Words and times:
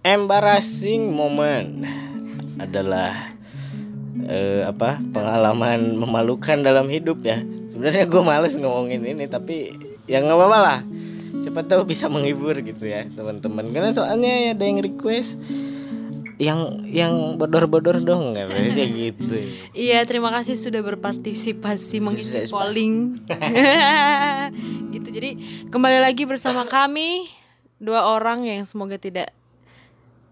embarrassing 0.00 1.12
moment 1.12 1.84
adalah 2.56 3.12
eh, 4.28 4.64
apa 4.64 5.00
pengalaman 5.12 5.96
memalukan 5.96 6.60
dalam 6.60 6.88
hidup 6.88 7.20
ya 7.24 7.40
sebenarnya 7.72 8.08
gue 8.08 8.22
males 8.24 8.56
ngomongin 8.56 9.04
ini 9.04 9.28
tapi 9.28 9.76
ya 10.08 10.20
nggak 10.24 10.36
apa-apa 10.36 10.58
lah 10.60 10.78
siapa 11.40 11.64
tahu 11.64 11.88
bisa 11.88 12.08
menghibur 12.12 12.56
gitu 12.60 12.84
ya 12.84 13.08
teman-teman 13.12 13.72
karena 13.72 13.90
soalnya 13.96 14.52
ada 14.52 14.64
yang 14.64 14.80
request 14.84 15.40
yang 16.40 16.80
yang 16.88 17.36
bodor-bodor 17.36 18.00
dong 18.00 18.32
nggak 18.32 18.48
kayak 18.48 18.88
gitu 19.04 19.36
Iya, 19.76 20.00
terima 20.08 20.32
kasih 20.32 20.56
sudah 20.56 20.80
berpartisipasi 20.80 22.00
mengisi 22.00 22.48
polling. 22.48 23.20
gitu. 24.96 25.08
Jadi 25.12 25.30
kembali 25.68 26.00
lagi 26.00 26.24
bersama 26.24 26.64
kami 26.64 27.28
dua 27.76 28.08
orang 28.08 28.48
yang 28.48 28.64
semoga 28.64 28.96
tidak 28.96 29.36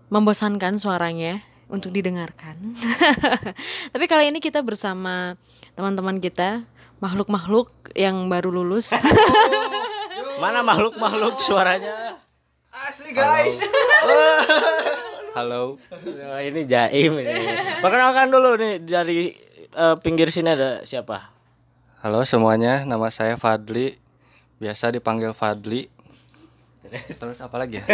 membosankan 0.08 0.80
suaranya 0.80 1.40
untuk 1.68 1.92
didengarkan. 1.92 2.56
Tapi 3.92 4.04
kali 4.08 4.32
ini 4.32 4.40
kita 4.40 4.64
bersama 4.64 5.36
teman-teman 5.76 6.20
kita, 6.20 6.64
makhluk-makhluk 7.00 7.92
yang 7.92 8.28
baru 8.32 8.52
lulus. 8.52 8.96
mana 10.42 10.62
makhluk-makhluk 10.62 11.42
suaranya 11.42 12.14
Asli 12.70 13.10
guys. 13.10 13.58
Halo. 15.34 15.82
Oh, 15.82 16.40
ini 16.40 16.62
Jaim 16.62 17.20
ini. 17.20 17.42
Perkenalkan 17.82 18.30
dulu 18.30 18.54
nih 18.54 18.78
dari 18.78 19.34
eh, 19.74 19.96
pinggir 19.98 20.30
sini 20.30 20.54
ada 20.54 20.86
siapa? 20.86 21.34
Halo 21.98 22.22
semuanya, 22.22 22.86
nama 22.86 23.10
saya 23.10 23.34
Fadli. 23.34 23.98
Biasa 24.62 24.94
dipanggil 24.94 25.34
Fadli. 25.34 25.90
Terus 26.90 27.38
apa 27.44 27.56
lagi 27.60 27.78
ya? 27.80 27.84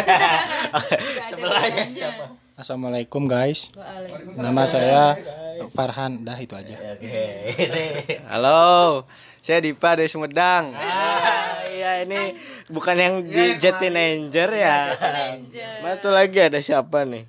Sebelahnya 1.31 1.85
siapa? 1.91 2.25
Assalamualaikum 2.55 3.27
guys. 3.27 3.75
Nama 4.39 4.63
saya 4.67 5.03
Farhan. 5.75 6.23
Dah 6.23 6.39
itu 6.39 6.55
aja. 6.55 6.75
Oke. 6.95 7.51
Halo, 8.31 9.03
saya 9.43 9.59
Dipa 9.59 9.99
dari 9.99 10.07
Sumedang. 10.07 10.71
Ah, 10.79 11.67
iya 11.67 12.07
ini 12.07 12.39
bukan 12.71 12.95
yang 12.95 13.15
di 13.27 13.59
Jetinanger 13.59 14.51
ya. 14.55 14.79
Mana 15.83 15.99
tuh 15.99 16.15
lagi 16.15 16.39
ada 16.39 16.63
siapa 16.63 17.03
nih? 17.03 17.27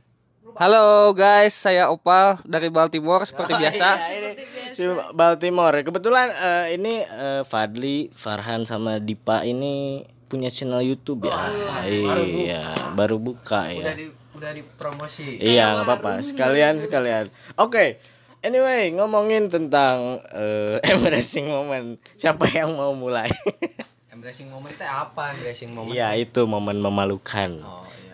Halo 0.55 1.11
guys, 1.11 1.51
saya 1.51 1.91
Opal 1.91 2.39
dari 2.47 2.71
Baltimore 2.71 3.27
seperti 3.27 3.59
biasa. 3.59 4.07
Iya, 4.07 4.15
ini 4.15 4.31
si 4.71 4.87
Baltimore. 5.11 5.83
Kebetulan 5.83 6.31
eh, 6.31 6.79
ini 6.79 7.03
eh, 7.03 7.43
Fadli, 7.43 8.07
Farhan 8.15 8.63
sama 8.63 9.03
Dipa 9.03 9.43
ini 9.43 9.99
punya 10.35 10.51
channel 10.51 10.83
YouTube 10.83 11.31
ya. 11.31 11.47
iya, 11.87 12.61
baru 12.91 13.15
buka 13.15 13.71
ya. 13.71 13.95
udah 14.35 14.51
dipromosi. 14.51 15.39
Iya, 15.39 15.79
nggak 15.79 15.85
apa-apa. 15.87 16.11
Sekalian 16.19 16.75
sekalian. 16.83 17.31
Oke. 17.55 18.03
Anyway, 18.43 18.91
ngomongin 18.93 19.47
tentang 19.47 20.19
eh, 20.35 20.77
embarrassing 20.91 21.47
moment. 21.47 21.95
Siapa 22.19 22.45
yang 22.51 22.75
mau 22.75 22.91
mulai? 22.91 23.31
Embracing 24.15 24.47
moment 24.47 24.71
itu 24.71 24.85
apa? 24.85 25.33
Embracing 25.33 25.71
moment. 25.71 25.95
Iya, 25.95 26.13
itu 26.19 26.43
momen 26.45 26.77
memalukan 26.77 27.63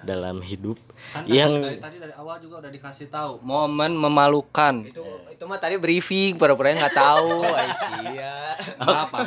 dalam 0.02 0.42
hidup 0.42 0.82
yang 1.30 1.62
Dari 1.62 1.78
tadi 1.78 1.98
dari 2.02 2.14
awal 2.18 2.42
juga 2.42 2.58
udah 2.66 2.72
dikasih 2.74 3.06
tahu 3.12 3.38
momen 3.46 3.94
memalukan. 3.94 4.82
itu 4.82 5.04
itu 5.30 5.44
mah 5.46 5.62
tadi 5.62 5.78
briefing 5.78 6.42
pura-pura 6.42 6.74
nggak 6.74 6.98
tahu 6.98 7.46
Aisyah 7.62 8.58
apa? 8.82 9.20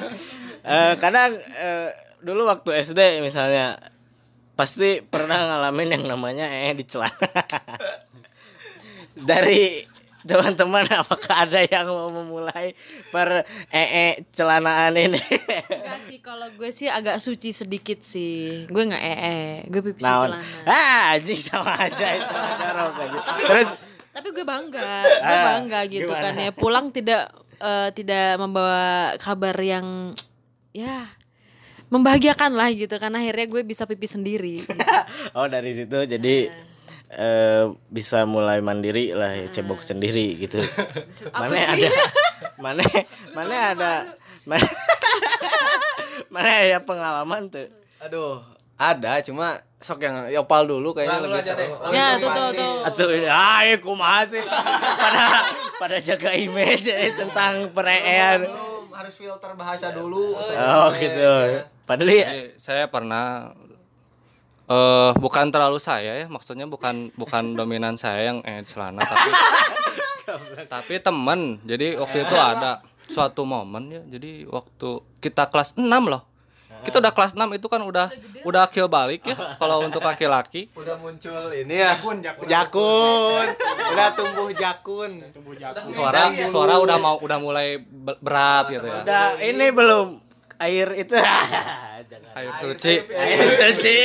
eh, 0.67 0.93
kadang 0.99 1.39
eh, 1.39 1.95
dulu 2.25 2.49
waktu 2.49 2.81
SD 2.81 3.21
misalnya 3.21 3.77
pasti 4.55 5.03
pernah 5.03 5.37
ngalamin 5.37 5.95
yang 5.95 6.05
namanya 6.09 6.47
eh 6.49 6.73
di 6.73 6.83
celana. 6.83 7.13
Dari 9.15 9.85
teman-teman 10.25 10.89
apakah 10.89 11.45
ada 11.45 11.61
yang 11.63 11.85
mau 11.85 12.09
memulai 12.09 12.73
per 13.13 13.45
ee 13.69 14.25
celanaan 14.33 14.97
ini? 14.97 15.21
Enggak 15.21 16.01
sih, 16.09 16.19
kalau 16.19 16.49
gue 16.57 16.71
sih 16.73 16.89
agak 16.89 17.21
suci 17.21 17.53
sedikit 17.53 18.01
sih. 18.01 18.65
Gue 18.67 18.89
nggak 18.89 19.05
ee, 19.05 19.69
gue 19.69 19.83
pipis 19.85 20.03
Naon? 20.03 20.33
celana. 20.33 20.65
Ah, 20.65 21.15
anjing 21.15 21.37
sama 21.39 21.77
aja 21.77 22.07
itu 22.11 22.35
cara 22.35 22.83
gitu. 22.91 23.19
Terus 23.45 23.69
Tapi 24.15 24.29
gue 24.31 24.47
bangga, 24.47 24.91
gue 25.03 25.37
Ah, 25.37 25.45
bangga 25.59 25.81
gitu 25.91 26.07
gimana? 26.09 26.23
kan 26.25 26.35
ya. 26.39 26.51
Pulang 26.55 26.87
tidak 26.89 27.23
eh, 27.61 27.89
tidak 27.93 28.39
membawa 28.41 29.15
kabar 29.21 29.55
yang 29.59 30.15
ya 30.71 31.07
membahagiakan 31.95 32.59
lah 32.59 32.75
gitu 32.75 32.99
kan 32.99 33.15
akhirnya 33.15 33.47
gue 33.47 33.63
bisa 33.63 33.87
pipis 33.87 34.19
sendiri. 34.19 34.59
oh 35.39 35.47
dari 35.47 35.71
situ 35.71 35.95
jadi 35.95 36.51
eh, 37.15 37.65
bisa 37.87 38.27
mulai 38.27 38.59
mandiri 38.59 39.15
lah 39.15 39.31
ya, 39.31 39.47
cebok 39.47 39.79
sendiri 39.79 40.43
gitu. 40.43 40.59
mana 41.31 41.79
ada 41.79 41.89
mana 42.59 42.83
mana 43.31 43.57
ada 43.71 43.93
mana 44.51 44.67
mana 46.35 46.51
ya 46.67 46.79
pengalaman 46.83 47.47
tuh. 47.47 47.71
aduh 48.03 48.43
ada 48.75 49.23
cuma 49.23 49.63
sok 49.79 50.03
yang 50.03 50.27
yopal 50.35 50.67
dulu 50.67 50.97
kayaknya 50.99 51.23
lebih 51.23 51.45
seru 51.47 51.63
ya 51.95 52.19
tuh 52.19 52.31
tuh 52.33 52.49
tuh. 52.59 52.75
Atuh 52.91 53.09
ini 53.15 53.29
ah 53.31 53.63
ya 53.63 53.77
kumaha 53.79 54.27
sih 54.27 54.43
pada 54.99 55.25
pada 55.79 55.97
jaga 56.03 56.35
image 56.35 56.91
eh, 56.91 57.15
tentang 57.15 57.71
perean. 57.71 58.51
Harus 58.95 59.15
filter 59.19 59.51
bahasa 59.59 59.91
dulu 59.91 60.39
Oh 60.39 60.89
gitu. 60.95 61.19
Padahal 61.85 62.11
ya 62.15 62.27
saya 62.57 62.87
pernah 62.89 63.53
eh 64.65 65.13
bukan 65.21 65.53
terlalu 65.53 65.77
saya 65.77 66.25
ya, 66.25 66.27
maksudnya 66.31 66.65
bukan 66.65 67.13
bukan 67.21 67.53
dominan 67.59 68.01
saya 68.01 68.33
yang 68.33 68.39
eh 68.47 68.65
celana 68.65 69.05
tapi 69.05 69.31
tapi 70.65 70.95
temen. 71.03 71.61
Jadi 71.69 72.01
waktu 72.01 72.25
itu 72.25 72.37
ada 72.39 72.81
suatu 73.05 73.45
momen 73.45 73.93
ya. 73.93 74.03
Jadi 74.09 74.49
waktu 74.49 75.05
kita 75.21 75.53
kelas 75.53 75.77
6 75.77 75.85
loh. 75.85 76.34
Kita 76.85 77.01
udah 77.01 77.13
kelas 77.13 77.33
6 77.33 77.57
itu 77.57 77.67
kan 77.67 77.81
udah 77.81 78.07
udah 78.45 78.61
akil 78.69 78.87
balik 78.87 79.25
ya 79.25 79.37
kalau 79.57 79.83
untuk 79.83 80.05
laki-laki. 80.05 80.69
udah 80.77 80.97
muncul 81.01 81.49
ini 81.51 81.81
ya. 81.81 81.97
Jakun 82.45 83.47
udah 83.93 84.09
tumbuh 84.13 84.49
jakun. 84.53 85.11
Suara 85.91 86.29
suara 86.47 86.75
udah 86.79 86.97
mau 87.01 87.17
udah 87.19 87.39
mulai 87.41 87.81
be- 87.81 88.19
berat 88.21 88.69
gitu 88.69 88.87
ya. 88.87 89.01
udah 89.03 89.25
ini 89.41 89.67
belum 89.73 90.21
air 90.61 90.89
itu. 90.95 91.17
Jangan. 92.05 92.37
Air 92.37 92.53
suci. 92.61 92.95
air 93.01 93.49
suci. 93.49 93.97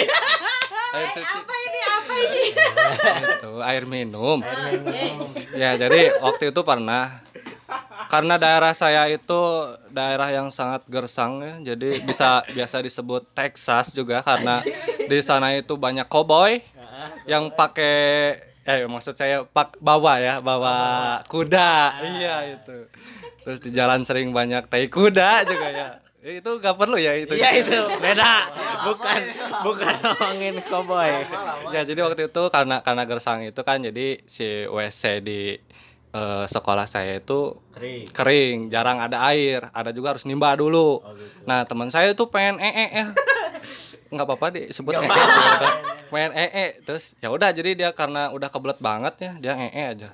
air 0.89 1.09
suci 1.11 1.35
apa 1.35 1.53
ini 1.53 1.79
apa 1.83 2.13
ini? 2.15 2.45
Itu 3.37 3.51
air 3.61 3.83
minum. 3.85 4.39
Ya 5.53 5.75
jadi 5.75 6.15
waktu 6.23 6.55
itu 6.55 6.61
pernah 6.63 7.19
karena 8.09 8.35
daerah 8.41 8.73
saya 8.73 9.05
itu 9.05 9.41
daerah 9.93 10.29
yang 10.33 10.49
sangat 10.49 10.85
gersang 10.89 11.41
ya. 11.41 11.73
Jadi 11.73 12.01
bisa 12.01 12.41
biasa 12.49 12.81
disebut 12.81 13.29
Texas 13.37 13.93
juga 13.93 14.25
karena 14.25 14.61
di 15.05 15.19
sana 15.21 15.53
itu 15.53 15.77
banyak 15.77 16.09
cowboy 16.09 16.61
yang 17.29 17.53
pakai 17.53 17.97
eh 18.69 18.85
maksud 18.85 19.17
saya 19.17 19.41
pak 19.45 19.81
bawa 19.81 20.21
ya 20.21 20.41
bawa 20.41 20.77
kuda. 21.25 22.01
Iya 22.01 22.35
itu. 22.59 22.77
Terus 23.45 23.59
di 23.65 23.69
jalan 23.73 24.05
sering 24.05 24.29
banyak 24.29 24.69
tai 24.69 24.85
kuda 24.85 25.45
juga 25.45 25.67
ya. 25.73 25.89
Itu 26.19 26.59
gak 26.59 26.75
perlu 26.75 26.99
ya 26.99 27.15
itu. 27.15 27.33
Iya 27.33 27.49
itu. 27.63 27.79
Beda. 27.97 28.45
Bukan 28.83 29.21
bukan 29.63 29.93
ngomongin 30.03 30.55
cowboy. 30.67 31.09
Ya 31.73 31.81
jadi 31.87 31.97
waktu 32.05 32.29
itu 32.29 32.43
karena 32.51 32.83
karena 32.83 33.03
gersang 33.07 33.41
itu 33.41 33.61
kan 33.63 33.79
jadi 33.81 34.19
si 34.27 34.67
WC 34.67 35.23
di 35.23 35.57
eh, 36.13 36.45
sekolah 36.49 36.85
saya 36.89 37.17
itu 37.21 37.53
Kering. 37.73 38.05
kering, 38.11 38.57
jarang 38.73 38.97
ada 38.99 39.23
air, 39.29 39.69
ada 39.71 39.93
juga 39.93 40.15
harus 40.17 40.25
nimba 40.25 40.53
dulu. 40.57 41.01
Nah 41.45 41.63
teman 41.65 41.89
saya 41.93 42.11
tuh 42.17 42.27
pengen 42.29 42.57
ee 42.61 42.87
ya, 42.93 43.05
nggak 44.13 44.25
apa-apa 44.25 44.47
disebut 44.57 44.97
ee, 44.97 45.05
udah. 45.05 45.73
pengen 46.09 46.31
ee, 46.33 46.67
terus 46.81 47.13
ya 47.21 47.29
udah 47.29 47.53
jadi 47.53 47.71
dia 47.77 47.89
karena 47.93 48.33
udah 48.33 48.49
kebelet 48.49 48.79
banget 48.81 49.13
ya 49.21 49.31
dia 49.37 49.53
ee 49.57 49.83
aja. 49.95 50.09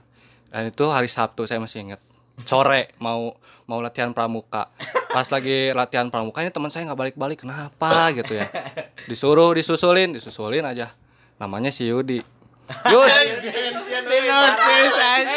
Dan 0.51 0.71
itu 0.71 0.85
hari 0.87 1.07
Sabtu 1.11 1.47
saya 1.47 1.59
masih 1.59 1.83
inget 1.83 2.01
sore 2.43 2.91
mau 2.99 3.31
mau 3.65 3.79
latihan 3.79 4.11
pramuka. 4.11 4.67
Pas 5.15 5.23
lagi 5.31 5.71
latihan 5.71 6.11
pramuka 6.11 6.43
ini 6.43 6.51
teman 6.51 6.67
saya 6.67 6.91
nggak 6.91 6.99
balik-balik. 6.99 7.39
Kenapa 7.47 8.11
gitu 8.11 8.35
ya? 8.35 8.51
Disuruh 9.09 9.55
disusulin 9.55 10.11
disusulin 10.11 10.67
aja. 10.67 10.91
Namanya 11.39 11.71
si 11.71 11.87
Yudi 11.87 12.19
Yud 12.65 13.05
eh 13.05 13.77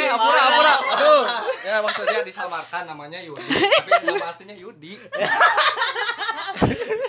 apura 0.08 0.40
apura. 0.48 0.74
aduh 0.96 1.24
ya 1.60 1.76
maksudnya 1.84 2.24
disamarkan 2.24 2.88
namanya 2.88 3.20
Yudi. 3.20 3.44
Tapi 3.44 4.08
nama 4.08 4.32
aslinya 4.32 4.56
Yudi. 4.56 4.96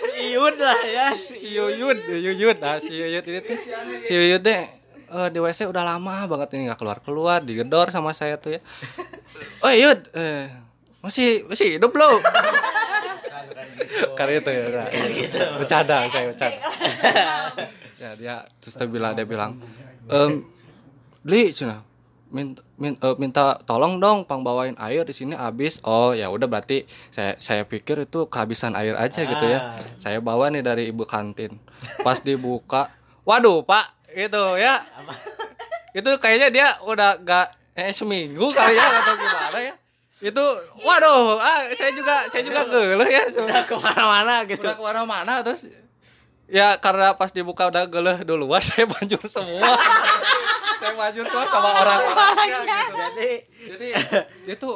Si 0.04 0.36
Iud 0.36 0.56
lah 0.60 0.80
ya. 0.84 1.08
Si 1.16 1.40
Yuyud. 1.40 2.04
Yuyud 2.04 2.56
nah 2.60 2.76
si 2.76 3.00
Yuyud 3.00 3.24
ini 3.24 3.40
tuh. 3.40 3.56
Si 4.04 4.12
Yuyud 4.12 4.44
deh 4.44 4.62
eh, 5.08 5.28
di 5.32 5.38
WC 5.40 5.72
udah 5.72 5.96
lama 5.96 6.28
banget 6.28 6.60
ini 6.60 6.68
nggak 6.68 6.78
keluar 6.78 7.00
keluar 7.00 7.40
digedor 7.40 7.88
sama 7.88 8.12
saya 8.12 8.36
tuh 8.36 8.56
ya. 8.56 8.60
Oh 9.64 9.72
Yud 9.72 10.00
eh, 10.12 10.52
masih 11.00 11.48
masih 11.48 11.80
hidup 11.80 11.96
lo 11.96 12.20
karena 14.14 14.32
itu 14.36 14.50
ya 14.52 14.64
nah, 14.68 14.86
bercanda 15.56 15.96
saya 16.12 16.28
bercanda. 16.28 16.60
Ya 18.00 18.10
dia 18.16 18.36
terus 18.60 18.76
dia 18.76 18.88
bilang 18.88 19.12
dia 19.16 19.24
bilang 19.24 19.56
em 20.08 20.46
li 21.26 21.52
cina. 21.52 21.84
Minta 22.30 22.62
minta, 22.78 23.10
minta 23.18 23.44
tolong 23.66 23.98
dong 23.98 24.22
pang 24.22 24.46
bawain 24.46 24.78
air 24.78 25.02
di 25.02 25.10
sini 25.10 25.34
habis. 25.34 25.82
Oh 25.82 26.14
ya 26.14 26.30
udah 26.30 26.46
berarti 26.46 26.86
saya 27.10 27.34
saya 27.42 27.66
pikir 27.66 28.06
itu 28.06 28.30
kehabisan 28.30 28.78
air 28.78 28.94
aja 28.94 29.26
gitu 29.26 29.46
ya. 29.50 29.74
Saya 29.98 30.22
bawa 30.22 30.48
nih 30.48 30.62
dari 30.62 30.94
ibu 30.94 31.02
kantin. 31.02 31.58
Pas 32.06 32.22
dibuka 32.22 32.86
waduh 33.28 33.66
pak 33.66 33.98
gitu 34.14 34.56
ya. 34.56 34.78
Itu 35.90 36.14
kayaknya 36.22 36.48
dia 36.54 36.68
udah 36.86 37.18
gak 37.18 37.50
eh, 37.74 37.90
seminggu 37.90 38.46
kali 38.54 38.78
ya 38.78 38.86
atau 39.02 39.14
gimana 39.18 39.58
ya. 39.58 39.74
Itu 40.22 40.44
waduh 40.86 41.42
ah 41.42 41.66
saya 41.74 41.90
juga 41.90 42.30
saya 42.30 42.46
juga 42.46 42.62
geluh 42.62 43.10
ya. 43.10 43.26
Udah 43.26 43.66
ke 43.66 43.74
mana-mana 43.74 44.46
gitu. 44.46 44.62
Udah 44.62 44.78
ke 44.78 44.82
mana-mana 44.86 45.42
terus 45.42 45.66
ya 46.50 46.74
karena 46.82 47.14
pas 47.14 47.30
dibuka 47.30 47.70
udah 47.70 47.86
geleh 47.86 48.18
duluan 48.26 48.58
saya 48.68 48.84
banjur 48.84 49.22
semua. 49.30 49.78
Saya 50.82 50.92
banjur 50.98 51.24
semua 51.24 51.46
sama 51.46 51.70
orang 51.78 52.00
orangnya 52.02 52.46
gitu. 52.58 52.94
jadi 52.98 53.30
jadi 53.70 53.88
itu 54.50 54.70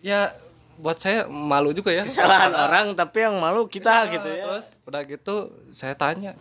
ya 0.00 0.32
buat 0.80 0.96
saya 0.96 1.28
malu 1.28 1.76
juga 1.76 1.92
ya. 1.92 2.02
Kesalahan 2.02 2.56
orang 2.56 2.96
tapi 2.96 3.28
yang 3.28 3.36
malu 3.36 3.68
kita 3.68 4.08
gitu 4.08 4.26
ya. 4.26 4.42
terus 4.48 4.66
udah 4.88 5.02
gitu 5.04 5.52
saya 5.70 5.92
tanya 5.92 6.32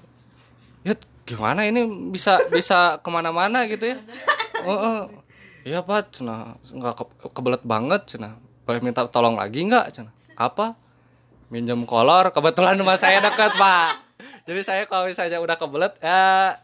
ya 0.87 0.95
gimana 1.27 1.67
ini? 1.67 1.85
Bisa 2.09 2.39
bisa 2.47 2.97
ke 3.03 3.09
mana-mana 3.11 3.67
gitu 3.67 3.91
ya? 3.91 3.99
Oh, 4.63 4.71
oh. 4.71 4.99
iya 5.67 5.83
pak. 5.83 6.15
Cina 6.15 6.55
nggak 6.71 6.93
ke, 6.95 7.03
kebelet 7.35 7.63
banget 7.67 8.01
cina. 8.07 8.39
Boleh 8.63 8.79
minta 8.79 9.03
tolong 9.11 9.35
lagi 9.35 9.67
nggak? 9.67 9.85
Cina 9.91 10.15
apa? 10.39 10.79
Minjem 11.51 11.83
kolor? 11.83 12.31
Kebetulan 12.31 12.79
rumah 12.79 12.95
saya 12.95 13.19
dekat 13.19 13.57
pak 13.59 14.10
jadi 14.41 14.61
saya 14.65 14.83
kalau 14.89 15.05
misalnya 15.05 15.37
udah 15.37 15.57
kebelet 15.57 15.93
ya 16.01 16.21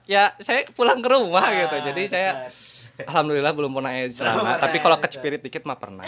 ya 0.10 0.24
saya 0.42 0.66
pulang 0.74 1.00
ke 1.00 1.10
rumah 1.10 1.46
gitu. 1.54 1.78
Jadi 1.92 2.04
saya 2.10 2.50
alhamdulillah 3.06 3.54
belum 3.54 3.72
pernah 3.78 3.94
ya 3.94 4.10
celana 4.10 4.58
tapi 4.58 4.82
kalau 4.82 4.98
kecepirit 4.98 5.42
dikit 5.46 5.64
mah 5.70 5.78
pernah. 5.78 6.06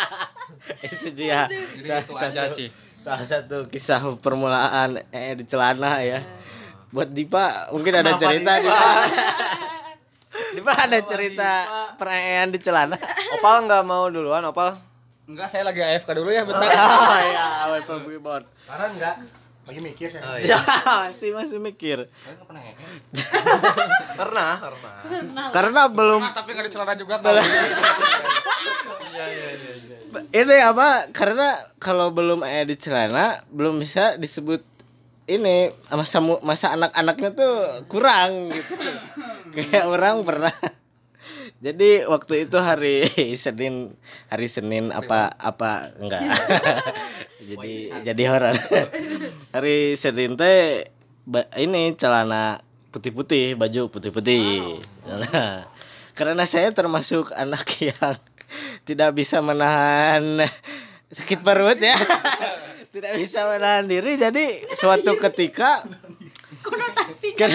Itu 0.86 1.10
dia. 1.10 1.50
Jadi 1.50 2.06
itu 2.06 2.14
aja 2.14 2.46
sih. 2.50 2.70
salah 2.96 3.22
satu 3.22 3.70
kisah 3.70 4.02
permulaan 4.18 4.98
eh 5.14 5.34
di 5.38 5.46
celana 5.46 6.02
ya. 6.02 6.22
Buat 6.90 7.14
Dipa 7.14 7.70
mungkin 7.70 8.02
ada 8.02 8.18
cerita 8.18 8.58
Dipa? 8.58 8.90
Dipa? 10.54 10.72
Ada 10.86 10.98
cerita 11.06 11.50
perayaan 11.96 12.50
di 12.50 12.58
celana? 12.58 12.96
Opal 13.38 13.66
nggak 13.66 13.82
mau 13.86 14.10
duluan, 14.10 14.42
Opal. 14.44 14.74
Enggak, 15.26 15.50
saya 15.50 15.66
lagi 15.66 15.82
AFK 15.82 16.22
dulu 16.22 16.30
ya 16.30 16.46
bentar. 16.46 16.62
oh 16.70 17.18
ya 17.18 17.46
away 17.66 17.82
from 17.82 18.06
keyboard 18.06 18.46
Karena 18.62 18.86
enggak. 18.94 19.16
Lagi 19.66 19.80
mikir 19.82 20.06
saya. 20.06 20.22
Oh, 20.24 20.38
ya 20.50 20.58
masih 21.10 21.34
masih 21.34 21.58
mikir. 21.58 22.06
Pernah, 24.16 24.56
pernah. 24.56 25.48
karena 25.52 25.82
belum 25.90 26.22
Tapi 26.24 26.48
enggak 26.54 26.66
di 26.66 26.72
celana 26.72 26.94
juga 26.94 27.20
kalau. 27.20 27.42
ini 30.32 30.56
apa 30.56 31.10
karena 31.12 31.48
kalau 31.76 32.08
belum 32.08 32.40
ada 32.40 32.64
di 32.64 32.76
celana 32.76 33.42
belum 33.50 33.76
bisa 33.76 34.16
disebut 34.16 34.64
ini 35.26 35.68
masa 35.90 36.22
mu- 36.22 36.40
masa 36.40 36.72
anak-anaknya 36.72 37.30
tuh 37.34 37.54
kurang 37.90 38.48
gitu. 38.48 38.72
Kayak 39.56 39.84
orang 39.84 40.22
pernah 40.22 40.54
jadi 41.56 42.04
waktu 42.04 42.44
itu 42.44 42.58
hari 42.60 43.08
Senin 43.42 43.96
hari 44.28 44.46
Senin 44.48 44.92
apa 44.92 45.32
apa? 45.40 45.96
Enggak. 45.96 46.20
Jadi 47.46 47.94
jadi 48.02 48.22
horor. 48.26 48.58
Hari 49.54 49.94
Senin 49.94 50.34
teh 50.34 50.90
ini 51.54 51.94
celana 51.94 52.58
putih-putih 52.90 53.54
baju 53.54 53.86
putih-putih. 53.86 54.82
Nah, 55.06 55.62
karena 56.18 56.42
saya 56.42 56.74
termasuk 56.74 57.30
anak 57.30 57.70
yang 57.78 58.18
tidak 58.82 59.14
bisa 59.14 59.38
menahan 59.38 60.42
sakit 61.14 61.46
perut 61.46 61.78
ya. 61.78 61.94
Tidak 62.90 63.14
bisa 63.14 63.46
menahan 63.46 63.86
diri. 63.86 64.18
Jadi 64.18 64.66
suatu 64.74 65.14
ketika 65.14 65.86
kan 67.38 67.52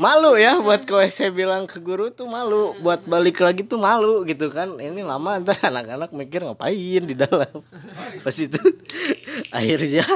malu 0.00 0.36
ya 0.36 0.58
buat 0.58 0.86
kalau 0.88 1.04
saya 1.10 1.28
bilang 1.34 1.68
ke 1.68 1.82
guru 1.82 2.10
tuh 2.10 2.26
malu. 2.26 2.76
Buat 2.80 3.04
balik 3.04 3.40
lagi 3.42 3.66
tuh 3.66 3.80
malu 3.80 4.22
gitu 4.24 4.48
kan. 4.48 4.76
Ini 4.78 5.02
lama 5.02 5.40
ntar 5.42 5.58
anak-anak 5.60 6.10
mikir 6.14 6.46
ngapain 6.46 7.02
di 7.04 7.14
dalam. 7.14 7.50
Pas 8.24 8.36
itu 8.38 8.60
akhirnya 9.56 10.06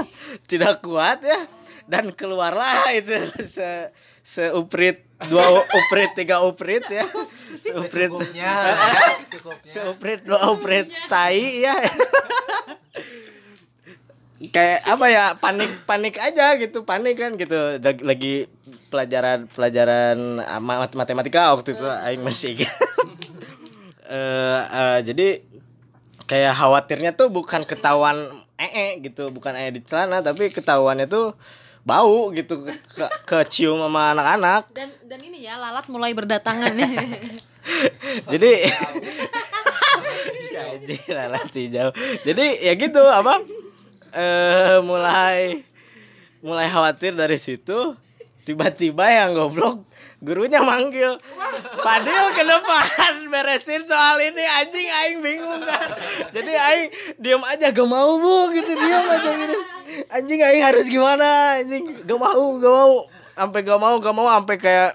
tidak 0.48 0.80
kuat 0.84 1.24
ya. 1.24 1.40
Dan 1.84 2.16
keluarlah 2.16 2.96
itu 2.96 3.12
se 3.44 3.92
seuprit 4.24 5.04
dua 5.28 5.60
uprit 5.68 6.16
tiga 6.16 6.40
uprit 6.40 6.84
ya. 6.88 7.04
Seuprit. 7.60 8.08
Seuprit 9.68 10.20
dua 10.24 10.48
uprit 10.48 10.88
tai 11.12 11.64
ya 11.64 11.76
kayak 14.50 14.81
apa 14.84 15.06
ya 15.08 15.25
panik 15.38 15.70
panik 15.86 16.19
aja 16.19 16.58
gitu 16.58 16.82
panik 16.82 17.16
kan 17.20 17.38
gitu. 17.38 17.78
Lag- 17.78 18.04
lagi 18.04 18.50
pelajaran 18.90 19.46
pelajaran 19.50 20.42
ah, 20.42 20.60
ma- 20.62 20.90
matematika 20.94 21.54
waktu 21.54 21.75
itu 21.75 21.86
aing 21.86 22.22
masih. 22.22 22.58
Eh, 24.04 24.60
eh, 24.60 24.98
jadi 25.00 25.40
kayak 26.28 26.60
khawatirnya 26.60 27.16
tuh 27.16 27.32
bukan 27.32 27.64
ketahuan 27.64 28.28
ee 28.60 29.00
gitu 29.00 29.32
bukan 29.32 29.56
ee 29.56 29.72
di 29.72 29.81
celana 29.81 30.20
tapi 30.20 30.52
ketahuannya 30.52 31.08
tuh 31.08 31.32
bau 31.88 32.28
gitu 32.36 32.69
ke, 32.69 32.76
ke, 33.00 33.06
kecium 33.25 33.81
sama 33.81 34.12
anak-anak. 34.12 34.69
Dan 34.76 34.92
dan 35.08 35.20
ini 35.25 35.48
ya 35.48 35.56
lalat 35.56 35.88
mulai 35.88 36.12
berdatangan 36.12 36.69
jadi 38.32 38.52
si 40.84 40.96
lalat 41.08 41.48
hijau. 41.48 41.88
Jadi 42.28 42.46
ya 42.60 42.76
gitu 42.76 43.00
apa 43.00 43.40
eh 44.14 44.78
mulai 44.87 45.66
mulai 46.38 46.70
khawatir 46.70 47.19
dari 47.19 47.34
situ 47.34 47.99
tiba-tiba 48.44 49.08
yang 49.08 49.34
goblok 49.34 49.82
gurunya 50.25 50.61
manggil. 50.64 51.20
Fadil 51.81 52.25
ke 52.32 52.43
depan 52.44 53.28
beresin 53.28 53.84
soal 53.84 54.16
ini 54.25 54.40
anjing 54.40 54.88
aing 54.88 55.19
bingung 55.20 55.61
kan. 55.64 55.88
Jadi 56.32 56.52
aing 56.52 56.88
diem 57.20 57.43
aja 57.44 57.69
gak 57.69 57.88
mau 57.88 58.16
bu 58.16 58.52
gitu 58.56 58.72
diem 58.72 59.05
aja 59.05 59.31
gitu. 59.37 59.58
Anjing 60.08 60.40
aing 60.40 60.64
harus 60.64 60.88
gimana 60.88 61.60
anjing? 61.60 62.05
Gak 62.08 62.20
mau 62.20 62.44
gak 62.56 62.72
mau 62.72 62.93
sampai 63.34 63.60
gak 63.60 63.81
mau 63.81 63.96
gak 64.00 64.14
mau 64.17 64.28
sampai 64.32 64.56
kayak 64.56 64.93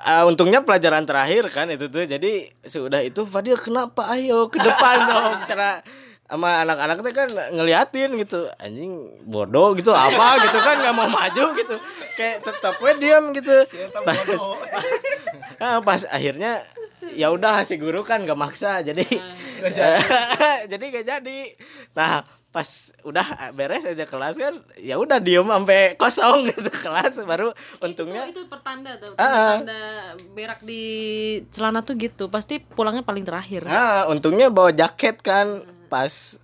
Ah, 0.00 0.24
untungnya 0.24 0.64
pelajaran 0.64 1.04
terakhir 1.04 1.52
kan 1.52 1.68
itu 1.68 1.92
tuh. 1.92 2.08
Jadi 2.08 2.48
sudah 2.64 3.04
itu 3.04 3.20
Fadil 3.28 3.60
kenapa? 3.60 4.08
Ayo 4.08 4.48
ke 4.48 4.56
depan 4.56 4.96
dong 5.04 5.44
cara 5.44 5.84
sama 6.30 6.62
anak-anak 6.62 7.02
tuh 7.02 7.10
kan 7.10 7.28
ngeliatin 7.50 8.14
gitu 8.22 8.46
anjing 8.62 9.10
bodoh 9.26 9.74
gitu 9.74 9.90
apa 9.90 10.38
gitu 10.46 10.58
kan 10.62 10.78
nggak 10.78 10.94
mau 10.94 11.10
maju 11.10 11.44
gitu. 11.58 11.76
Kayak 12.14 12.46
tetap 12.46 12.78
we 12.78 12.94
diam 13.02 13.34
gitu. 13.34 13.66
Pas 14.06 14.16
Ah, 15.60 15.76
pas 15.84 16.00
akhirnya 16.08 16.64
ya 17.12 17.28
udah 17.28 17.60
si 17.68 17.76
guru 17.76 18.00
kan 18.00 18.24
gak 18.24 18.38
maksa 18.38 18.80
jadi 18.80 19.04
jadi. 20.70 20.84
gak 20.96 21.04
jadi. 21.04 21.40
Nah 21.92 22.24
pas 22.50 22.66
udah 23.06 23.54
beres 23.54 23.86
aja 23.86 24.02
kelas 24.02 24.34
kan 24.34 24.58
ya 24.82 24.98
udah 24.98 25.22
diem 25.22 25.46
sampai 25.46 25.94
kosong 25.94 26.50
gitu 26.50 26.66
kelas 26.82 27.22
baru 27.22 27.54
untungnya 27.78 28.26
itu, 28.26 28.42
itu 28.42 28.50
pertanda 28.50 28.98
tuh 28.98 29.14
Ah, 29.14 29.22
ah. 29.22 29.54
tanda 29.62 29.82
berak 30.34 30.58
di 30.66 30.82
celana 31.46 31.86
tuh 31.86 31.94
gitu 31.94 32.26
pasti 32.26 32.58
pulangnya 32.58 33.06
paling 33.06 33.22
terakhir. 33.22 33.70
Nah, 33.70 34.10
untungnya 34.10 34.50
bawa 34.50 34.74
jaket 34.74 35.22
kan 35.22 35.62
pas 35.90 36.38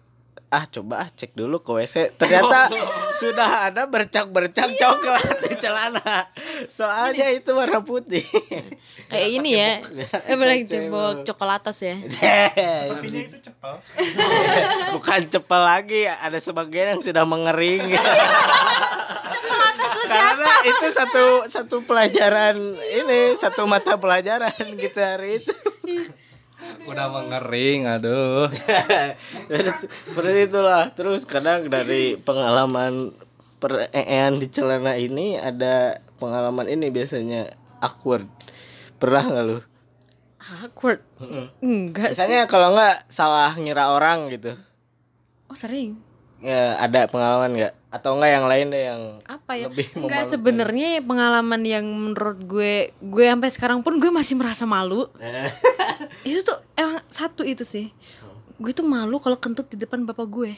ah 0.47 0.63
coba 0.63 1.03
ah 1.03 1.09
cek 1.11 1.35
dulu 1.35 1.59
ke 1.59 1.75
WC 1.75 2.15
ternyata 2.15 2.71
sudah 3.11 3.67
ada 3.67 3.91
bercak-bercak 3.91 4.79
coklat 4.79 5.43
di 5.43 5.53
celana. 5.59 6.31
Soalnya 6.71 7.35
itu 7.35 7.51
warna 7.51 7.83
putih. 7.83 8.23
Kayak 9.11 9.31
ini 9.43 9.51
ya? 9.59 9.83
Eh 10.31 10.37
boleh 10.39 10.63
cebok. 10.63 11.27
coklatas 11.27 11.83
ya? 11.83 11.99
Itu 13.27 13.39
cepel. 13.43 13.75
Bukan 14.95 15.21
cepel 15.27 15.63
lagi 15.67 16.07
ada 16.07 16.39
sebagian 16.39 16.95
yang 16.97 17.03
sudah 17.03 17.27
mengering. 17.27 17.99
Karena 20.07 20.53
itu 20.63 20.87
satu 20.95 21.25
satu 21.51 21.77
pelajaran 21.83 22.55
ini 23.03 23.35
satu 23.35 23.67
mata 23.67 23.99
pelajaran 23.99 24.55
gitu 24.79 25.01
hari 25.03 25.43
itu 25.43 25.55
udah 26.87 27.07
mengering 27.11 27.91
aduh. 27.91 28.47
Seperti 30.11 30.41
itulah. 30.49 30.95
Terus 30.95 31.27
kadang 31.27 31.67
dari 31.67 32.17
pengalaman 32.17 33.13
perean 33.59 34.39
di 34.39 34.47
celana 34.49 34.95
ini 34.95 35.37
ada 35.37 36.01
pengalaman 36.17 36.71
ini 36.71 36.89
biasanya. 36.89 37.53
Awkward. 37.83 38.25
Pernah 38.97 39.23
nggak 39.29 39.45
lu? 39.45 39.59
Awkward? 40.63 41.03
Enggak 41.61 42.15
sih 42.15 42.23
biasanya 42.23 42.47
kalau 42.49 42.73
nggak 42.73 43.11
salah 43.11 43.53
ngira 43.59 43.93
orang 43.93 44.31
gitu. 44.33 44.55
Oh 45.51 45.59
sering 45.59 46.06
ya, 46.41 46.77
ada 46.77 47.07
pengalaman 47.09 47.53
nggak? 47.55 47.75
Atau 47.89 48.19
enggak 48.19 48.31
yang 48.37 48.47
lain 48.51 48.67
deh 48.69 48.83
yang 48.93 49.03
apa 49.25 49.53
ya? 49.57 49.73
lebih 49.73 49.89
enggak 49.97 50.29
sebenarnya 50.29 51.01
pengalaman 51.01 51.63
yang 51.65 51.85
menurut 51.87 52.39
gue 52.45 52.93
gue 52.93 53.25
sampai 53.25 53.49
sekarang 53.49 53.79
pun 53.81 53.97
gue 53.97 54.11
masih 54.13 54.37
merasa 54.37 54.69
malu. 54.69 55.09
Itu 56.29 56.45
tuh 56.45 56.59
emang 56.77 57.01
satu 57.09 57.47
itu 57.47 57.65
sih. 57.65 57.89
Gue 58.57 58.73
tuh 58.73 58.85
malu 58.85 59.17
kalau 59.21 59.37
kentut 59.37 59.69
di 59.69 59.81
depan 59.81 60.05
bapak 60.05 60.27
gue. 60.29 60.53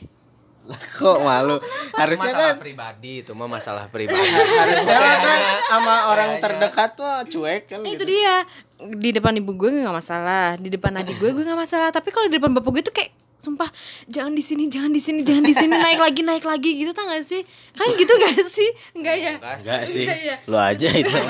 Kok 0.69 1.25
malu? 1.25 1.57
harusnya 1.97 2.29
kan 2.29 2.53
masalah 2.53 2.61
pribadi 2.61 3.13
itu 3.25 3.33
mah 3.33 3.49
masalah 3.49 3.85
pribadi. 3.89 4.21
Harusnya 4.21 4.97
kan 5.01 5.21
sama 5.65 5.95
orang 6.13 6.31
terdekat 6.45 6.91
tuh 6.93 7.09
cuek 7.33 7.63
kan 7.73 7.81
Nah, 7.81 7.89
gitu. 7.89 8.05
itu 8.05 8.05
dia 8.13 8.45
di 8.79 9.11
depan 9.11 9.35
ibu 9.35 9.59
gue 9.59 9.71
nggak 9.75 9.95
masalah 9.95 10.55
di 10.55 10.71
depan 10.71 10.95
adik 11.03 11.19
gue 11.19 11.31
gue 11.35 11.45
nggak 11.45 11.59
masalah. 11.59 11.91
Tapi 11.91 12.15
kalau 12.15 12.31
di 12.31 12.39
depan 12.39 12.55
bapak 12.55 12.71
gue 12.79 12.83
tuh 12.87 12.95
kayak 12.95 13.11
sumpah 13.39 13.71
jangan 14.11 14.35
di 14.35 14.43
sini 14.43 14.67
jangan 14.67 14.91
di 14.91 14.99
sini 14.99 15.23
jangan 15.23 15.47
di 15.47 15.55
sini 15.55 15.75
naik 15.79 16.03
lagi 16.03 16.27
naik 16.27 16.43
lagi 16.43 16.75
gitu 16.75 16.91
tau 16.91 17.07
gak 17.07 17.23
sih? 17.23 17.43
Kan 17.75 17.87
gitu 17.95 18.13
gak 18.19 18.47
sih? 18.51 18.71
Enggak 18.99 19.17
ya? 19.19 19.35
Enggak 19.39 19.83
sih. 19.87 20.05
Enggak 20.07 20.21
ya? 20.27 20.37
lu 20.51 20.59
aja 20.59 20.89
itu. 20.91 21.17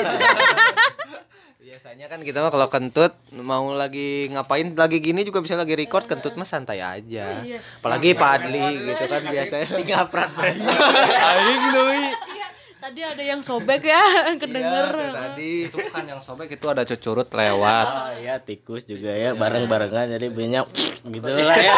Biasanya 1.69 2.09
kan 2.09 2.25
kita 2.25 2.41
mah 2.41 2.49
kalau 2.49 2.67
kentut 2.73 3.13
mau 3.39 3.71
lagi 3.77 4.33
ngapain 4.33 4.73
lagi 4.73 5.05
gini 5.05 5.21
juga 5.21 5.45
bisa 5.45 5.53
lagi 5.53 5.77
record 5.77 6.09
kentut 6.09 6.33
mah 6.35 6.49
santai 6.49 6.81
aja. 6.81 7.45
Apalagi 7.85 8.17
Padli 8.17 8.89
gitu 8.89 9.05
kan 9.05 9.23
biasanya. 9.29 9.77
Ngaprat 9.77 10.33
aing 11.29 11.65
deui 11.71 12.05
Iya, 12.35 12.38
tadi 12.89 13.05
ada 13.05 13.21
yang 13.21 13.45
sobek 13.45 13.85
ya 13.85 14.01
kedenger. 14.41 14.89
tadi. 14.97 15.69
Itu 15.69 15.77
kan 15.93 16.09
yang 16.09 16.25
sobek 16.25 16.57
itu 16.57 16.67
ada 16.73 16.89
cucurut 16.89 17.29
lewat. 17.29 17.87
Oh 17.93 18.11
iya 18.25 18.41
tikus 18.41 18.89
juga 18.89 19.13
ya 19.13 19.37
bareng 19.37 19.69
barengan 19.69 20.09
jadi 20.17 20.33
banyak 20.33 20.65
gitu 21.21 21.29
lah 21.29 21.59
ya. 21.61 21.77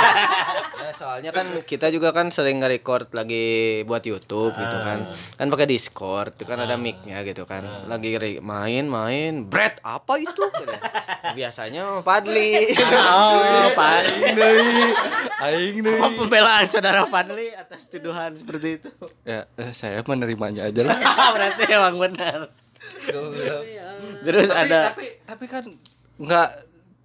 Ya, 0.79 0.90
soalnya 1.00 1.35
kan 1.35 1.50
kita 1.67 1.90
juga 1.90 2.14
kan 2.14 2.31
sering 2.31 2.62
nge-record 2.62 3.11
lagi 3.11 3.83
buat 3.90 4.07
YouTube 4.07 4.55
gitu 4.55 4.76
kan. 4.79 5.11
Kan 5.11 5.47
pakai 5.50 5.67
Discord, 5.67 6.38
itu 6.38 6.47
kan 6.47 6.62
ada 6.62 6.79
mic-nya 6.79 7.26
gitu 7.26 7.43
kan. 7.43 7.67
Lagi 7.90 8.14
main-main, 8.38 9.50
Brad 9.50 9.83
apa 9.83 10.14
itu? 10.14 10.47
Biasanya 11.35 12.07
Padli. 12.07 12.71
oh 12.87 13.67
pak 13.75 14.07
Aing 15.40 15.81
apa 15.81 16.09
pembelaan 16.21 16.69
saudara 16.69 17.09
Fadli 17.09 17.49
atas 17.57 17.88
tuduhan 17.88 18.37
seperti 18.37 18.76
itu? 18.76 18.90
Ya 19.25 19.49
eh, 19.57 19.73
saya 19.73 20.05
menerimanya 20.05 20.69
aja 20.69 20.85
lah 20.85 21.00
berarti 21.35 21.62
emang 21.71 21.97
benar. 21.99 22.38
Terus 24.21 24.49
ada 24.52 24.92
tapi 24.92 25.07
tapi 25.25 25.45
kan 25.49 25.64
nggak 26.21 26.49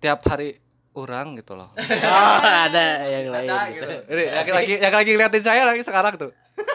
tiap 0.03 0.19
hari 0.27 0.59
orang 0.95 1.35
gitu 1.39 1.55
loh. 1.55 1.69
Oh 2.05 2.39
ada 2.43 3.03
yang 3.07 3.31
lain 3.31 3.51
gitu. 3.75 3.87
ini 4.11 4.23
yang 4.31 4.55
lagi 4.55 4.73
yang 4.79 4.95
lagi 4.95 5.09
ngeliatin 5.15 5.43
saya 5.43 5.61
lagi 5.67 5.83
sekarang 5.83 6.15
tuh 6.15 6.31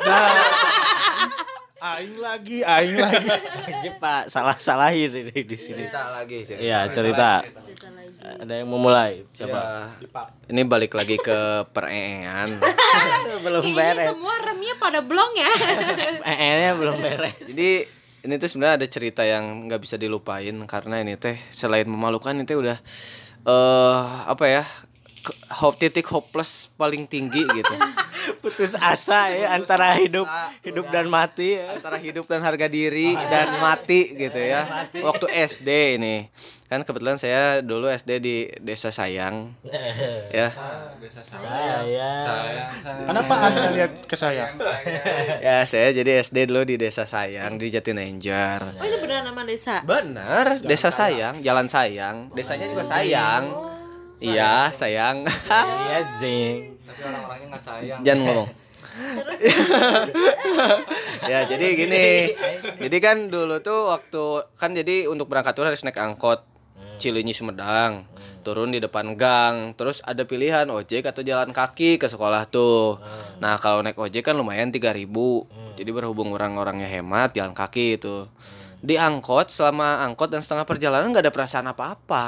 Aing 1.81 2.17
lagi, 2.17 2.61
aing 2.61 2.93
lagi. 2.95 3.25
Anjir, 3.67 3.97
Pak 3.97 4.29
salah 4.29 4.53
salahin 4.55 5.09
ini 5.11 5.33
di 5.33 5.57
sini. 5.57 5.89
Cerita 5.89 6.13
lagi 6.13 6.39
sih. 6.45 6.57
iya 6.61 6.85
cerita 6.87 7.41
ada 8.21 8.53
yang 8.53 8.69
mau 8.69 8.77
mulai 8.77 9.25
siapa 9.33 9.97
Ya, 9.97 10.21
ini 10.47 10.61
balik 10.63 10.93
lagi 10.93 11.17
ke 11.17 11.65
perean. 11.73 12.47
belum 13.45 13.65
ini 13.65 13.73
beres. 13.73 14.13
semua 14.13 14.35
remnya 14.39 14.75
pada 14.77 15.01
blong 15.01 15.33
ya? 15.35 15.49
Nya 16.61 16.77
belum 16.77 17.01
beres. 17.01 17.49
Jadi 17.49 17.89
ini 18.21 18.35
tuh 18.37 18.47
sebenarnya 18.47 18.77
ada 18.77 18.87
cerita 18.87 19.23
yang 19.25 19.65
nggak 19.65 19.81
bisa 19.81 19.97
dilupain 19.97 20.53
karena 20.65 21.01
ini 21.01 21.17
teh 21.17 21.41
selain 21.49 21.89
memalukan 21.89 22.37
ini 22.37 22.45
teh 22.45 22.55
udah 22.55 22.77
eh 23.41 23.99
apa 24.29 24.45
ya 24.45 24.65
ke- 25.19 25.39
hope 25.57 25.81
titik 25.81 26.05
hopeless 26.07 26.69
paling 26.77 27.09
tinggi 27.09 27.41
gitu 27.41 27.75
putus 28.39 28.79
asa 28.79 29.33
ya 29.33 29.57
antara 29.57 29.97
hidup 29.99 30.29
hidup 30.63 30.87
dan 30.93 31.11
mati 31.11 31.59
ya. 31.59 31.75
antara 31.75 31.97
hidup 31.99 32.29
dan 32.31 32.45
harga 32.45 32.71
diri 32.71 33.17
dan 33.17 33.59
mati 33.59 34.15
gitu 34.15 34.39
ya. 34.39 34.87
Waktu 35.03 35.27
SD 35.51 35.99
ini. 35.99 36.31
Kan 36.71 36.87
kebetulan 36.87 37.19
saya 37.19 37.67
dulu 37.67 37.91
SD 37.91 38.11
di 38.23 38.47
desa 38.63 38.95
sayang. 38.95 39.51
Ya. 40.31 40.47
Saya 41.11 42.71
Kenapa 43.03 43.35
Anda 43.43 43.75
lihat 43.75 44.07
ke 44.07 44.15
saya? 44.15 44.55
ya 45.47 45.67
saya 45.67 45.91
jadi 45.91 46.23
SD 46.23 46.47
dulu 46.47 46.63
di 46.63 46.79
desa 46.79 47.03
sayang 47.03 47.59
di 47.59 47.67
Jatinangor 47.67 48.71
oh 48.79 48.85
itu 48.87 48.99
benar 49.03 49.27
nama 49.27 49.43
desa? 49.43 49.83
Benar 49.83 50.63
desa 50.63 50.95
sayang. 50.95 51.43
Jalan 51.43 51.67
sayang. 51.67 52.31
Desanya 52.31 52.71
juga 52.71 52.87
sayang. 52.87 53.51
Iya 54.23 54.71
sayang. 54.71 55.27
Iya 55.27 55.99
zing 56.23 56.80
tapi 57.01 57.09
orang-orangnya 57.09 57.47
nggak 57.57 57.65
sayang. 57.65 58.01
Jangan 58.05 58.21
ngomong. 58.29 58.49
Ya 61.31 61.47
jadi 61.47 61.67
gini. 61.79 62.35
jadi 62.81 62.97
kan 62.99 63.31
dulu 63.31 63.63
tuh 63.63 63.93
waktu 63.93 64.25
kan 64.59 64.75
jadi 64.75 65.07
untuk 65.07 65.31
berangkat 65.31 65.57
tuh 65.57 65.65
harus 65.65 65.81
naik 65.81 65.97
angkot. 65.97 66.45
Cilinyi 67.01 67.33
Sumedang 67.33 68.05
turun 68.45 68.73
di 68.73 68.81
depan 68.81 69.17
gang. 69.17 69.73
Terus 69.73 70.05
ada 70.05 70.29
pilihan 70.29 70.69
ojek 70.69 71.09
atau 71.09 71.25
jalan 71.25 71.53
kaki 71.55 71.97
ke 71.97 72.13
sekolah 72.13 72.45
tuh. 72.49 73.01
Nah 73.41 73.57
kalau 73.57 73.81
naik 73.81 73.97
ojek 73.97 74.21
kan 74.21 74.37
lumayan 74.37 74.69
3000 74.69 75.09
jadi 75.81 75.91
berhubung 75.97 76.37
orang-orangnya 76.37 76.89
hemat 76.89 77.33
jalan 77.33 77.57
kaki 77.57 77.97
itu 77.97 78.29
di 78.81 78.97
angkot 78.97 79.53
selama 79.53 80.09
angkot 80.09 80.33
dan 80.33 80.41
setengah 80.41 80.65
perjalanan 80.65 81.13
nggak 81.13 81.29
ada 81.29 81.33
perasaan 81.33 81.69
apa-apa. 81.69 82.25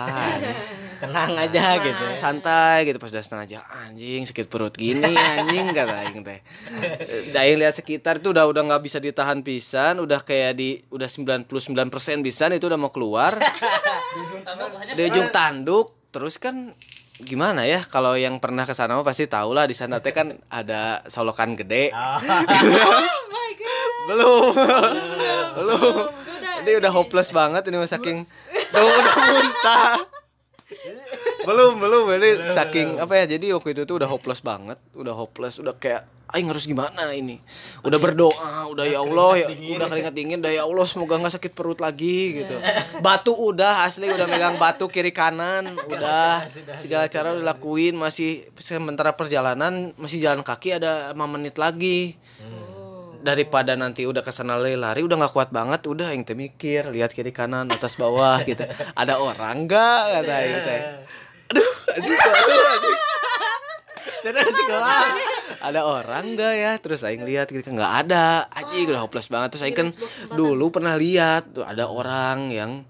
Tenang 1.02 1.34
aja 1.34 1.82
gitu. 1.82 2.04
santai 2.14 2.86
gitu. 2.86 3.00
Pas 3.00 3.10
udah 3.10 3.24
setengah 3.24 3.46
jam 3.48 3.64
anjing 3.66 4.22
sakit 4.22 4.46
perut 4.46 4.70
gini 4.76 5.16
anjing 5.16 5.72
kata 5.72 5.96
aing 6.06 6.20
teh. 6.22 6.38
Daing 7.32 7.58
lihat 7.58 7.74
sekitar 7.74 8.20
itu 8.22 8.30
udah 8.30 8.46
udah 8.46 8.62
nggak 8.68 8.82
bisa 8.84 9.00
ditahan 9.00 9.40
pisan 9.40 9.98
udah 10.04 10.22
kayak 10.22 10.60
di 10.60 10.78
udah 10.92 11.08
99% 11.08 11.48
pisan 12.22 12.54
itu 12.54 12.68
udah 12.68 12.78
mau 12.78 12.92
keluar. 12.92 13.34
Di 14.92 15.02
ujung 15.08 15.32
tanduk 15.32 16.12
terus 16.12 16.36
kan 16.36 16.70
gimana 17.22 17.64
ya 17.64 17.80
kalau 17.80 18.12
yang 18.14 18.36
pernah 18.38 18.68
ke 18.68 18.76
sana 18.76 18.98
mah 18.98 19.06
pasti 19.06 19.24
tahu 19.24 19.56
lah 19.56 19.64
di 19.64 19.72
sana 19.72 20.04
teh 20.04 20.12
kan 20.12 20.36
ada 20.52 21.00
solokan 21.08 21.56
gede. 21.56 21.90
Oh. 21.96 22.20
My 23.32 23.50
god. 23.56 23.90
Belum. 24.06 24.52
belum 25.56 26.21
ini 26.62 26.78
udah 26.78 26.92
hopeless 26.94 27.34
banget 27.34 27.66
ini 27.68 27.76
saking 27.84 28.24
tuh 28.70 28.82
udah 28.82 29.16
muntah. 29.28 29.90
Belum 31.42 31.74
belum 31.76 32.04
ini 32.16 32.30
saking 32.54 33.02
apa 33.02 33.18
ya 33.18 33.36
jadi 33.36 33.52
waktu 33.58 33.74
itu 33.74 33.82
tuh 33.84 33.98
udah 33.98 34.08
hopeless 34.08 34.40
banget 34.40 34.78
udah 34.94 35.12
hopeless 35.12 35.58
udah 35.58 35.74
kayak 35.76 36.06
aing 36.32 36.48
harus 36.48 36.64
gimana 36.64 37.12
ini? 37.12 37.36
Udah 37.84 38.00
berdoa 38.00 38.72
udah 38.72 38.88
ya 38.88 39.04
Allah 39.04 39.32
ya 39.36 39.48
udah 39.52 39.84
keringat 39.84 40.14
dingin 40.16 40.40
udah 40.40 40.48
ya 40.48 40.62
Allah 40.64 40.86
semoga 40.88 41.20
nggak 41.20 41.34
sakit 41.36 41.52
perut 41.52 41.76
lagi 41.82 42.40
gitu. 42.40 42.56
Batu 43.04 43.36
udah 43.36 43.84
asli 43.84 44.08
udah 44.08 44.24
megang 44.24 44.56
batu 44.56 44.88
kiri 44.88 45.12
kanan 45.12 45.68
udah. 45.92 46.46
segala 46.80 47.04
cara 47.10 47.36
udah 47.36 47.52
lakuin 47.52 47.98
masih 48.00 48.48
sementara 48.56 49.12
perjalanan 49.12 49.92
masih 50.00 50.24
jalan 50.24 50.40
kaki 50.40 50.80
ada 50.80 51.12
5 51.12 51.20
menit 51.36 51.60
lagi 51.60 52.16
daripada 53.22 53.78
nanti 53.78 54.02
udah 54.02 54.20
ke 54.20 54.34
sana 54.34 54.58
lari 54.58 54.74
lari 54.74 55.06
udah 55.06 55.14
nggak 55.14 55.32
kuat 55.32 55.54
banget 55.54 55.86
udah 55.86 56.10
yang 56.10 56.26
teh 56.26 56.34
mikir 56.34 56.90
lihat 56.90 57.14
kiri 57.14 57.30
kanan 57.30 57.70
atas 57.70 57.94
bawah 57.94 58.42
gitu. 58.50 58.66
Ada 58.98 59.22
orang 59.22 59.70
nggak? 59.70 60.00
Kata 60.18 60.34
aing 60.42 60.60
teh 60.66 60.80
aduh 61.54 61.70
anjing 61.94 62.18
aduh 62.18 62.62
anjing. 62.74 62.98
Terus 64.22 64.54
kelar. 64.70 65.10
ada 65.62 65.80
orang 65.86 66.24
nggak 66.34 66.54
ya? 66.58 66.72
Terus 66.82 67.06
aing 67.06 67.22
lihat 67.22 67.50
kiri 67.54 67.62
nggak 67.62 68.06
ada. 68.06 68.50
Anjing 68.50 68.90
udah 68.90 69.02
hopeless 69.06 69.30
banget. 69.30 69.54
Terus 69.54 69.62
aing 69.70 69.78
kan 69.78 69.88
dulu 70.34 70.74
pernah 70.74 70.98
lihat 70.98 71.54
tuh 71.54 71.62
ada 71.62 71.86
orang 71.86 72.50
yang 72.50 72.82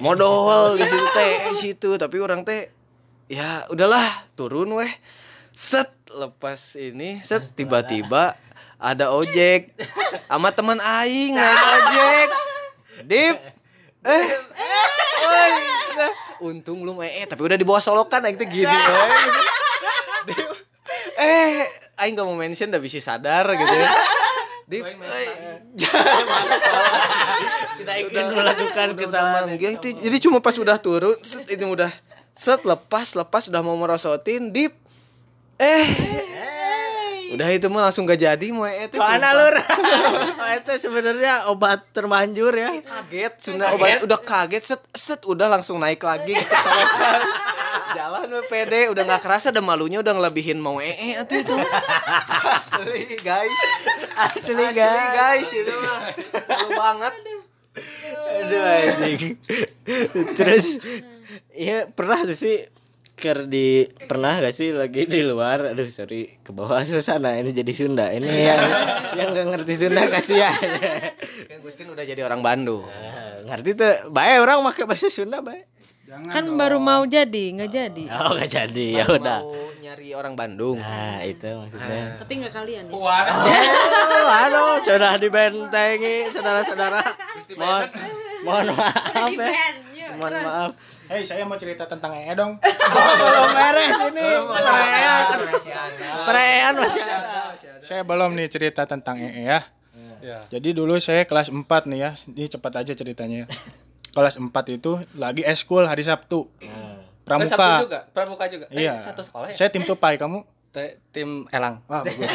modal 0.00 0.74
di 0.80 0.84
situ 0.88 1.06
teh 1.12 1.32
di 1.52 1.56
situ. 1.56 1.90
Tapi 2.00 2.16
orang 2.20 2.48
teh 2.48 2.72
ya 3.28 3.68
udahlah 3.68 4.32
turun 4.32 4.72
weh. 4.80 4.92
Set 5.54 5.92
lepas 6.10 6.78
ini 6.80 7.20
set 7.22 7.42
tiba-tiba 7.54 8.38
ada 8.84 9.16
ojek. 9.16 9.72
Sama 10.28 10.52
teman 10.52 10.76
aing 10.76 11.32
naik 11.32 11.64
ojek. 11.64 12.28
Dip. 13.08 13.36
Eh. 14.04 14.26
Oi, 15.24 15.52
untung 16.44 16.84
lu 16.84 17.00
eh 17.00 17.24
tapi 17.24 17.40
udah 17.40 17.56
di 17.56 17.64
bawah 17.64 17.80
solokan 17.80 18.20
aing 18.28 18.36
teh 18.36 18.44
gini 18.44 18.68
we. 18.68 19.00
Dip, 20.28 20.48
eh 21.16 21.64
aing 22.04 22.12
gak 22.12 22.28
mau 22.28 22.36
mention 22.36 22.68
udah 22.68 22.82
bisa 22.84 23.00
sadar 23.00 23.48
gitu 23.48 23.72
ya. 23.72 23.88
Dip. 24.68 24.84
Eh, 24.84 25.00
tidak 27.80 27.96
ingin 28.04 28.26
melakukan 28.36 28.88
kesalahan. 28.96 29.56
itu 29.56 29.88
jadi 29.96 30.16
cuma 30.20 30.44
pas 30.44 30.56
udah 30.56 30.76
turun 30.76 31.16
set 31.24 31.48
itu 31.48 31.64
udah 31.64 31.88
set 32.32 32.60
lepas 32.64 33.16
lepas 33.16 33.48
udah 33.48 33.60
mau 33.64 33.76
merosotin 33.80 34.52
dip. 34.52 34.76
Eh 35.56 35.88
udah 37.34 37.48
itu 37.50 37.66
mah 37.66 37.90
langsung 37.90 38.06
gak 38.06 38.22
jadi 38.22 38.46
mau 38.54 38.64
eh 38.64 38.86
itu 38.86 38.96
Mana 38.96 39.34
lur? 39.34 39.54
Itu 40.62 40.72
sebenarnya 40.78 41.50
obat 41.50 41.82
termanjur 41.90 42.54
ya. 42.54 42.70
kaget 42.78 43.32
sebenarnya 43.42 43.74
obat 43.74 44.06
udah 44.06 44.20
kaget 44.22 44.62
set 44.62 44.82
set 44.94 45.20
udah 45.26 45.50
langsung 45.50 45.82
naik 45.82 45.98
lagi 45.98 46.38
ke 46.38 46.56
solokan 46.62 47.20
Jalan 47.94 48.26
pede 48.50 48.90
udah 48.90 49.02
nggak 49.06 49.22
kerasa 49.22 49.54
udah 49.54 49.62
malunya 49.62 50.02
udah 50.02 50.18
ngelebihin 50.18 50.58
mau 50.58 50.82
ee 50.82 51.14
atuh 51.14 51.38
itu. 51.38 51.54
Asli 51.54 53.18
guys. 53.22 53.60
Asli 54.18 54.66
Asli 54.66 55.02
guys 55.14 55.50
itu 55.54 55.74
mah. 55.78 56.00
Malu 56.50 56.70
banget. 56.74 57.14
Aduh 58.34 58.62
anjing. 58.66 59.38
Terus 60.34 60.82
iya 61.54 61.86
pernah 61.86 62.26
tuh 62.26 62.34
sih 62.34 62.66
ker 63.14 63.46
di 63.46 63.86
pernah 64.10 64.36
gak 64.42 64.54
sih 64.54 64.74
lagi 64.74 65.06
di 65.06 65.20
luar? 65.22 65.72
Aduh 65.72 65.86
sorry 65.88 66.38
ke 66.42 66.50
bawah 66.50 66.82
suasana 66.82 67.38
ini 67.38 67.54
jadi 67.54 67.72
Sunda. 67.72 68.10
Ini 68.10 68.26
yang 68.26 68.62
yang 69.18 69.28
gak 69.32 69.46
ngerti 69.54 69.74
Sunda 69.74 70.06
kasihan. 70.10 70.54
Kan 71.50 71.58
Gustin 71.62 71.90
udah 71.90 72.04
jadi 72.04 72.20
orang 72.26 72.42
Bandung. 72.42 72.84
Nah, 72.84 73.54
ngerti 73.54 73.76
tuh 73.78 73.94
baik 74.10 74.38
orang 74.42 74.62
pakai 74.70 74.84
bahasa 74.86 75.08
Sunda 75.10 75.40
baik 75.40 75.73
kan 76.04 76.44
baru 76.54 76.76
mau 76.76 77.02
jadi 77.04 77.44
nggak 77.54 77.70
jadi 77.70 78.04
oh 78.12 78.30
gak 78.34 78.50
jadi 78.50 78.86
ya 79.00 79.04
udah 79.08 79.40
Mau 79.40 79.56
nyari 79.80 80.12
orang 80.12 80.34
Bandung. 80.34 80.76
nah 80.76 81.20
itu 81.20 81.44
maksudnya 81.44 82.16
tapi 82.16 82.32
nggak 82.40 82.52
kalian 82.52 82.84
ya 82.84 82.92
Oh, 82.94 83.08
aduh, 84.24 84.80
sudah 84.80 85.20
dibentengi 85.20 86.32
saudara-saudara. 86.32 87.04
Mohon, 87.54 87.88
mohon 88.40 88.66
maaf 88.72 89.28
ya. 89.30 89.52
Mohon 90.16 90.34
maaf. 90.40 90.70
Hei, 91.06 91.20
saya 91.20 91.44
mau 91.44 91.60
cerita 91.60 91.84
tentang 91.84 92.16
EE 92.16 92.32
dong. 92.32 92.56
Belum 93.20 93.50
beres 93.52 93.98
ini. 94.00 94.24
Perayaan. 94.48 95.38
Perayaan 96.24 96.74
masih 96.78 97.02
ada. 97.04 97.52
Saya 97.84 98.00
belum 98.00 98.32
nih 98.32 98.48
cerita 98.48 98.88
tentang 98.88 99.20
EE 99.20 99.44
ya. 99.44 99.60
Jadi 100.48 100.72
dulu 100.72 100.96
saya 100.96 101.28
kelas 101.28 101.52
4 101.52 101.60
nih 101.84 102.00
ya. 102.00 102.10
Ini 102.32 102.48
cepat 102.48 102.80
aja 102.80 102.92
ceritanya. 102.96 103.44
Kelas 104.14 104.38
4 104.38 104.48
itu 104.70 104.92
lagi 105.14 105.42
eskul 105.42 105.84
hari 105.84 106.00
Sabtu. 106.00 106.46
Pramuka. 107.22 107.50
Sabtu 107.50 107.84
juga, 107.84 108.00
pramuka 108.08 108.44
juga. 108.46 108.66
Eh, 108.68 108.84
Iya. 108.84 108.94
satu 108.96 109.20
sekolah 109.20 109.48
ya. 109.48 109.54
Saya 109.56 109.68
tim 109.68 109.82
tupai 109.82 110.14
kamu. 110.14 110.44
T- 110.70 110.98
tim 111.08 111.46
Elang. 111.48 111.82
Wah, 111.86 112.02
bagus. 112.02 112.34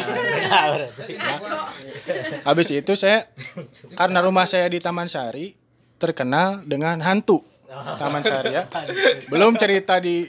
Habis 2.42 2.68
itu 2.70 2.92
saya 2.94 3.28
karena 3.94 4.20
rumah 4.20 4.44
saya 4.44 4.66
di 4.66 4.76
Taman 4.76 5.06
Sari 5.06 5.52
terkenal 5.96 6.64
dengan 6.64 7.00
hantu. 7.00 7.44
Taman 8.00 8.22
Sari 8.22 8.52
ya. 8.54 8.64
Belum 9.30 9.54
cerita 9.54 10.02
di 10.02 10.26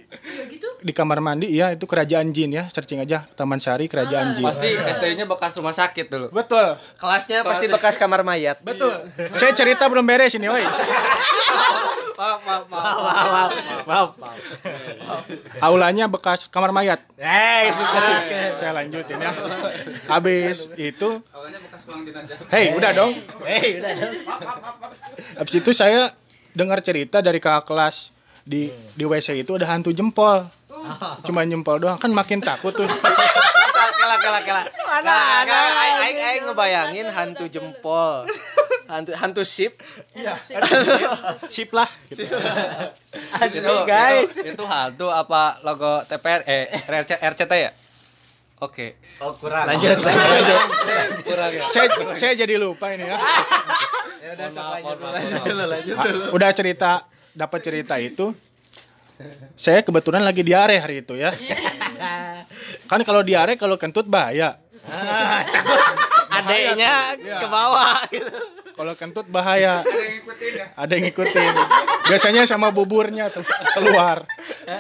di 0.82 0.94
kamar 0.94 1.22
mandi 1.22 1.50
iya 1.50 1.74
itu 1.74 1.86
kerajaan 1.90 2.30
jin 2.34 2.54
ya. 2.54 2.70
Searching 2.70 3.02
aja 3.02 3.26
Taman 3.34 3.58
Sari 3.58 3.90
kerajaan 3.90 4.38
jin. 4.38 4.46
Pasti 4.46 4.78
ST-nya 4.78 5.26
bekas 5.26 5.58
rumah 5.58 5.74
sakit 5.74 6.06
dulu. 6.10 6.28
Betul. 6.30 6.78
Kelasnya 7.02 7.42
pasti 7.42 7.66
bekas 7.70 7.98
kamar 7.98 8.22
mayat. 8.22 8.62
Betul. 8.62 8.94
Saya 9.34 9.58
cerita 9.58 9.90
belum 9.90 10.06
beres 10.06 10.38
ini, 10.38 10.48
woi. 10.50 10.62
Maaf, 12.22 12.40
maaf, 12.46 12.64
maaf. 12.70 13.50
Maaf, 13.90 14.10
maaf. 14.22 14.38
Aulanya 15.58 16.06
bekas 16.06 16.46
kamar 16.46 16.70
mayat. 16.70 17.02
Eh. 17.18 17.74
Saya 18.54 18.78
lanjutin 18.78 19.18
ya. 19.18 19.34
Habis 20.06 20.70
itu 20.78 21.26
Hei, 22.54 22.78
udah 22.78 22.92
dong. 22.94 23.18
Eh, 23.42 23.82
udah 23.82 23.92
dong. 23.98 24.14
Habis 25.42 25.56
itu 25.66 25.72
saya 25.74 26.14
dengar 26.54 26.80
cerita 26.84 27.20
dari 27.24 27.40
kakak 27.40 27.68
kelas 27.68 28.12
di 28.42 28.72
di 28.98 29.04
WC 29.06 29.46
itu 29.46 29.56
ada 29.58 29.70
hantu 29.70 29.94
jempol. 29.94 30.48
Cuma 31.28 31.46
jempol 31.46 31.78
doang 31.78 32.00
kan 32.00 32.10
makin 32.12 32.42
takut 32.42 32.74
tuh. 32.74 32.88
Kela 34.02 34.18
kela 34.18 34.40
kela. 34.42 34.62
Mana 34.66 35.14
ada? 35.46 35.58
Aing 35.78 35.98
aing 36.02 36.20
aing 36.20 36.44
ngebayangin 36.50 37.08
hantu 37.14 37.46
jempol. 37.46 38.26
Hantu 38.90 39.14
hantu 39.22 39.42
sip. 39.46 39.78
Sip 41.48 41.70
lah. 41.70 41.86
gitu. 42.10 42.38
Asli 43.38 43.76
guys. 43.86 44.42
Itu, 44.42 44.66
hantu 44.66 45.14
apa 45.14 45.62
logo 45.62 46.02
TPR 46.10 46.42
eh 46.50 46.66
RC, 46.90 47.22
RCT 47.22 47.54
ya? 47.56 47.72
Oke. 48.62 49.02
Oh 49.18 49.34
kurang. 49.42 49.66
Lanjut, 49.66 49.98
lanjut. 49.98 50.60
Saya 51.74 51.88
saya 52.14 52.34
jadi 52.38 52.62
lupa 52.62 52.94
ini 52.94 53.10
ya. 53.10 53.18
Ya 54.22 54.38
udah 54.38 54.50
sok 54.54 54.66
lanjut 54.70 54.98
dulu, 55.02 55.10
lanjut 55.18 55.42
dulu, 55.50 55.64
lanjut 55.66 55.98
dulu. 55.98 56.24
Udah 56.38 56.50
cerita 56.54 57.10
dapat 57.34 57.60
cerita 57.66 57.98
itu. 57.98 58.38
Saya 59.58 59.82
kebetulan 59.82 60.22
lagi 60.22 60.46
diare 60.46 60.78
hari 60.78 61.02
itu 61.02 61.18
ya. 61.18 61.34
Kan 62.86 63.02
kalau 63.02 63.26
diare 63.26 63.58
kalau 63.58 63.82
kentut 63.82 64.06
bahaya. 64.06 64.62
Adeknya 66.32 67.18
ke 67.18 67.48
bawah 67.50 67.98
gitu. 68.14 68.61
Kalau 68.76 68.94
kentut 68.96 69.28
bahaya. 69.28 69.84
Ada 70.76 70.92
yang 70.98 71.12
ngikutin. 71.12 71.54
Biasanya 72.08 72.44
sama 72.50 72.72
buburnya 72.74 73.30
tuh 73.30 73.46
keluar. 73.78 74.26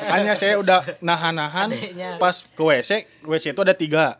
Hanya 0.09 0.33
saya 0.33 0.57
udah 0.59 0.83
nahan-nahan. 1.03 1.69
Pas 2.17 2.43
ke 2.43 2.61
WC, 2.61 3.05
WC 3.23 3.53
itu 3.55 3.61
ada 3.61 3.75
tiga. 3.75 4.19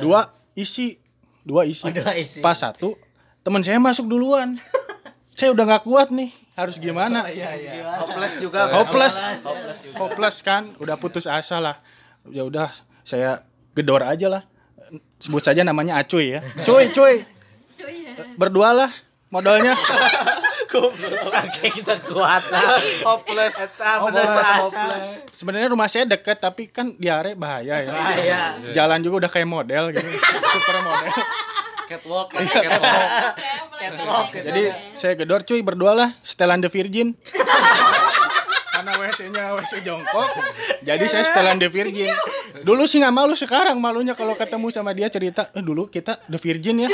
Dua 0.00 0.30
isi, 0.56 0.96
dua 1.44 1.66
isi. 1.68 1.84
Oh, 1.86 1.92
dua 1.92 2.12
isi. 2.16 2.40
Pas 2.40 2.56
satu, 2.56 2.96
teman 3.44 3.64
saya 3.64 3.80
masuk 3.80 4.08
duluan. 4.08 4.56
Saya 5.34 5.56
udah 5.56 5.64
nggak 5.64 5.84
kuat 5.88 6.08
nih. 6.12 6.28
Harus 6.52 6.76
gimana? 6.76 7.24
Hopeless 8.04 8.36
juga. 8.44 8.68
Hopeless. 8.76 9.16
Hopeless 9.96 10.36
kan, 10.44 10.76
udah 10.76 11.00
putus 11.00 11.24
asa 11.24 11.56
lah. 11.56 11.80
Ya 12.28 12.44
udah, 12.44 12.68
saya 13.00 13.40
gedor 13.72 14.04
aja 14.04 14.28
lah. 14.28 14.42
Sebut 15.16 15.40
saja 15.40 15.64
namanya 15.64 15.96
Acuy 15.96 16.36
ya. 16.36 16.40
Cuy, 16.66 16.92
cuy. 16.92 17.24
Berdua 18.36 18.70
lah 18.74 18.90
modalnya. 19.30 19.74
Saking 21.30 21.82
kita 21.82 21.98
kuat 22.06 22.46
lah. 22.50 22.78
Hopeless. 23.08 23.74
Sebenarnya 25.34 25.70
rumah 25.70 25.90
saya 25.90 26.06
deket 26.06 26.38
tapi 26.38 26.70
kan 26.70 26.94
diare 26.94 27.34
bahaya 27.34 27.82
ya. 27.82 27.90
Bahaya. 27.90 28.40
Jalan 28.70 29.02
juga 29.02 29.26
udah 29.26 29.30
kayak 29.30 29.48
model 29.50 29.90
gitu. 29.94 30.06
Super 30.54 30.76
model. 30.86 31.10
Catwalk, 31.90 32.28
catwalk. 32.30 32.82
Catwalk. 33.82 34.28
Jadi 34.30 34.62
saya 34.94 35.18
gedor 35.18 35.42
cuy 35.42 35.58
berdua 35.58 35.92
lah 35.98 36.10
setelan 36.22 36.62
the 36.62 36.70
virgin. 36.70 37.18
Karena 38.70 38.94
WC-nya 38.94 39.58
WC 39.58 39.82
jongkok. 39.82 40.30
Jadi 40.86 41.04
saya 41.10 41.26
setelan 41.26 41.58
the 41.58 41.66
virgin. 41.66 42.14
Dulu 42.60 42.82
sih 42.84 42.98
nggak 42.98 43.14
malu 43.14 43.34
sekarang 43.38 43.76
malunya 43.78 44.12
kalau 44.18 44.34
ketemu 44.34 44.68
sama 44.74 44.90
dia 44.92 45.06
cerita, 45.06 45.48
eh 45.54 45.62
dulu 45.62 45.86
kita 45.86 46.18
the 46.26 46.36
virgin 46.36 46.84
ya. 46.84 46.88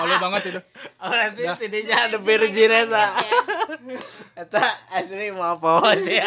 malu 0.00 0.14
banget 0.22 0.42
itu. 0.54 0.60
Oh 1.02 1.12
nanti 1.12 1.42
tidinya 1.60 2.08
ada 2.08 2.18
virgin 2.18 2.70
eta. 2.70 3.06
Eta 4.34 4.64
asli 4.94 5.30
mau 5.34 5.58
apa 5.58 5.94
sih? 5.98 6.18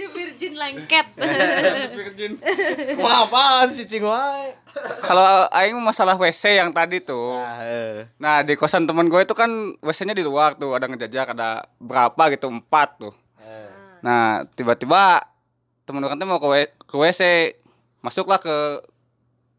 di 0.00 0.08
virgin 0.08 0.56
lengket 0.56 1.06
Mau 3.04 3.28
apaan 3.28 3.68
cicing 3.76 4.00
wae? 4.00 4.56
Kalau 5.04 5.44
aing 5.52 5.76
masalah 5.76 6.16
WC 6.16 6.56
yang 6.56 6.72
tadi 6.72 7.04
tuh. 7.04 7.36
Ah, 7.36 7.60
eh. 7.68 8.08
Nah, 8.16 8.40
di 8.40 8.56
kosan 8.56 8.88
temen 8.88 9.12
gue 9.12 9.20
itu 9.20 9.36
kan 9.36 9.76
WC-nya 9.84 10.16
di 10.16 10.24
luar 10.24 10.56
tuh, 10.56 10.72
ada 10.72 10.88
ngejajak 10.88 11.36
ada 11.36 11.68
berapa 11.76 12.32
gitu, 12.32 12.48
empat 12.48 12.88
tuh. 12.96 13.14
Nah, 14.00 14.48
tiba-tiba 14.56 15.20
temen 15.90 16.06
orang 16.06 16.22
mau 16.22 16.38
ke, 16.38 16.46
W- 16.46 16.72
ke 16.86 16.94
WC. 16.94 17.22
Masuklah 17.98 18.38
ke 18.38 18.54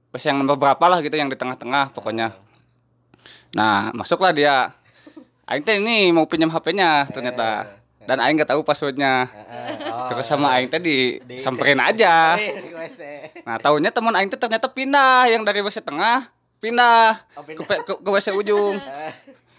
WC 0.10 0.32
yang 0.32 0.40
nomor 0.40 0.56
berapa 0.56 0.80
lah 0.82 1.04
gitu 1.04 1.14
yang 1.14 1.28
di 1.28 1.36
tengah-tengah 1.36 1.92
pokoknya. 1.92 2.32
Nah, 3.52 3.92
masuklah 3.92 4.32
dia. 4.32 4.72
Aing 5.44 5.68
teh 5.68 5.76
ini 5.76 6.16
mau 6.16 6.24
pinjam 6.24 6.48
HP-nya 6.48 7.12
ternyata. 7.12 7.68
Dan 8.02 8.18
aing 8.18 8.40
gak 8.40 8.56
tahu 8.56 8.64
passwordnya. 8.64 9.28
Terus 10.08 10.24
sama 10.24 10.56
aing 10.56 10.72
teh 10.72 10.80
disamperin 10.80 11.78
aja. 11.78 12.40
Eh, 12.40 12.64
di. 12.72 13.44
Nah, 13.44 13.60
tahunya 13.60 13.92
teman 13.92 14.16
aing 14.16 14.32
teh 14.32 14.40
ternyata 14.40 14.72
pindah 14.72 15.28
yang 15.28 15.44
dari 15.44 15.60
WC 15.60 15.84
tengah 15.84 16.32
pindah, 16.62 17.18
Oh, 17.36 17.42
Ke, 17.42 17.58
pindah. 17.58 17.78
ke, 17.84 17.94
ke 18.00 18.10
WC 18.10 18.32
ujung. 18.32 18.78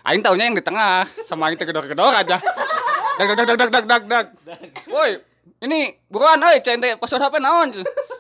Aing 0.02 0.18
tahunya 0.18 0.50
yang 0.50 0.58
di 0.58 0.62
tengah, 0.62 1.06
sama 1.22 1.46
aing 1.46 1.54
teh 1.54 1.62
gedor-gedor 1.62 2.11
aja. 2.11 2.38
Dag 3.18 3.28
dag 3.37 3.44
dag 3.44 3.58
dag 3.58 3.70
dag 3.70 3.85
dag 3.87 4.02
dag. 4.08 4.26
Woi, 4.88 5.20
ini 5.62 5.94
buruan 6.11 6.42
euy, 6.42 6.59
cek 6.59 6.77
teh 6.83 6.92
password 6.98 7.22
HP 7.22 7.35
naon? 7.38 7.70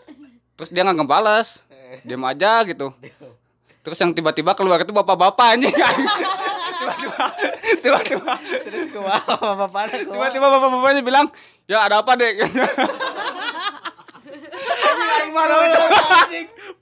Terus 0.56 0.70
dia 0.70 0.86
nggak 0.86 1.02
ngebales. 1.02 1.66
Diam 2.06 2.22
aja 2.22 2.62
gitu. 2.62 2.94
Terus 3.84 3.98
yang 3.98 4.14
tiba-tiba 4.14 4.54
keluar 4.54 4.78
itu 4.78 4.94
bapak-bapak 4.94 5.58
anjing. 5.58 5.74
Tiba-tiba 6.82 7.26
tiba-tiba 7.78 8.34
Terus 8.66 8.90
bapak 8.90 9.82
tiba-tiba 10.02 10.46
bapak-bapaknya 10.50 11.02
bilang, 11.02 11.26
"Ya 11.70 11.86
ada 11.86 12.02
apa, 12.02 12.18
Dek?" 12.18 12.42
malu 15.32 15.56
itu. 15.64 15.82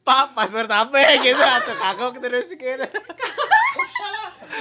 Pak 0.03 0.35
password 0.35 0.69
HP 0.69 0.95
gitu 1.23 1.41
atau 1.45 1.75
kagok 1.79 2.15
terus 2.19 2.51
gitu. 2.51 2.87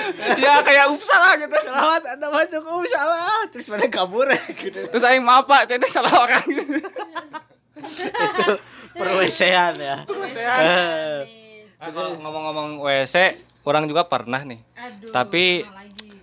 ya 0.44 0.62
kayak 0.64 0.86
lah 0.94 1.34
gitu. 1.40 1.56
Selamat 1.64 2.04
Anda 2.16 2.28
masuk 2.32 2.64
salah. 2.90 3.44
Terus 3.52 3.68
pada 3.70 3.88
kabur 3.88 4.28
gitu. 4.62 4.80
Terus 4.90 5.04
aing 5.06 5.24
maaf 5.24 5.46
Pak, 5.46 5.70
saya 5.70 5.78
teh 5.80 5.92
salah 5.92 6.14
orang 6.14 6.46
gitu. 6.48 6.78
Itu 7.80 8.48
perwesean 8.96 9.80
ya. 9.80 10.04
Perwesean. 10.04 10.60
Nah, 11.80 11.90
kalau 11.96 12.20
ngomong-ngomong 12.20 12.84
WC, 12.84 13.40
orang 13.64 13.88
juga 13.88 14.04
pernah 14.08 14.44
nih. 14.44 14.60
Tapi 15.16 15.64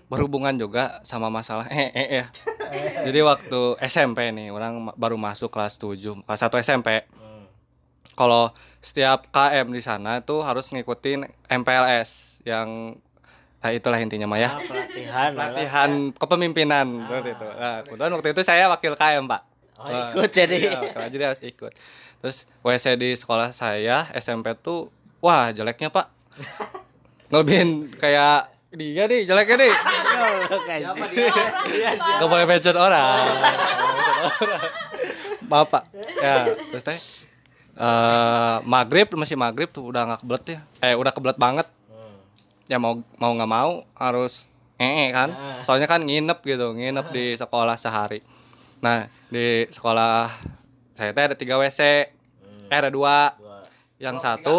berhubungan 0.07 0.55
juga 0.55 1.03
sama 1.03 1.33
masalah 1.33 1.67
eh 1.73 1.91
eh 1.91 2.09
ya. 2.23 2.27
Jadi 3.09 3.19
waktu 3.23 3.61
SMP 3.83 4.31
nih, 4.35 4.53
orang 4.53 4.93
baru 4.99 5.17
masuk 5.17 5.49
kelas 5.49 5.81
7, 5.81 6.23
kelas 6.27 6.41
1 6.45 6.61
SMP. 6.61 6.89
Kalau 8.17 8.49
setiap 8.81 9.29
KM 9.29 9.69
di 9.77 9.85
sana 9.85 10.25
tuh 10.25 10.41
harus 10.41 10.73
ngikutin 10.73 11.29
MPLS 11.53 12.41
yang 12.49 12.97
nah 13.62 13.71
itulah 13.73 13.99
intinya 13.99 14.31
mah 14.31 14.38
ya. 14.38 14.51
pelatihan 14.62 15.31
Latihan 15.35 15.90
kepemimpinan 16.14 16.87
seperti 17.09 17.31
itu. 17.35 17.47
Nah, 17.57 17.79
kebetulan 17.83 18.12
waktu 18.14 18.29
itu 18.37 18.42
saya 18.47 18.64
wakil 18.71 18.95
KM, 18.95 19.25
Pak. 19.27 19.42
Oh, 19.77 19.88
ikut 19.90 20.31
jadi. 20.33 20.57
Iya, 20.57 20.79
wakil, 20.81 21.09
jadi 21.12 21.25
harus 21.33 21.42
ikut. 21.42 21.73
Terus 22.23 22.49
WC 22.64 22.97
di 22.97 23.11
sekolah 23.12 23.51
saya 23.51 24.09
SMP 24.14 24.55
tuh 24.57 24.88
wah 25.21 25.51
jeleknya, 25.51 25.90
Pak. 25.90 26.07
Ngelebihin 27.33 27.90
kayak 27.99 28.55
dia 28.77 29.05
nih 29.09 29.25
jeleknya 29.25 29.57
nih. 29.66 29.73
Gak 32.21 32.29
boleh 32.29 32.47
mention 32.47 32.77
orang. 32.77 33.25
Maaf 35.47 35.69
pak. 35.71 35.85
Ya, 36.21 36.51
terus 36.75 36.85
teh 36.85 36.99
eh 37.77 38.57
maghrib 38.64 39.05
masih 39.21 39.37
maghrib 39.37 39.69
tuh 39.69 39.85
udah 39.92 40.03
nggak 40.09 40.21
kebelet 40.25 40.45
ya. 40.49 40.59
Eh 40.83 40.95
udah 40.97 41.12
kebelet 41.12 41.38
banget. 41.38 41.66
Ya 42.66 42.83
mau 42.83 42.98
mau 43.18 43.33
nggak 43.35 43.50
mau 43.50 43.87
harus 43.94 44.50
ee 44.76 45.11
kan. 45.14 45.33
Soalnya 45.62 45.87
kan 45.87 46.02
nginep 46.02 46.38
gitu, 46.42 46.74
nginep 46.74 47.07
di 47.14 47.38
sekolah 47.38 47.79
sehari. 47.79 48.20
Nah 48.83 49.09
di 49.31 49.64
sekolah 49.70 50.29
saya 50.96 51.12
teh 51.12 51.24
ada 51.33 51.37
tiga 51.37 51.57
WC. 51.57 51.81
Eh 52.66 52.76
ada 52.76 52.90
dua. 52.90 53.33
Yang 53.96 54.29
satu, 54.29 54.57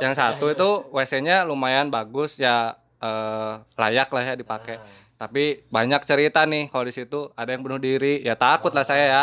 yang 0.00 0.16
satu 0.16 0.48
itu 0.48 0.70
WC-nya 0.96 1.44
lumayan 1.44 1.92
bagus 1.92 2.40
ya 2.40 2.72
eh, 3.04 3.52
layak 3.76 4.08
lah 4.08 4.24
ya 4.24 4.34
dipakai. 4.38 4.80
Tapi 5.18 5.66
banyak 5.68 5.98
cerita 6.06 6.46
nih 6.46 6.70
kalau 6.70 6.86
di 6.86 6.94
situ 6.94 7.28
ada 7.34 7.50
yang 7.50 7.66
bunuh 7.66 7.82
diri, 7.82 8.22
ya 8.22 8.38
takut 8.38 8.70
lah 8.70 8.86
saya 8.86 9.04
ya. 9.04 9.22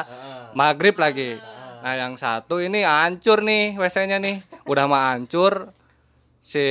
Maghrib 0.54 1.00
lagi. 1.00 1.40
Nah 1.82 1.96
yang 1.96 2.14
satu 2.20 2.60
ini 2.60 2.84
hancur 2.84 3.42
nih 3.42 3.80
WC-nya 3.80 4.20
nih, 4.20 4.44
udah 4.68 4.86
mah 4.86 5.16
hancur. 5.16 5.72
Si 6.46 6.62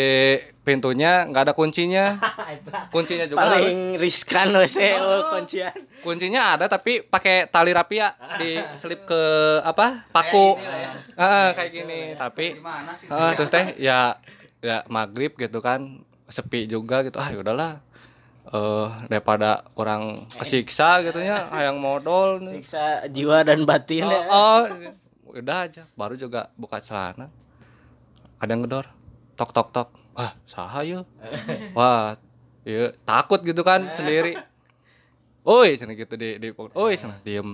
pintunya 0.63 1.27
nggak 1.27 1.51
ada 1.51 1.53
kuncinya, 1.59 2.15
kuncinya 2.95 3.27
juga 3.27 3.43
harus 3.43 3.59
paling 3.59 3.99
riskan 3.99 4.55
WC 4.55 4.79
oh, 5.03 5.35
kuncian. 5.35 5.75
Kuncinya 5.99 6.55
ada 6.55 6.71
tapi 6.71 7.03
pakai 7.03 7.51
tali 7.51 7.75
rapia 7.75 8.15
diselip 8.39 9.03
ke 9.03 9.23
apa 9.67 10.07
paku. 10.15 10.55
Heeh, 11.19 11.49
kayak 11.59 11.71
gini. 11.75 12.01
tapi 12.15 12.55
heeh, 13.11 13.31
terus 13.35 13.51
teh 13.51 13.75
ya 13.83 14.15
ya 14.63 14.87
maghrib 14.87 15.35
gitu 15.35 15.59
kan 15.59 16.07
sepi 16.31 16.71
juga 16.71 17.03
gitu. 17.03 17.19
Ah 17.19 17.35
yaudahlah. 17.35 17.83
Eh 18.55 18.89
daripada 19.11 19.67
orang 19.75 20.23
kesiksa 20.39 21.03
gitu 21.03 21.19
ya 21.19 21.51
yang 21.67 21.83
modal 21.83 22.39
siksa 22.47 23.11
jiwa 23.11 23.43
dan 23.43 23.67
batin 23.67 24.07
ya. 24.07 24.23
oh, 24.31 24.71
oh 24.71 25.35
udah 25.35 25.67
aja. 25.67 25.83
Baru 25.99 26.15
juga 26.15 26.55
buka 26.55 26.79
celana. 26.79 27.27
Ada 28.39 28.55
yang 28.55 28.63
ngedor 28.63 28.94
tok 29.35 29.51
tok 29.51 29.69
tok 29.71 29.89
wah 30.15 30.33
saha 30.47 30.81
yuk 30.87 31.05
wah 31.79 32.15
iya 32.65 32.95
takut 33.05 33.43
gitu 33.43 33.61
kan 33.67 33.91
sendiri 33.91 34.39
Oi, 35.45 35.77
sana 35.77 35.93
gitu 35.93 36.17
di 36.17 36.41
di 36.41 36.49
Oi, 36.57 36.97
sana 36.97 37.21
diem. 37.21 37.53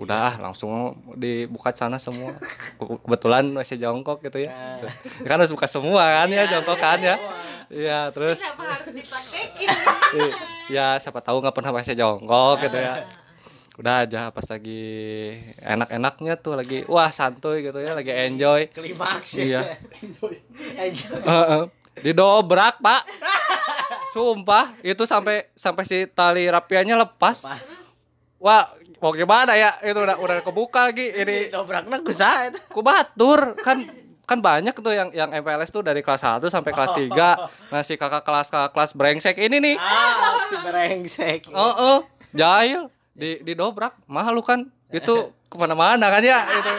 Udah 0.00 0.32
ah, 0.32 0.34
langsung 0.40 0.96
dibuka 1.20 1.68
sana 1.68 2.00
semua. 2.00 2.32
Ke- 2.80 2.96
Kebetulan 3.04 3.44
masih 3.52 3.76
jongkok 3.76 4.24
gitu 4.24 4.40
ya. 4.40 4.80
Kan 5.28 5.36
harus 5.36 5.52
buka 5.52 5.68
semua 5.68 6.00
kan 6.00 6.32
ya 6.32 6.48
jongkok 6.48 6.80
kan 6.80 6.96
ya. 6.96 7.20
Iya, 7.68 8.08
terus 8.16 8.40
Kenapa 8.40 8.72
harus 8.72 8.88
ya 10.72 10.96
siapa 10.96 11.20
tahu 11.20 11.44
nggak 11.44 11.52
pernah 11.52 11.76
masih 11.76 11.92
jongkok 11.92 12.64
gitu 12.64 12.80
ya. 12.80 13.04
Udah 13.76 14.08
aja 14.08 14.32
pas 14.32 14.46
lagi 14.48 15.36
enak-enaknya 15.60 16.40
tuh 16.40 16.56
lagi 16.56 16.80
wah 16.88 17.12
santuy 17.12 17.60
gitu 17.60 17.76
ya, 17.76 17.92
lagi 17.92 18.08
enjoy. 18.08 18.72
klimaks 18.72 19.36
Iya. 19.36 19.76
Enjoy. 20.00 20.32
Heeh. 21.28 21.62
Didobrak, 22.00 22.80
Pak. 22.80 23.08
Sumpah, 24.12 24.72
itu 24.80 25.04
sampai 25.04 25.48
sampai 25.52 25.84
si 25.84 26.08
tali 26.08 26.48
rapiannya 26.48 26.96
lepas. 27.04 27.44
Wah, 28.40 28.64
mau 29.00 29.12
gimana 29.12 29.56
ya? 29.56 29.76
Itu 29.84 30.04
udah 30.04 30.16
udah 30.20 30.36
kebuka 30.40 30.92
lagi 30.92 31.12
ini 31.12 31.52
dobrakna 31.52 32.00
kusaha 32.00 32.48
eta 32.48 32.60
ku 32.72 32.80
batur 32.80 33.56
kan 33.60 33.84
kan 34.26 34.40
banyak 34.40 34.72
tuh 34.72 34.92
yang 34.92 35.08
yang 35.12 35.30
MPLS 35.30 35.70
tuh 35.70 35.86
dari 35.86 36.02
kelas 36.02 36.24
1 36.24 36.48
sampai 36.48 36.72
kelas 36.72 36.92
3. 36.96 37.12
Nah, 37.72 37.82
si 37.84 37.94
kakak 38.00 38.24
kelas 38.24 38.48
kakak 38.48 38.72
kelas 38.72 38.90
brengsek 38.96 39.36
ini 39.36 39.60
nih. 39.60 39.76
ah 39.76 40.40
si 40.48 40.56
brengsek 40.64 41.52
Oh, 41.52 41.72
oh, 41.76 41.98
jahil 42.32 42.90
di 43.16 43.40
didobrak 43.40 43.96
mahal 44.06 44.32
lu 44.32 44.42
kan? 44.42 44.68
Itu 44.88 45.32
ke 45.46 45.56
mana-mana 45.56 46.06
kan 46.06 46.20
ya 46.20 46.42
itu 46.44 46.72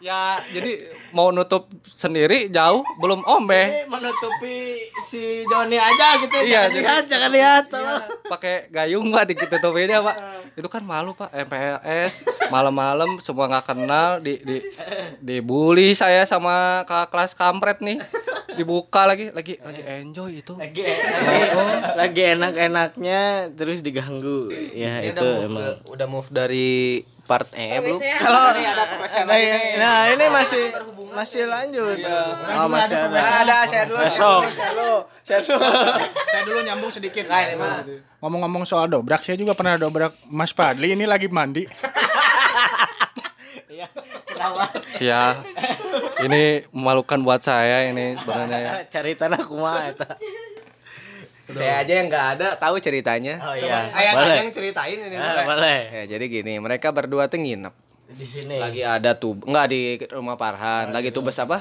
ya 0.00 0.40
jadi 0.48 0.80
mau 1.12 1.28
nutup 1.28 1.68
sendiri 1.84 2.48
jauh 2.48 2.80
belum 2.96 3.20
ombe 3.20 3.84
menutupi 3.84 4.80
si 4.98 5.44
Joni 5.44 5.76
aja 5.76 6.16
gitu 6.16 6.40
Iya, 6.40 6.64
jangan 6.64 6.72
jadi- 6.72 6.80
lihat 6.80 7.04
jangan 7.04 7.30
lihat 7.30 7.64
tolong. 7.68 8.00
pakai 8.24 8.72
gayung 8.72 9.12
pak 9.12 9.28
ditutupinnya 9.28 10.00
pak. 10.00 10.16
Itu 10.56 10.72
kan 10.72 10.80
malu 10.82 11.12
pak 11.12 11.28
MPLS 11.44 12.24
malam-malam 12.48 13.20
semua 13.20 13.44
nggak 13.46 13.66
kenal 13.66 14.10
di 14.18 14.40
di 14.40 14.64
dibully 15.20 15.92
saya 15.92 16.24
sama 16.24 16.80
kakak 16.84 17.08
kelas 17.12 17.32
kampret 17.34 17.78
nih 17.80 18.00
dibuka 18.54 19.04
lagi 19.04 19.30
lagi 19.30 19.54
lagi 19.58 19.82
enjoy 20.00 20.40
itu. 20.40 20.54
Lagi 20.54 20.82
lagi, 20.82 21.42
lagi 21.94 22.22
enak-enaknya 22.34 23.20
terus 23.54 23.80
diganggu. 23.80 24.50
Ya 24.72 25.00
Ini 25.00 25.12
itu 25.12 25.22
udah 25.22 25.46
move, 25.46 25.46
emang. 25.46 25.76
udah 25.86 26.06
move 26.06 26.28
dari 26.30 26.70
part 27.24 27.46
E 27.54 27.78
belum? 27.78 28.02
kalau 28.18 28.42
nah, 29.22 29.38
ini- 29.38 29.78
nah 29.78 30.10
ini 30.10 30.24
masih 30.26 30.64
masih 31.14 31.42
lanjut. 31.46 31.98
Oh 32.58 32.66
masih 32.66 32.96
ada. 32.98 33.18
ada 33.46 33.56
saya 33.66 33.84
dulu. 33.86 34.02
besok. 34.02 34.42
Saya 35.22 35.40
dulu. 36.42 36.58
Nyambung 36.66 36.90
sedikit. 36.90 37.30
Ngomong-ngomong 38.20 38.66
soal 38.66 38.90
dobrak, 38.90 39.22
saya 39.22 39.38
juga 39.38 39.54
pernah 39.54 39.78
dobrak 39.78 40.10
Mas 40.26 40.50
Padli. 40.50 40.92
Ini 40.92 41.06
lagi 41.06 41.30
mandi. 41.30 41.64
Iya, 43.80 43.88
kenapa 44.26 44.64
ya 45.00 45.24
ini 46.20 46.42
memalukan 46.68 47.16
buat 47.18 47.40
saya 47.40 47.88
ini 47.88 48.12
sebenarnya 48.14 48.58
ya 48.60 48.72
cari 48.94 49.12
tanah 49.14 49.40
kumaha 49.40 49.88
eta 49.88 50.08
Saya 51.50 51.82
aja 51.82 51.92
yang 51.96 52.06
nggak 52.06 52.26
ada 52.36 52.48
tahu 52.54 52.78
ceritanya. 52.78 53.42
oh 53.42 53.58
iya 53.58 53.90
Ayah 53.90 54.12
boleh 54.14 54.36
yang 54.38 54.50
ceritain 54.52 54.98
ini. 55.00 55.16
Ah, 55.18 55.42
boleh 55.42 55.80
Ya, 55.90 56.02
jadi 56.08 56.24
gini, 56.30 56.62
mereka 56.62 56.94
berdua 56.94 57.26
tuh 57.26 57.42
nginep. 57.42 57.74
di 58.06 58.22
sini 58.22 58.54
Lagi 58.54 58.82
ada 58.82 59.14
tuh 59.14 59.34
nggak 59.34 59.66
di 59.66 59.80
rumah 60.10 60.34
Farhan, 60.34 60.90
lagi 60.90 61.10
tugas 61.10 61.34
apa? 61.38 61.58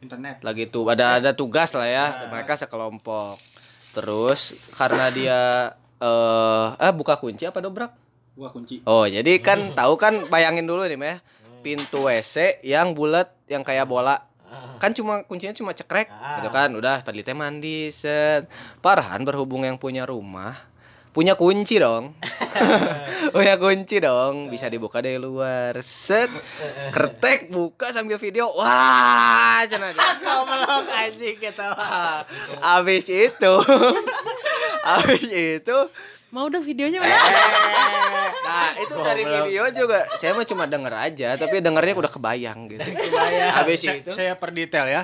Internet. 0.00 0.44
Lagi 0.44 0.64
tuh 0.66 0.84
ada 0.86 1.16
ada 1.16 1.32
tugas 1.32 1.72
lah 1.72 1.84
ya. 1.84 2.06
Mereka 2.26 2.58
sekelompok. 2.58 3.40
Terus 3.92 4.40
karena 4.72 5.08
dia 5.08 5.40
eh 6.04 6.66
eh 6.78 6.92
buka 6.92 7.16
kunci 7.16 7.44
apa 7.44 7.60
dobrak? 7.60 7.96
Gua 8.34 8.50
kunci. 8.50 8.84
Oh, 8.84 9.06
jadi 9.06 9.40
kan 9.40 9.72
tahu 9.72 9.94
kan 9.94 10.26
bayangin 10.28 10.66
dulu 10.66 10.84
nih, 10.84 10.98
Meh. 10.98 11.16
Pintu 11.64 12.04
WC 12.04 12.60
yang 12.60 12.92
bulat 12.92 13.32
yang 13.48 13.64
kayak 13.64 13.88
bola. 13.88 14.20
Kan 14.76 14.92
cuma 14.92 15.24
kuncinya 15.24 15.56
cuma 15.56 15.72
cekrek 15.72 16.12
gitu 16.12 16.52
kan. 16.52 16.68
Udah 16.76 17.00
Padli 17.00 17.24
teh 17.24 17.32
mandi 17.32 17.88
set. 17.88 18.44
Parhan 18.84 19.24
berhubung 19.24 19.64
yang 19.64 19.80
punya 19.80 20.04
rumah 20.04 20.74
punya 21.14 21.38
kunci 21.38 21.78
dong. 21.78 22.18
punya 23.34 23.54
kunci 23.54 24.02
dong, 24.02 24.50
bisa 24.50 24.66
dibuka 24.66 24.98
dari 24.98 25.16
luar. 25.16 25.78
Set. 25.78 26.26
Kretek 26.94 27.54
buka 27.54 27.94
sambil 27.94 28.18
video. 28.18 28.50
Wah, 28.58 29.62
dia. 29.62 29.78
kau 30.18 30.42
melok 30.42 30.90
Abis 32.60 33.06
itu 33.08 33.54
Abis 34.98 35.24
itu 35.30 35.78
Mau 36.34 36.50
dong 36.50 36.66
videonya 36.66 36.98
Eh, 36.98 37.06
mana? 37.06 37.16
Nah 38.44 38.70
itu 38.76 38.94
dari 38.98 39.22
video 39.22 39.64
juga 39.70 40.02
Saya 40.18 40.34
mah 40.34 40.42
cuma 40.42 40.66
denger 40.66 40.90
aja 40.92 41.28
Tapi 41.38 41.62
dengernya 41.62 41.94
udah 41.94 42.10
kebayang 42.10 42.66
gitu 42.68 42.90
Habis 43.56 43.78
Saya, 43.80 43.94
itu 44.02 44.10
saya 44.10 44.32
per 44.34 44.50
detail 44.50 44.90
ya. 44.98 45.02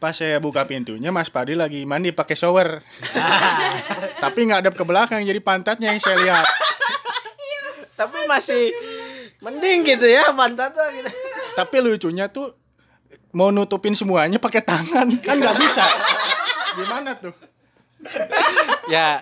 Pas 0.00 0.16
saya 0.16 0.40
buka 0.40 0.64
pintunya, 0.64 1.12
Mas 1.12 1.28
Padli 1.28 1.56
lagi 1.56 1.84
mandi 1.84 2.08
pakai 2.08 2.32
shower. 2.32 2.80
Tapi 4.16 4.48
ngadep 4.48 4.72
ke 4.72 4.84
belakang, 4.84 5.20
jadi 5.20 5.40
pantatnya 5.40 5.92
yang 5.92 6.00
saya 6.00 6.16
lihat. 6.20 6.44
tapi 7.96 8.16
masih 8.24 8.72
mending 9.44 9.84
gitu 9.84 10.08
ya 10.08 10.32
pantat 10.32 10.72
tuh 10.72 10.88
gitu 10.92 11.08
Tapi 11.52 11.76
lucunya 11.84 12.32
tuh 12.32 12.56
mau 13.36 13.52
nutupin 13.52 13.92
semuanya 13.92 14.40
pakai 14.40 14.64
tangan 14.64 15.08
kan 15.20 15.36
nggak 15.36 15.56
bisa. 15.60 15.84
Gimana 16.80 17.16
tuh? 17.20 17.32
Ya 18.88 19.20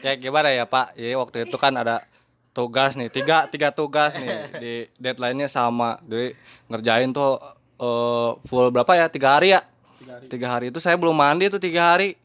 ya 0.00 0.12
gimana 0.16 0.50
ya 0.50 0.64
Pak? 0.66 0.96
Ya 0.96 1.16
waktu 1.18 1.46
itu 1.46 1.56
kan 1.58 1.74
ada 1.74 2.02
tugas 2.50 2.98
nih 2.98 3.10
tiga 3.10 3.46
tiga 3.50 3.70
tugas 3.70 4.14
nih. 4.16 4.38
Di 4.58 4.72
deadline-nya 4.98 5.48
sama. 5.50 5.98
Jadi 6.06 6.34
ngerjain 6.70 7.10
tuh 7.14 7.38
eh, 7.80 8.30
full 8.46 8.70
berapa 8.70 8.92
ya? 8.96 9.06
Tiga 9.10 9.38
hari 9.38 9.54
ya? 9.54 9.60
Tiga 10.26 10.56
hari. 10.56 10.72
Itu 10.72 10.78
saya 10.82 10.96
belum 10.96 11.14
mandi 11.14 11.50
tuh 11.50 11.62
tiga 11.62 11.94
hari. 11.94 12.16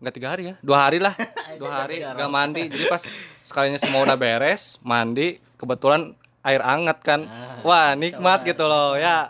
Nggak 0.00 0.14
tiga 0.16 0.28
hari 0.32 0.42
ya? 0.50 0.54
Dua 0.64 0.78
hari 0.88 0.98
lah. 0.98 1.14
Dua 1.60 1.70
hari 1.84 2.00
nggak 2.00 2.30
mandi. 2.30 2.62
Jadi 2.70 2.84
pas 2.88 3.02
sekalinya 3.44 3.78
semua 3.78 4.06
udah 4.06 4.16
beres 4.16 4.80
mandi 4.80 5.38
kebetulan 5.60 6.16
air 6.40 6.62
hangat 6.64 6.98
kan. 7.04 7.20
Wah 7.66 7.92
nikmat 7.94 8.42
gitu 8.46 8.64
loh 8.64 8.96
ya. 8.96 9.28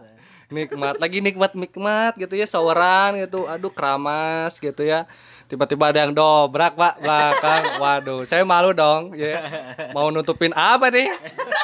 Nikmat 0.50 0.98
lagi 0.98 1.22
nikmat 1.22 1.54
nikmat 1.54 2.14
gitu 2.18 2.35
ya. 2.38 2.46
Saweran 2.46 3.18
gitu. 3.18 3.50
Aduh 3.50 3.70
keramas 3.74 4.62
gitu 4.62 4.87
ya 4.87 5.06
tiba-tiba 5.50 5.90
ada 5.90 6.06
yang 6.06 6.14
dobrak 6.14 6.78
pak 6.78 7.02
belakang 7.02 7.62
waduh 7.82 8.22
saya 8.22 8.46
malu 8.46 8.70
dong 8.70 9.10
ya 9.18 9.42
mau 9.90 10.14
nutupin 10.14 10.54
apa 10.54 10.94
nih 10.94 11.10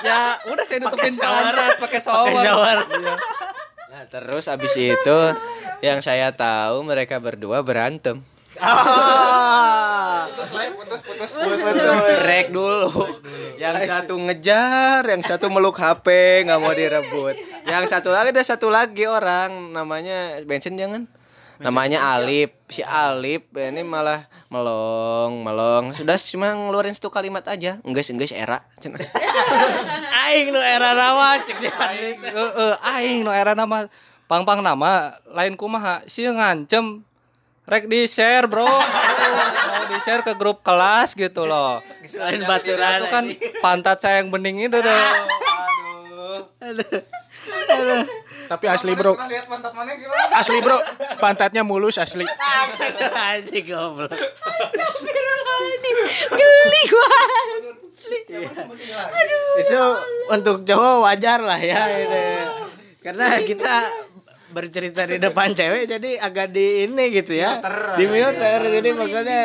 ya 0.03 0.35
udah 0.51 0.65
saya 0.67 0.83
nutupin 0.83 1.15
pantat 1.15 1.79
pakai 1.79 2.01
shower, 2.03 2.35
shower. 2.43 2.79
Nah, 3.97 4.05
terus 4.13 4.45
abis 4.51 4.77
itu 4.77 5.19
yang 5.81 6.05
saya 6.05 6.29
tahu 6.29 6.85
mereka 6.85 7.17
berdua 7.17 7.65
berantem. 7.65 8.21
Ah. 8.61 10.29
putus 10.77 11.01
putus 11.01 11.33
Break 12.21 12.53
dulu. 12.53 12.93
Yang 13.57 13.89
satu 13.89 14.21
ngejar, 14.21 15.01
yang 15.01 15.25
satu 15.25 15.49
meluk 15.49 15.81
HP, 15.81 16.09
nggak 16.45 16.61
mau 16.61 16.77
direbut. 16.77 17.41
Yang 17.65 17.89
satu 17.89 18.13
lagi 18.13 18.37
ada 18.37 18.45
satu 18.45 18.69
lagi 18.69 19.09
orang 19.09 19.73
namanya 19.73 20.45
bensin 20.45 20.77
jangan. 20.77 21.09
Namanya 21.61 22.17
Alip. 22.17 22.53
Si 22.67 22.83
Alip 22.83 23.55
ini 23.55 23.87
malah 23.87 24.27
melong, 24.51 25.41
melong. 25.41 25.85
Sudah 25.95 26.19
cuma 26.19 26.53
ngeluarin 26.53 26.93
satu 26.93 27.09
kalimat 27.09 27.47
aja. 27.47 27.79
Enggeus, 27.87 28.11
enggeus 28.11 28.35
era. 28.35 28.61
Cenah. 28.83 29.01
Aing 30.27 30.51
nu 30.51 30.59
era 30.59 30.93
nama 30.93 31.39
cek 31.39 31.57
si. 31.57 31.69
Heeh, 31.71 32.75
aing 32.83 33.23
no 33.23 33.31
era 33.31 33.55
nama 33.55 33.87
pang-pang 34.27 34.59
nama 34.59 35.15
lain 35.31 35.55
kumaha 35.55 36.03
sih 36.11 36.27
ngancem 36.27 37.07
rek 37.67 37.87
di 37.87 38.07
share 38.11 38.51
bro 38.51 38.67
mau 38.67 39.85
di 39.87 39.99
share 40.03 40.23
ke 40.27 40.35
grup 40.35 40.67
kelas 40.67 41.15
gitu 41.15 41.47
loh 41.47 41.79
Selain 42.03 42.43
baturan 42.43 43.03
itu 43.03 43.07
kan 43.07 43.25
pantat 43.63 44.03
saya 44.03 44.23
yang 44.23 44.35
bening 44.35 44.67
itu 44.67 44.79
tuh 44.79 44.91
aduh 46.67 48.03
Tapi 48.47 48.67
asli 48.71 48.95
bro, 48.95 49.19
asli 50.35 50.59
bro, 50.63 50.79
pantatnya 51.19 51.67
mulus 51.67 51.99
asli. 51.99 52.23
Anjing 52.23 53.67
goblok. 53.67 54.15
Astagfirullahaladzim. 54.15 55.97
Geli 56.31 56.83
gua. 56.91 57.11
Itu 59.59 59.83
untuk 60.31 60.57
cowok 60.63 60.97
wajar 61.03 61.43
lah 61.43 61.59
ya 61.59 61.91
ini. 61.91 62.47
Karena 63.03 63.39
kita 63.43 64.06
bercerita 64.57 65.05
di 65.05 65.21
depan 65.21 65.53
cewek 65.53 65.85
jadi 65.85 66.11
agak 66.25 66.49
di 66.49 66.89
ini 66.89 67.05
gitu 67.13 67.37
ya 67.37 67.61
di 68.01 68.09
filter 68.09 68.59
jadi 68.81 68.89
makanya 68.97 69.41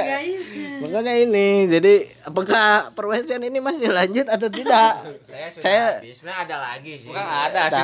makanya 0.80 1.14
ini 1.20 1.68
jadi 1.68 1.94
apakah 2.32 2.96
perwesian 2.96 3.44
ini 3.44 3.60
masih 3.60 3.92
lanjut 3.92 4.32
atau 4.32 4.48
tidak 4.48 5.04
saya 5.52 6.00
Sebenarnya 6.22 6.46
ada 6.46 6.58
lagi 6.62 6.94
sih. 6.94 7.10
Bukan 7.10 7.26
ada 7.26 7.62
sih. 7.66 7.82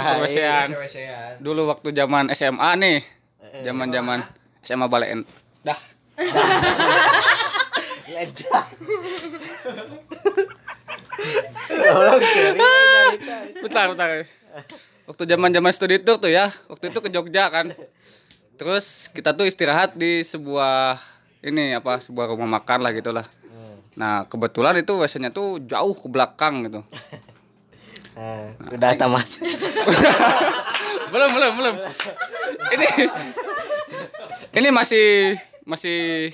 Wesean. 0.78 1.42
Dulu 1.42 1.74
waktu 1.74 1.90
zaman 1.90 2.30
SMA 2.38 2.70
nih. 2.78 3.02
Zaman-zaman 3.66 4.22
SMA 4.62 4.86
Balen. 4.86 5.26
Dah. 5.66 5.80
Bentar, 13.58 13.86
bentar. 13.90 14.10
Waktu 15.08 15.24
zaman-zaman 15.24 15.72
studi 15.72 16.04
tour 16.04 16.20
tuh 16.20 16.30
ya. 16.30 16.52
Waktu 16.68 16.92
itu 16.92 17.00
ke 17.00 17.10
Jogja 17.10 17.48
kan. 17.48 17.72
Terus 18.60 19.08
kita 19.10 19.32
tuh 19.34 19.48
istirahat 19.48 19.96
di 19.96 20.22
sebuah 20.22 21.00
ini 21.42 21.74
apa 21.78 22.04
sebuah 22.04 22.36
rumah 22.36 22.60
makan 22.60 22.84
lah 22.84 22.92
gitulah. 22.92 23.26
Nah 23.98 24.30
kebetulan 24.30 24.78
itu 24.78 24.94
WC-nya 24.94 25.34
tuh 25.34 25.64
jauh 25.66 25.96
ke 25.96 26.08
belakang 26.12 26.70
gitu. 26.70 26.82
Nah, 28.18 28.54
udah 28.76 28.98
tamat 28.98 29.30
belum 31.14 31.30
belum 31.38 31.52
belum 31.54 31.76
ini 32.76 32.88
ini 34.58 34.70
masih 34.74 35.38
masih 35.64 36.32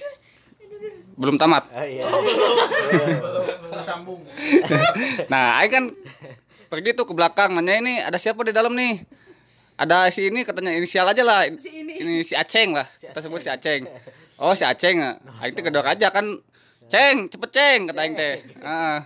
belum 1.14 1.38
tamat 1.38 1.68
oh, 1.70 1.86
iya. 1.86 2.02
nah 5.30 5.62
Aing 5.62 5.70
kan 5.70 5.84
pergi 6.74 6.98
tuh 6.98 7.06
ke 7.06 7.14
belakang 7.14 7.54
nanya 7.54 7.78
ini 7.78 8.02
ada 8.02 8.18
siapa 8.18 8.42
di 8.42 8.50
dalam 8.50 8.74
nih? 8.74 9.06
Ada 9.78 10.10
si 10.10 10.26
ini 10.26 10.42
katanya 10.42 10.74
inisial 10.74 11.06
aja 11.06 11.22
lah. 11.22 11.46
Ini. 11.46 12.26
Si 12.26 12.34
Aceng 12.34 12.74
lah 12.74 12.90
kita 12.90 13.22
sebut 13.22 13.46
si 13.46 13.54
Aceng. 13.54 13.86
Oh 14.42 14.58
si 14.58 14.66
Aceng 14.66 14.98
ah. 14.98 15.22
Aing 15.46 15.54
tuh 15.54 15.62
gedor 15.62 15.86
aja 15.86 16.10
kan. 16.10 16.26
Ceng 16.90 17.30
cepet 17.30 17.50
Ceng 17.54 17.80
kata 17.94 18.02
Aing 18.02 18.18
teh. 18.18 18.42
Ah. 18.66 19.06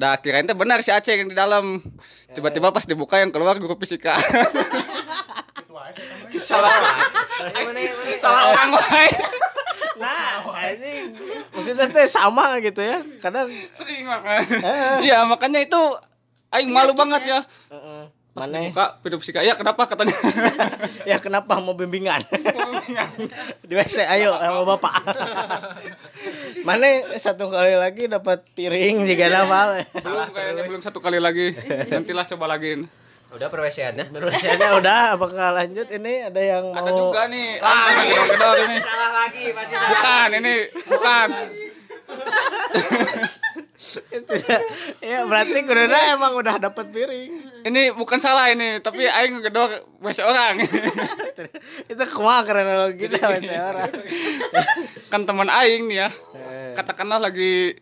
Dah 0.00 0.16
kirain 0.24 0.48
teh 0.48 0.56
benar 0.56 0.80
si 0.80 0.88
Aceng 0.88 1.28
yang 1.28 1.28
di 1.28 1.36
dalam. 1.36 1.84
Tiba-tiba 2.32 2.72
pas 2.72 2.88
dibuka 2.88 3.20
yang 3.20 3.28
keluar 3.28 3.60
guru 3.60 3.76
fisika. 3.76 4.16
Salah. 6.40 6.72
Salah 8.16 8.42
orang 8.56 8.70
wae 8.72 9.08
nah 10.02 10.42
ini 10.66 11.14
maksudnya 11.54 11.86
teh 11.86 12.08
sama 12.10 12.58
gitu 12.58 12.82
ya 12.82 12.98
kadang. 13.22 13.46
Sering 13.70 14.02
makan. 14.08 14.40
Iya 15.04 15.28
makanya 15.28 15.62
itu 15.62 15.78
aing 16.52 16.70
malu 16.70 16.92
banget 16.92 17.22
ya. 17.26 17.40
Mana 18.32 18.64
buka 18.72 18.96
pintu 19.04 19.20
fisika. 19.20 19.44
Ya 19.44 19.52
kenapa? 19.52 19.84
Katanya. 19.84 20.16
Ya 21.10 21.18
kenapa? 21.20 21.60
Mau 21.60 21.76
bimbingan. 21.76 22.22
Di 23.68 23.74
WC 23.76 24.08
ayo 24.08 24.32
sama 24.38 24.64
bapak. 24.64 25.04
Mana 26.68 27.12
satu 27.20 27.52
kali 27.52 27.76
lagi 27.76 28.08
dapat 28.08 28.40
piring 28.56 29.04
jika 29.04 29.28
nama 29.28 29.82
belum 29.82 30.30
kayaknya 30.32 30.62
belum 30.64 30.80
satu 30.80 31.02
kali 31.02 31.18
lagi. 31.20 31.52
Nantilah 31.92 32.24
coba 32.24 32.56
lagi. 32.56 32.80
Udah 33.36 33.48
perweseannya. 33.52 34.08
Terusnya 34.14 34.78
udah 34.80 35.18
apakah 35.18 35.52
lanjut. 35.52 35.90
Ini 35.92 36.32
ada 36.32 36.40
yang 36.40 36.64
mau 36.72 36.80
ada 36.86 36.90
juga 36.94 37.28
nih. 37.28 37.60
Ah 37.60 37.88
gedor 38.00 38.56
ini 38.64 38.76
Salah 38.80 39.10
lagi 39.12 39.44
masih 39.52 39.76
bukan 39.76 40.28
ini 40.40 40.54
bukan 40.88 41.28
ya 45.02 45.26
berarti 45.28 45.58
kuduna 45.66 45.98
emang 46.14 46.32
udah 46.38 46.56
dapat 46.62 46.88
piring. 46.88 47.30
Ini 47.66 47.92
bukan 47.92 48.18
salah 48.22 48.48
ini 48.48 48.80
tapi 48.80 49.04
aing 49.04 49.42
gedor 49.44 49.68
WC 50.00 50.20
orang. 50.22 50.62
Itu 51.92 52.04
kumaha 52.14 52.46
karena 52.46 52.86
lo 52.86 52.88
gitu 52.94 53.16
WC 53.18 53.50
orang. 53.52 53.92
Kan 55.12 55.28
teman 55.28 55.48
aing 55.50 55.90
nih 55.90 56.06
ya 56.06 56.10
katakanlah 56.72 57.20
lagi 57.20 57.76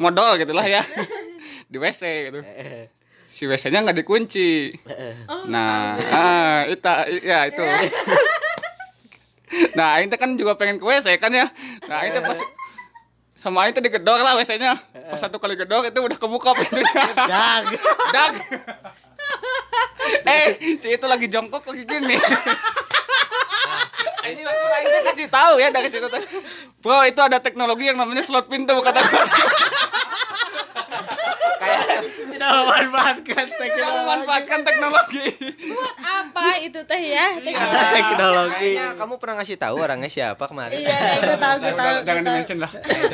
modal 0.00 0.40
gitulah 0.40 0.64
ya 0.64 0.82
di 1.68 1.76
WC 1.76 2.02
gitu. 2.32 2.40
Si 3.32 3.48
WC-nya 3.48 3.80
nggak 3.80 4.04
dikunci. 4.04 4.68
Nah 5.48 5.96
ah, 6.12 6.58
ita 6.68 7.08
ya 7.08 7.48
itu. 7.48 7.64
Nah 9.76 10.00
aing 10.00 10.08
kan 10.08 10.32
juga 10.32 10.56
pengen 10.56 10.80
ke 10.80 10.84
WC 10.88 11.20
kan 11.20 11.28
ya. 11.28 11.44
Nah 11.84 11.96
aing 12.00 12.16
pas 12.24 12.40
sama 13.42 13.66
teh 13.74 13.82
digedor 13.82 14.22
lah 14.22 14.38
WC-nya 14.38 14.78
pas 15.10 15.18
satu 15.18 15.42
kali 15.42 15.58
gedor 15.58 15.82
itu 15.82 15.98
udah 15.98 16.14
kebuka 16.14 16.54
pintunya 16.54 17.10
dag. 17.34 17.64
Dag. 18.14 18.34
Eh 20.22 20.78
si 20.78 20.94
itu 20.94 21.06
lagi 21.06 21.26
jongkok 21.26 21.62
lagi 21.66 21.82
gini 21.82 22.18
ini 24.30 24.42
langsung 24.46 24.68
teh 24.70 25.02
kasih 25.12 25.28
tahu 25.28 25.54
ya 25.58 25.68
dari 25.74 25.88
situ 25.90 26.06
teh 26.06 26.22
bro 26.78 27.02
itu 27.06 27.20
ada 27.22 27.38
teknologi 27.42 27.90
yang 27.90 27.98
namanya 27.98 28.22
slot 28.22 28.46
pintu 28.46 28.78
kata 28.82 29.00
tidak 32.42 32.50
memanfaatkan 32.58 33.46
kita 33.46 33.58
teknologi 33.58 34.02
memanfaatkan 34.02 34.60
teknologi. 34.66 35.26
Buat 35.70 35.96
apa 36.02 36.46
itu 36.58 36.80
teh 36.82 37.02
ya? 37.14 37.26
Ada 37.38 37.82
teknologi. 37.94 38.74
Kayaknya 38.74 38.98
kamu 38.98 39.14
pernah 39.22 39.34
ngasih 39.40 39.56
tahu 39.58 39.76
orangnya 39.78 40.10
siapa 40.10 40.44
kemarin. 40.50 40.76
Iya, 40.82 40.98
gue 41.22 41.38
tahu, 41.38 41.56
gue 41.62 41.72
tahu. 41.74 41.94
jangan 42.02 42.22
dimention 42.26 42.58
lah. 42.58 42.72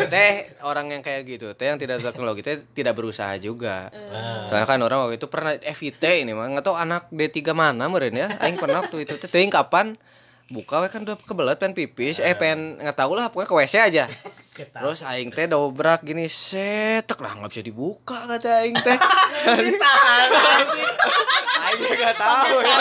Teh 0.09 0.33
orang 0.65 0.87
yang 0.97 1.03
kayak 1.05 1.23
gitu 1.29 1.53
teh 1.53 1.69
yang 1.69 1.79
tidak 1.79 2.01
teknologi 2.01 2.41
teh 2.41 2.57
tidak 2.73 2.97
berusaha 2.97 3.37
juga. 3.37 3.93
Soalnya 4.49 4.67
kan 4.67 4.81
orang 4.81 4.99
waktu 5.07 5.21
itu 5.21 5.29
pernah 5.29 5.53
FIT 5.55 6.25
ini 6.25 6.33
mah 6.33 6.49
nggak 6.49 6.65
tahu 6.65 6.77
anak 6.77 7.13
D3 7.13 7.53
mana 7.53 7.85
meren 7.93 8.15
ya. 8.17 8.29
Aing 8.41 8.57
pernah 8.57 8.81
waktu 8.81 9.05
itu 9.05 9.15
teh. 9.21 9.29
Teuing 9.29 9.53
kapan 9.53 9.95
buka 10.49 10.81
we 10.81 10.89
kan 10.89 11.05
udah 11.05 11.17
kebelet 11.29 11.61
pengen 11.61 11.77
pipis 11.77 12.25
eh 12.25 12.33
pengen 12.33 12.81
nggak 12.81 12.97
tahu 12.97 13.13
lah 13.13 13.29
pokoknya 13.29 13.49
ke 13.53 13.55
WC 13.61 13.75
aja 13.85 14.05
terus 14.81 15.05
aing 15.05 15.29
teh 15.29 15.45
dobrak 15.45 16.01
gini 16.01 16.25
setek 16.25 17.21
lah 17.21 17.37
nggak 17.37 17.53
bisa 17.53 17.63
dibuka 17.63 18.17
kata 18.25 18.65
aing 18.65 18.73
teh 18.81 18.97
tahan 19.85 20.29
aing 21.69 21.81
nggak 21.85 22.17
tahu 22.17 22.57
ya 22.65 22.77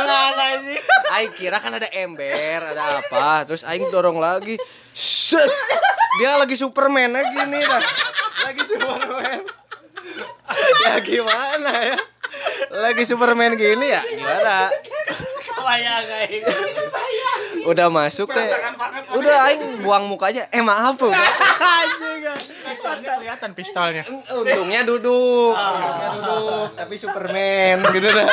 Aing 1.08 1.32
kira 1.34 1.58
kan 1.64 1.72
ada 1.72 1.88
ember, 1.96 2.62
ada 2.62 3.00
apa. 3.00 3.48
Terus 3.48 3.64
Aing 3.64 3.88
dorong 3.90 4.20
lagi. 4.20 4.60
Set. 4.92 5.50
Dia 6.20 6.36
lagi 6.36 6.60
Superman 6.60 7.16
lagi 7.16 7.48
nih 7.48 7.64
dah. 7.64 7.84
Lagi 8.44 8.62
Superman. 8.68 9.40
ya 10.84 10.94
gimana 11.00 11.72
ya? 11.74 11.98
Lagi 12.70 13.04
Superman 13.08 13.56
gini 13.56 13.88
ya? 13.88 14.04
Gimana? 14.04 14.68
kebayang 15.68 16.08
aing 16.08 16.44
udah 17.68 17.88
masuk 17.90 18.32
teh 18.32 18.48
udah 19.12 19.36
aing 19.46 19.84
buang 19.84 20.08
mukanya 20.08 20.48
eh 20.48 20.62
maaf 20.62 20.96
Bu. 20.96 21.12
Pistolnya 22.64 23.12
kelihatan 23.14 23.50
pistolnya. 23.52 24.04
untungnya 24.32 24.82
duduk 24.84 25.52
untungnya 25.52 26.10
duduk 26.14 26.68
tapi 26.74 26.96
Superman 26.96 27.78
gitu 27.96 28.08
dah 28.08 28.28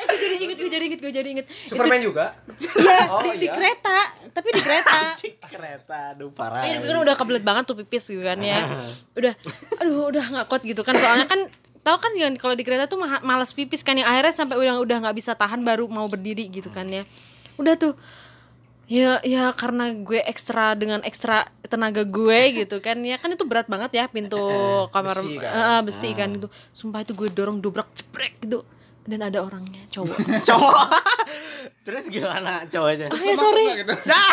Eh 0.00 0.08
gue 0.08 0.16
jadi 0.16 0.36
inget, 0.40 0.56
gue 0.56 0.70
jadi 0.70 0.84
inget, 0.86 1.00
gue 1.04 1.12
jadi 1.12 1.28
inget. 1.30 1.46
Superman 1.68 2.00
juga 2.00 2.32
Iya, 2.56 3.04
di, 3.26 3.30
di 3.36 3.48
kereta, 3.50 3.98
tapi 4.32 4.48
di 4.48 4.56
kereta. 4.58 5.12
kereta 5.52 6.16
aduh 6.16 6.32
parah 6.32 6.64
Eh, 6.64 6.80
gue 6.80 6.88
kan 6.88 6.98
udah 6.98 7.12
kebelet 7.12 7.44
banget 7.44 7.68
tuh 7.68 7.76
pipis 7.76 8.08
gitu 8.08 8.24
kan 8.24 8.40
ya. 8.40 8.64
Udah, 9.12 9.36
aduh 9.76 10.08
udah 10.08 10.24
nggak 10.24 10.46
kuat 10.48 10.64
gitu 10.64 10.80
kan. 10.80 10.96
Soalnya 10.96 11.28
kan 11.28 11.44
tahu 11.84 12.00
kan 12.00 12.12
yang 12.16 12.32
kalau 12.34 12.56
di 12.56 12.64
kereta 12.64 12.88
tuh 12.88 12.96
ma- 12.96 13.20
malas 13.20 13.52
pipis 13.52 13.84
kan 13.84 13.92
yang 13.92 14.08
akhirnya 14.08 14.32
sampai 14.32 14.56
udah 14.56 14.80
udah 14.80 14.96
nggak 15.04 15.16
bisa 15.16 15.36
tahan 15.36 15.60
baru 15.60 15.84
mau 15.84 16.08
berdiri 16.08 16.48
gitu 16.48 16.72
kan 16.72 16.88
ya. 16.88 17.04
Udah 17.56 17.76
tuh 17.76 17.92
ya 18.90 19.22
ya 19.22 19.54
karena 19.54 19.94
gue 19.94 20.18
ekstra 20.26 20.74
dengan 20.74 20.98
ekstra 21.06 21.46
tenaga 21.70 22.02
gue 22.02 22.40
gitu 22.66 22.82
kan. 22.82 22.98
Ya 23.00 23.16
kan 23.16 23.30
itu 23.30 23.46
berat 23.46 23.70
banget 23.70 23.94
ya 23.94 24.04
pintu 24.10 24.42
kamar 24.90 25.14
Besi 25.14 25.38
kan? 25.38 25.52
Eh, 25.54 25.62
eh, 25.62 25.80
besi 25.86 26.08
kan 26.12 26.28
gitu. 26.34 26.48
Sumpah 26.74 27.06
itu 27.06 27.14
gue 27.14 27.30
dorong 27.30 27.62
dobrak 27.62 27.86
ceprek 27.94 28.42
gitu. 28.42 28.66
Dan 29.00 29.24
ada 29.24 29.40
orangnya 29.40 29.80
cowok. 29.88 30.12
Cowok. 30.48 30.76
Terus 31.82 32.04
gimana 32.12 32.62
cowoknya? 32.68 33.08
Ah 33.08 33.16
ya 33.16 33.34
sorry. 33.34 33.66
Dah 34.04 34.30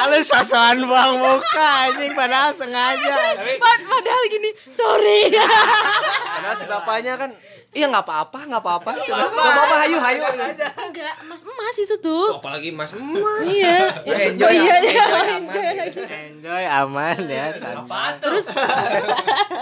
halus 0.00 0.30
sosokan 0.30 0.86
buang 0.86 1.18
muka 1.18 1.68
anjing 1.90 2.14
padahal 2.14 2.54
sengaja. 2.54 3.16
Pad- 3.58 3.84
padahal 3.84 4.22
gini 4.30 4.50
sorry. 4.70 5.34
Padahal 5.34 6.56
si 6.56 6.64
bapaknya 6.64 7.18
kan 7.18 7.30
iya 7.74 7.90
nggak 7.90 8.06
apa-apa 8.06 8.38
nggak 8.46 8.62
apa-apa. 8.62 8.90
Nggak 8.94 9.34
apa-apa 9.34 9.74
hayu 9.82 9.98
hayu. 9.98 10.22
Enggak 10.78 11.14
mas 11.26 11.42
emas 11.42 11.76
itu 11.82 11.96
tuh 11.98 12.38
apalagi 12.38 12.70
mas 12.70 12.94
emas. 12.94 13.44
Iya. 13.44 13.78
Ya, 14.06 14.16
enjoy 14.30 14.46
oh, 14.46 14.52
iya, 14.54 14.76
ya. 14.78 14.78
iya. 14.78 15.04
Enjoy 15.04 15.18
aman. 15.26 15.42
Enjoy 15.42 15.70
lagi. 15.74 15.98
enjoy 16.30 16.64
aman 16.64 17.18
ya 17.26 17.46
santai. 17.50 18.12
Terus 18.22 18.44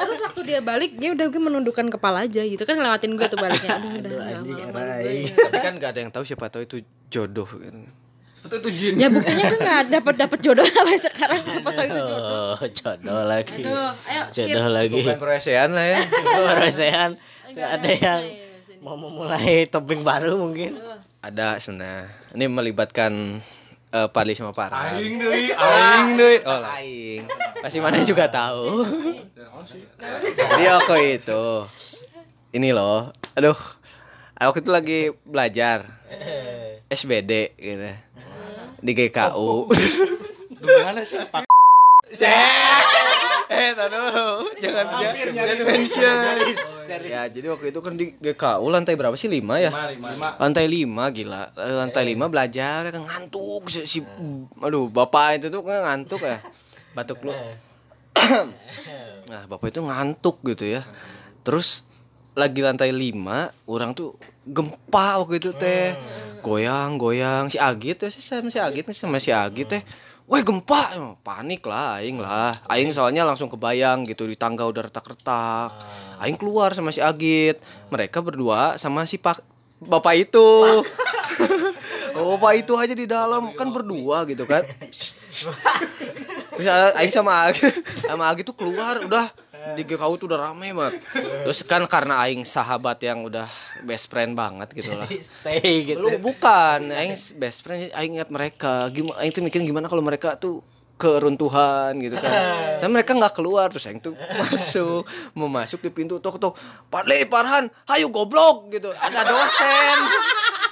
terus 0.05 0.19
waktu 0.21 0.41
dia 0.45 0.61
balik 0.61 0.93
dia 1.01 1.11
udah 1.17 1.27
gue 1.33 1.43
menundukkan 1.43 1.87
kepala 1.89 2.29
aja 2.29 2.45
gitu. 2.45 2.63
Kan 2.69 2.77
ngelewatin 2.77 3.17
gue 3.17 3.27
tuh 3.33 3.39
baliknya. 3.41 3.81
Aduh 3.81 3.91
udah 3.97 4.13
sama 4.13 4.83
gue. 5.01 5.15
tapi 5.33 5.59
kan 5.59 5.73
nggak 5.81 5.91
ada 5.97 6.01
yang 6.05 6.13
tahu 6.13 6.25
siapa 6.29 6.53
tahu 6.53 6.63
itu 6.69 6.77
jodoh 7.09 7.49
gitu. 7.49 7.81
Itu 8.43 8.57
itu 8.59 8.71
jin. 8.75 8.95
ya 8.99 9.07
buktinya 9.07 9.45
gue 9.49 9.61
nggak 9.63 9.83
dapat 9.89 10.15
dapat 10.19 10.39
jodoh 10.45 10.67
sampai 10.69 10.99
sekarang. 11.01 11.41
Siapa 11.41 11.71
tahu 11.73 11.87
itu 11.89 12.01
jodoh. 12.05 12.53
Oh 12.61 12.69
jodoh 12.69 13.21
lagi. 13.25 13.63
Aduh 13.65 13.91
ayo 13.97 14.23
skip. 14.29 14.53
jodoh 14.53 14.69
lagi 14.69 15.01
bukan 15.01 15.17
peresean 15.17 15.71
lah 15.73 15.87
ya. 15.89 15.99
Peresehan 16.61 17.11
ada 17.61 17.91
yang 17.93 18.23
mau 18.83 18.97
memulai 18.99 19.69
topik 19.69 20.01
baru 20.03 20.41
mungkin. 20.41 20.79
Ada 21.23 21.61
sebenarnya. 21.63 22.11
Ini 22.35 22.45
melibatkan 22.51 23.39
eh, 23.95 24.09
Padli 24.11 24.35
sama 24.35 24.51
Parah 24.51 24.97
Aing 24.97 25.21
deui, 25.21 25.53
aing 25.55 26.09
deh 26.19 26.39
oh 26.51 26.61
aing. 26.81 27.23
Pasti 27.63 27.79
mana 27.79 28.03
juga 28.03 28.27
tahu. 28.27 28.83
Jadi 30.35 30.65
aku 30.67 30.95
itu 30.99 31.45
ini 32.57 32.75
loh. 32.75 33.13
Aduh 33.39 33.59
aku 34.35 34.59
itu 34.59 34.71
lagi 34.73 35.01
belajar. 35.23 35.87
SBD 36.93 37.57
gitu. 37.57 37.89
Di 38.83 38.93
GKU 38.93 39.71
gimana 40.63 41.01
sih? 41.03 41.19
Pak? 41.23 41.52
Eh 43.53 43.71
tahu 43.77 43.89
dulu 43.89 44.29
jangan 44.57 44.87
jangan 45.01 45.57
mention 45.61 46.17
ya 47.05 47.23
jadi 47.29 47.47
waktu 47.53 47.67
itu 47.73 47.81
kan 47.85 47.93
di 47.97 48.17
GKU 48.17 48.67
lantai 48.73 48.97
berapa 48.97 49.13
sih? 49.17 49.29
Lima 49.29 49.61
ya? 49.61 49.73
Lantai 50.41 50.65
lima 50.69 51.09
gila. 51.13 51.53
Lantai 51.57 52.05
lima 52.09 52.29
belajar 52.33 52.89
kan 52.89 53.03
ngantuk. 53.05 53.69
Si, 53.69 53.85
si 53.85 53.99
aduh 54.61 54.89
bapak 54.89 55.41
itu 55.41 55.47
tuh 55.53 55.61
kan 55.65 55.85
ngantuk 55.85 56.25
ya. 56.25 56.39
Batuk 56.97 57.29
lu. 57.29 57.33
Nah 59.23 59.49
bapak 59.49 59.73
itu 59.73 59.81
ngantuk 59.81 60.45
gitu 60.45 60.69
ya. 60.69 60.85
Terus 61.41 61.89
lagi 62.37 62.61
lantai 62.61 62.93
lima 62.93 63.49
orang 63.65 63.97
tuh 63.97 64.17
gempa 64.45 65.21
waktu 65.21 65.41
itu 65.41 65.53
teh. 65.57 65.97
Goyang 66.43 66.99
goyang 66.99 67.47
si 67.47 67.57
Agit 67.57 68.03
ya 68.03 68.09
sih 68.11 68.21
sama 68.21 68.51
si 68.51 68.59
Agit 68.59 68.85
sama 68.93 69.23
si 69.23 69.31
Agit 69.31 69.71
teh 69.71 69.83
Wah 70.31 70.41
gempa, 70.41 70.97
panik 71.27 71.67
lah, 71.67 71.99
aing 71.99 72.23
lah. 72.23 72.57
Aing 72.71 72.95
soalnya 72.95 73.27
langsung 73.27 73.51
kebayang 73.51 74.07
gitu 74.07 74.25
di 74.25 74.39
tangga 74.39 74.65
udah 74.65 74.87
retak-retak. 74.87 75.71
Aing 76.23 76.39
keluar 76.39 76.73
sama 76.73 76.95
si 76.95 77.03
Agit. 77.03 77.59
Mereka 77.91 78.23
berdua 78.23 78.79
sama 78.79 79.05
si 79.05 79.19
Pak 79.19 79.43
Bapak 79.83 80.15
itu. 80.19 80.49
Oh, 82.13 82.37
Bapak 82.37 82.61
itu 82.61 82.77
aja 82.77 82.93
di 82.93 83.09
dalam 83.09 83.57
kan 83.57 83.73
berdua 83.73 84.29
gitu 84.29 84.45
kan. 84.45 84.61
Terus 86.53 86.69
uh, 86.69 86.93
Aing 87.01 87.09
sama 87.09 87.49
Agit, 87.49 87.73
sama 88.05 88.29
Agit 88.29 88.45
tuh 88.45 88.53
keluar 88.53 89.01
udah 89.01 89.33
di 89.79 89.83
GKU 89.87 90.15
tuh 90.19 90.27
udah 90.27 90.51
rame 90.51 90.75
banget. 90.75 90.99
Terus 91.47 91.61
kan 91.63 91.83
karena 91.87 92.19
Aing 92.27 92.43
sahabat 92.43 92.99
yang 93.03 93.23
udah 93.27 93.47
best 93.87 94.11
friend 94.11 94.35
banget 94.35 94.75
gitu 94.75 94.95
lah. 94.95 95.07
stay 95.09 95.87
gitu 95.87 95.99
Lu 96.03 96.11
bukan, 96.19 96.91
aing 96.91 97.15
best 97.39 97.63
friend, 97.63 97.91
aing 97.95 98.19
ingat 98.19 98.29
mereka. 98.29 98.91
Gimana 98.91 99.23
aing 99.23 99.33
tuh 99.33 99.43
mikirin 99.43 99.65
gimana 99.67 99.87
kalau 99.87 100.03
mereka 100.03 100.35
tuh 100.35 100.61
keruntuhan 100.99 101.99
gitu 101.99 102.15
kan. 102.19 102.31
Dan 102.83 102.95
mereka 102.95 103.15
nggak 103.15 103.35
keluar 103.35 103.71
terus 103.71 103.87
aing 103.91 104.03
tuh 104.03 104.15
masuk, 104.15 105.03
mau 105.35 105.51
masuk 105.51 105.83
di 105.83 105.91
pintu 105.91 106.19
tok 106.23 106.39
tok. 106.39 106.55
Padli, 106.91 107.27
Parhan, 107.27 107.71
hayu 107.91 108.11
goblok 108.11 108.71
gitu. 108.71 108.91
Ada 108.91 109.27
dosen. 109.27 109.99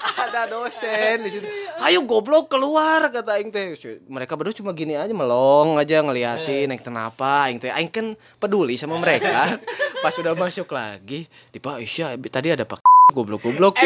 Ada 0.00 0.48
dosen 0.48 1.20
di 1.20 1.30
situ. 1.30 1.44
Hayu 1.80 2.08
goblok 2.08 2.48
keluar 2.48 3.12
kata 3.12 3.36
aing 3.36 3.52
teh. 3.52 3.76
Mereka 4.08 4.32
berdua 4.32 4.56
cuma 4.56 4.72
gini 4.72 4.96
aja 4.96 5.12
melong 5.12 5.76
aja 5.76 6.00
ngeliatin 6.00 6.72
aing 6.72 6.80
kenapa 6.80 7.48
aing 7.48 7.60
teh 7.60 7.68
aing 7.68 7.92
kan 7.92 8.16
peduli 8.40 8.80
sama 8.80 8.96
mereka. 8.96 9.60
Pas 10.04 10.16
udah 10.16 10.32
masuk 10.32 10.72
lagi, 10.72 11.28
di 11.52 11.58
Pak 11.60 11.84
Isya 11.84 12.16
tadi 12.32 12.48
ada 12.48 12.64
Pak 12.64 12.80
goblok-goblok. 13.16 13.76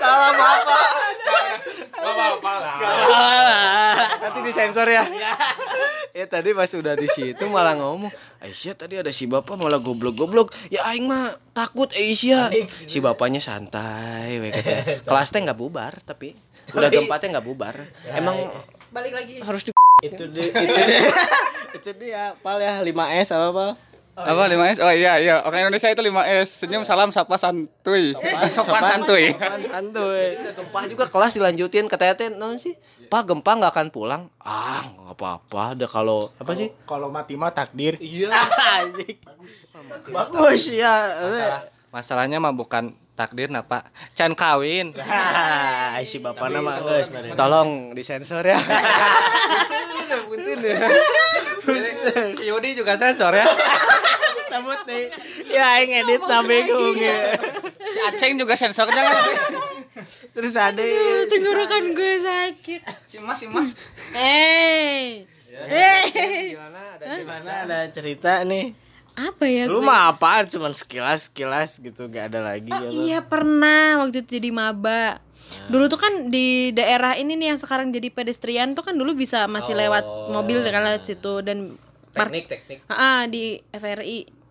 Salah 0.00 0.32
bapak. 0.32 0.88
Nanti 4.22 4.38
disensor 4.42 4.88
ya. 4.88 5.04
Ya 6.12 6.28
tadi 6.28 6.52
pas 6.52 6.68
udah 6.68 6.94
di 6.94 7.08
situ 7.08 7.44
malah 7.48 7.76
ngomong, 7.76 8.12
Aisyah 8.44 8.76
tadi 8.76 9.00
ada 9.00 9.08
si 9.12 9.24
bapak 9.24 9.56
malah 9.56 9.80
goblok-goblok. 9.80 10.52
Ya 10.68 10.84
aing 10.92 11.08
mah 11.08 11.32
takut 11.56 11.88
Aisyah. 11.92 12.52
Si 12.84 13.00
bapaknya 13.00 13.40
santai, 13.40 14.40
we 14.40 14.52
katanya. 14.52 14.84
Kelasnya 15.08 15.52
nggak 15.52 15.58
bubar 15.58 15.92
tapi 16.04 16.36
udah 16.76 16.88
gempatnya 16.92 17.40
nggak 17.40 17.46
bubar. 17.48 17.74
Emang 18.12 18.36
balik 18.92 19.16
lagi 19.16 19.40
harus 19.40 19.64
di 19.64 19.72
itu 20.02 20.24
dia 20.34 20.44
itu 20.50 20.58
dia 20.58 20.98
itu 21.78 21.90
dia 21.94 22.22
pal 22.42 22.58
ya 22.58 22.82
5S 22.82 23.32
apa 23.32 23.48
pal 23.54 23.70
Apa 24.12 24.44
5S? 24.44 24.84
Oh 24.84 24.92
iya 24.92 25.16
iya. 25.16 25.40
Orang 25.40 25.64
Indonesia 25.64 25.88
itu 25.88 26.04
5S. 26.04 26.48
Senyum, 26.60 26.84
salam, 26.84 27.08
sapa, 27.08 27.40
santuy. 27.40 28.12
Sopan 28.52 28.84
santuy. 28.84 29.32
Sopan 29.32 29.64
santuy 29.64 30.36
gempa 30.52 30.84
juga 30.84 31.04
kelas 31.08 31.32
dilanjutin 31.36 31.88
katanya 31.88 32.14
teh 32.16 32.28
non 32.28 32.60
sih 32.60 32.76
pak 33.12 33.28
gempa 33.28 33.52
nggak 33.52 33.72
akan 33.76 33.88
pulang 33.92 34.22
ah 34.40 34.80
nggak 34.80 35.12
apa-apa 35.12 35.76
deh 35.76 35.84
kalau 35.84 36.32
apa 36.32 36.52
sih 36.56 36.72
Kalau 36.82 37.12
mati 37.12 37.36
mah 37.36 37.52
takdir. 37.52 38.00
iya 38.00 38.32
Anjing. 38.80 39.20
bagus 40.16 40.72
ya 40.72 41.12
Masalahnya 41.92 42.40
mah 42.40 42.56
bukan 42.56 42.88
takdir 43.12 43.52
napa 43.52 43.84
can 44.16 44.32
kawin. 44.32 44.96
Ah, 45.92 46.00
si 46.00 46.16
bapak 46.16 46.48
nama 46.48 46.80
geus 46.80 47.12
mere. 47.12 47.36
tolong 47.36 47.92
disensor 47.92 48.40
ya 48.40 48.56
punten 50.24 50.58
ya 50.58 50.80
Si 52.32 52.48
Yudi 52.48 52.72
juga 52.72 52.96
sensor 52.96 53.32
ya. 53.32 53.44
Sabut 54.50 54.80
nih. 54.84 55.08
Ya 55.48 55.64
aing 55.76 55.92
edit 55.94 56.20
tapi 56.22 56.64
bingung 56.64 56.96
ya. 56.96 57.36
Si 57.78 57.98
Aceng 58.02 58.36
juga 58.36 58.52
sensornya 58.52 59.00
kan. 59.00 59.16
Terus 60.32 60.54
ada 60.54 60.84
tenggorokan 61.24 61.92
gue 61.92 62.14
sakit 62.18 62.80
Mas, 63.22 63.38
si 63.38 63.46
Mas. 63.48 63.78
eh 64.18 65.24
eh 65.52 66.02
gimana? 66.52 67.52
Ada 67.64 67.88
cerita. 67.94 68.42
Nih. 68.42 68.74
apa 69.12 69.44
ya 69.44 69.68
Lu 69.68 69.84
gue? 69.84 69.86
mah 69.86 70.16
apaan? 70.16 70.48
Cuman 70.48 70.72
sekilas-sekilas 70.72 71.84
gitu 71.84 72.08
gak 72.08 72.32
ada 72.32 72.40
lagi 72.40 72.72
Oh, 72.72 72.88
iya 72.88 73.20
pernah. 73.20 74.00
Waktu 74.00 74.24
itu 74.24 74.40
jadi 74.40 74.50
maba. 74.50 75.20
Dulu 75.68 75.84
tuh 75.92 76.00
kan 76.00 76.32
di 76.32 76.72
daerah 76.72 77.12
ini 77.20 77.36
nih 77.36 77.52
yang 77.52 77.60
sekarang 77.60 77.92
jadi 77.92 78.08
pedestrian 78.08 78.72
tuh 78.72 78.80
kan 78.88 78.96
dulu 78.96 79.12
bisa 79.12 79.44
masih 79.52 79.76
lewat 79.76 80.32
mobil 80.32 80.64
kan 80.64 80.80
lewat 80.80 81.04
situ 81.04 81.44
dan 81.44 81.76
teknik 82.16 82.48
teknik. 82.48 82.78
Ah, 82.88 83.28
di 83.28 83.60
FRI. 83.68 84.41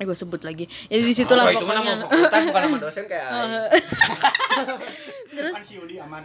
Eh 0.00 0.04
gue 0.08 0.16
sebut 0.16 0.40
lagi. 0.40 0.64
Jadi 0.88 1.02
di 1.04 1.14
situ 1.14 1.32
lah 1.36 1.48
oh, 1.48 1.52
itu 1.52 1.64
pokoknya. 1.64 1.84
nama 1.84 2.02
fakultas 2.08 2.42
bukan 2.48 2.62
nama 2.64 2.78
dosen 2.80 3.04
kayak. 3.04 3.28
Terus 5.36 5.54
si 5.68 5.72
Yudi 5.76 5.96
aman. 6.00 6.22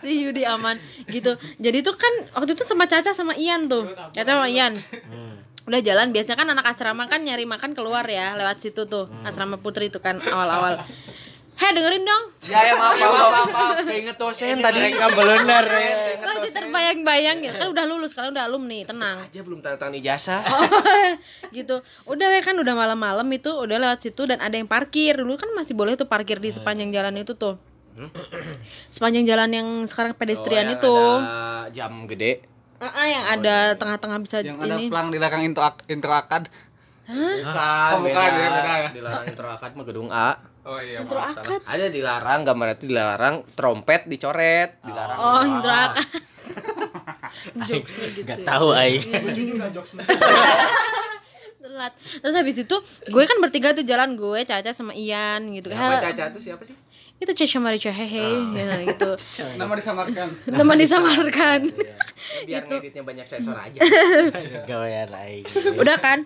si 0.00 0.10
Yudi 0.24 0.42
aman 0.48 0.76
gitu. 1.08 1.36
Jadi 1.60 1.78
tuh 1.84 1.94
kan 1.96 2.12
waktu 2.40 2.56
itu 2.56 2.64
sama 2.64 2.88
Caca 2.88 3.12
sama 3.12 3.36
Ian 3.36 3.68
tuh. 3.68 3.92
Caca 4.12 4.30
sama 4.40 4.48
Ian. 4.48 4.80
udah 5.68 5.86
jalan 5.86 6.10
biasanya 6.10 6.38
kan 6.40 6.48
anak 6.50 6.66
asrama 6.66 7.06
kan 7.06 7.22
nyari 7.22 7.46
makan 7.46 7.78
keluar 7.78 8.02
ya 8.08 8.34
lewat 8.34 8.58
situ 8.58 8.90
tuh 8.90 9.06
asrama 9.22 9.54
putri 9.54 9.86
itu 9.86 10.02
kan 10.02 10.18
awal-awal 10.18 10.82
Heh 11.60 11.70
dengerin 11.70 12.02
dong 12.02 12.24
Ya 12.42 12.60
ya 12.64 12.74
maaf 12.74 12.96
maaf 12.96 13.12
maaf, 13.12 13.48
maaf. 13.52 13.74
Keinget 13.84 14.16
dosen 14.16 14.58
tadi. 14.58 14.96
Belunar 14.96 15.66
ya. 15.68 15.92
Masih 16.18 16.50
terbayang-bayang 16.50 17.36
gitu 17.40 17.52
kan 17.54 17.68
udah 17.68 17.84
lulus 17.84 18.16
kalian 18.16 18.32
udah 18.32 18.48
alumni 18.48 18.80
tenang 18.80 19.20
Aja 19.20 19.40
belum 19.40 19.60
tanda 19.60 19.76
tangan 19.76 19.94
ijazah. 19.94 20.40
gitu 21.56 21.84
udah 22.06 22.26
we 22.26 22.40
kan 22.40 22.56
udah 22.56 22.72
malam-malam 22.72 23.28
itu 23.28 23.52
udah 23.52 23.76
lewat 23.76 24.00
situ 24.00 24.24
dan 24.24 24.40
ada 24.40 24.56
yang 24.56 24.64
parkir 24.64 25.14
dulu 25.14 25.36
kan 25.36 25.52
masih 25.52 25.76
boleh 25.76 25.94
tuh 25.94 26.08
parkir 26.08 26.40
di 26.40 26.48
sepanjang 26.48 26.88
jalan 26.90 27.12
itu 27.14 27.36
tuh 27.36 27.60
sepanjang 28.88 29.28
jalan 29.28 29.50
yang 29.52 29.68
sekarang 29.84 30.16
pedestrian 30.16 30.64
Oh, 30.64 30.66
yang 30.66 30.78
itu 30.80 30.94
ada 30.96 31.36
jam 31.68 31.92
gede. 32.08 32.32
Ah, 32.80 32.88
ah, 32.88 33.06
yang 33.06 33.24
ada 33.30 33.56
tengah-tengah 33.76 34.18
bisa 34.24 34.40
Yang 34.40 34.56
ada 34.56 34.74
ini 34.74 34.88
pelang 34.88 35.12
di 35.12 35.20
belakang 35.20 35.44
intro 35.44 35.60
intro 35.86 36.08
akad. 36.10 36.48
Bukan, 37.04 37.90
Oh, 37.92 38.00
bukan, 38.00 38.28
beda. 38.30 38.40
ya, 38.40 38.48
beda 38.48 38.74
ya. 38.78 38.88
Dilarang 38.94 39.24
intro 39.26 39.48
akad 39.50 39.76
mah 39.76 39.84
gedung 39.84 40.08
A. 40.08 40.32
Oh 40.62 40.76
iya. 40.76 41.00
intro 41.00 41.16
akad 41.16 41.64
Ada 41.64 41.88
dilarang, 41.88 42.44
gambar 42.44 42.74
itu 42.74 42.84
dilarang, 42.86 43.34
trompet 43.50 44.04
dicoret, 44.04 44.76
dilarang. 44.82 45.16
oh 45.16 45.40
intro 45.42 45.72
akad 45.72 46.06
jokesnya 47.68 48.06
gitu 48.10 48.26
Gak 48.26 48.38
ya. 48.38 48.46
tahu 48.46 48.68
aing. 48.72 49.00
telat 51.60 51.92
terus 51.94 52.34
habis 52.34 52.56
itu 52.58 52.76
gue 53.06 53.22
kan 53.22 53.36
bertiga 53.38 53.70
tuh 53.70 53.84
jalan 53.84 54.16
gue 54.16 54.40
Caca 54.42 54.70
sama 54.70 54.92
Ian 54.92 55.52
gitu 55.52 55.68
Siapa 55.68 55.92
kan 55.94 56.02
Caca 56.02 56.24
tuh 56.30 56.40
siapa 56.40 56.62
sih? 56.64 56.72
itu 57.16 57.30
Caca 57.30 57.58
Marica 57.60 57.92
hehe 57.92 58.28
ya, 58.56 58.80
gitu 58.82 59.10
Nama 59.54 59.72
disamarkan. 59.74 60.28
nama 60.48 60.72
disamarkan 60.74 61.60
Biar 62.42 62.62
ngeditnya 62.64 63.02
banyak 63.02 63.24
sensor 63.24 63.54
aja. 63.54 63.80
Gawean 64.64 65.10
aing. 65.12 65.44
udah 65.76 65.96
kan 65.96 66.24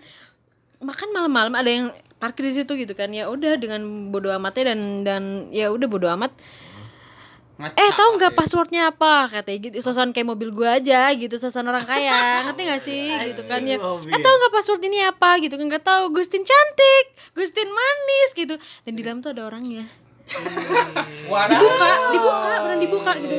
makan 0.79 1.09
malam-malam 1.11 1.53
ada 1.53 1.67
yang 1.67 1.87
parkir 2.23 2.49
di 2.49 2.55
situ 2.63 2.73
gitu 2.79 2.93
kan. 2.97 3.11
Ya 3.11 3.29
udah 3.29 3.59
dengan 3.59 4.11
bodo 4.11 4.31
amatnya 4.33 4.75
dan 4.75 5.03
dan 5.03 5.23
ya 5.55 5.71
udah 5.71 5.89
bodo 5.89 6.07
amat. 6.15 6.33
Eh 7.55 7.91
tahu 7.95 8.19
nggak 8.19 8.35
passwordnya 8.35 8.91
apa? 8.91 9.31
Katanya 9.31 9.71
gitu 9.71 9.77
sosokan 9.79 10.11
kayak 10.11 10.27
mobil 10.27 10.51
gua 10.51 10.83
aja 10.83 11.07
gitu 11.15 11.39
sosokan 11.39 11.71
orang 11.71 11.87
kaya. 11.87 12.43
Ngerti 12.51 12.63
nggak 12.67 12.83
sih? 12.83 13.07
Gitu 13.31 13.43
kan 13.47 13.63
ya. 13.63 13.79
eh 13.79 14.21
tahu 14.21 14.35
nggak 14.43 14.53
password 14.53 14.83
ini 14.83 14.99
apa? 15.07 15.39
Gitu 15.39 15.55
kan 15.55 15.67
nggak 15.71 15.87
tahu 15.87 16.11
Gustin 16.11 16.43
cantik 16.43 17.05
Gustin 17.39 17.71
manis 17.71 18.31
gitu. 18.35 18.59
Dan 18.83 18.93
di 18.99 19.03
dalam 19.07 19.23
tuh 19.23 19.31
ada 19.31 19.47
orangnya. 19.47 19.87
Dibuka 20.27 21.89
dibuka 22.11 22.47
beneran 22.59 22.79
dibuka 22.83 23.13
gitu. 23.23 23.37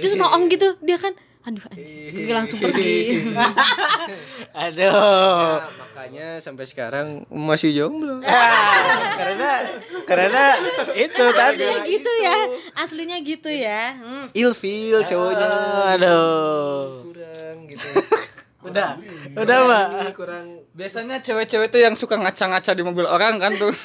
Terus 0.00 0.14
noong 0.16 0.48
gitu 0.48 0.80
dia 0.80 0.96
kan 0.96 1.12
aduh 1.42 1.64
anjing 1.74 2.14
gue 2.14 2.34
langsung 2.34 2.58
pergi 2.62 3.18
Aduh. 4.62 4.92
Nah, 4.92 5.64
makanya 5.80 6.28
sampai 6.44 6.68
sekarang 6.68 7.24
masih 7.32 7.72
jomblo. 7.72 8.20
karena 9.18 9.50
karena 10.04 10.44
itu 10.92 11.24
tadi. 11.32 11.64
aslinya 11.64 11.80
gitu 11.88 12.12
ya 12.20 12.36
aslinya 12.76 13.16
gitu 13.24 13.50
ya 13.50 13.96
hmm. 13.96 14.26
Ilfil 14.36 15.00
cowoknya. 15.08 15.50
Aduh. 15.96 17.00
Kurang 17.10 17.56
gitu. 17.64 17.88
Udah. 18.62 18.90
Udah, 19.34 19.56
Mbak. 19.66 19.86
Kurang 20.14 20.46
Biasanya 20.72 21.20
cewek-cewek 21.20 21.68
tuh 21.68 21.78
yang 21.78 21.92
suka 21.92 22.16
ngaca-ngaca 22.16 22.72
di 22.72 22.80
mobil 22.80 23.04
orang 23.04 23.36
kan 23.36 23.52
tuh. 23.54 23.68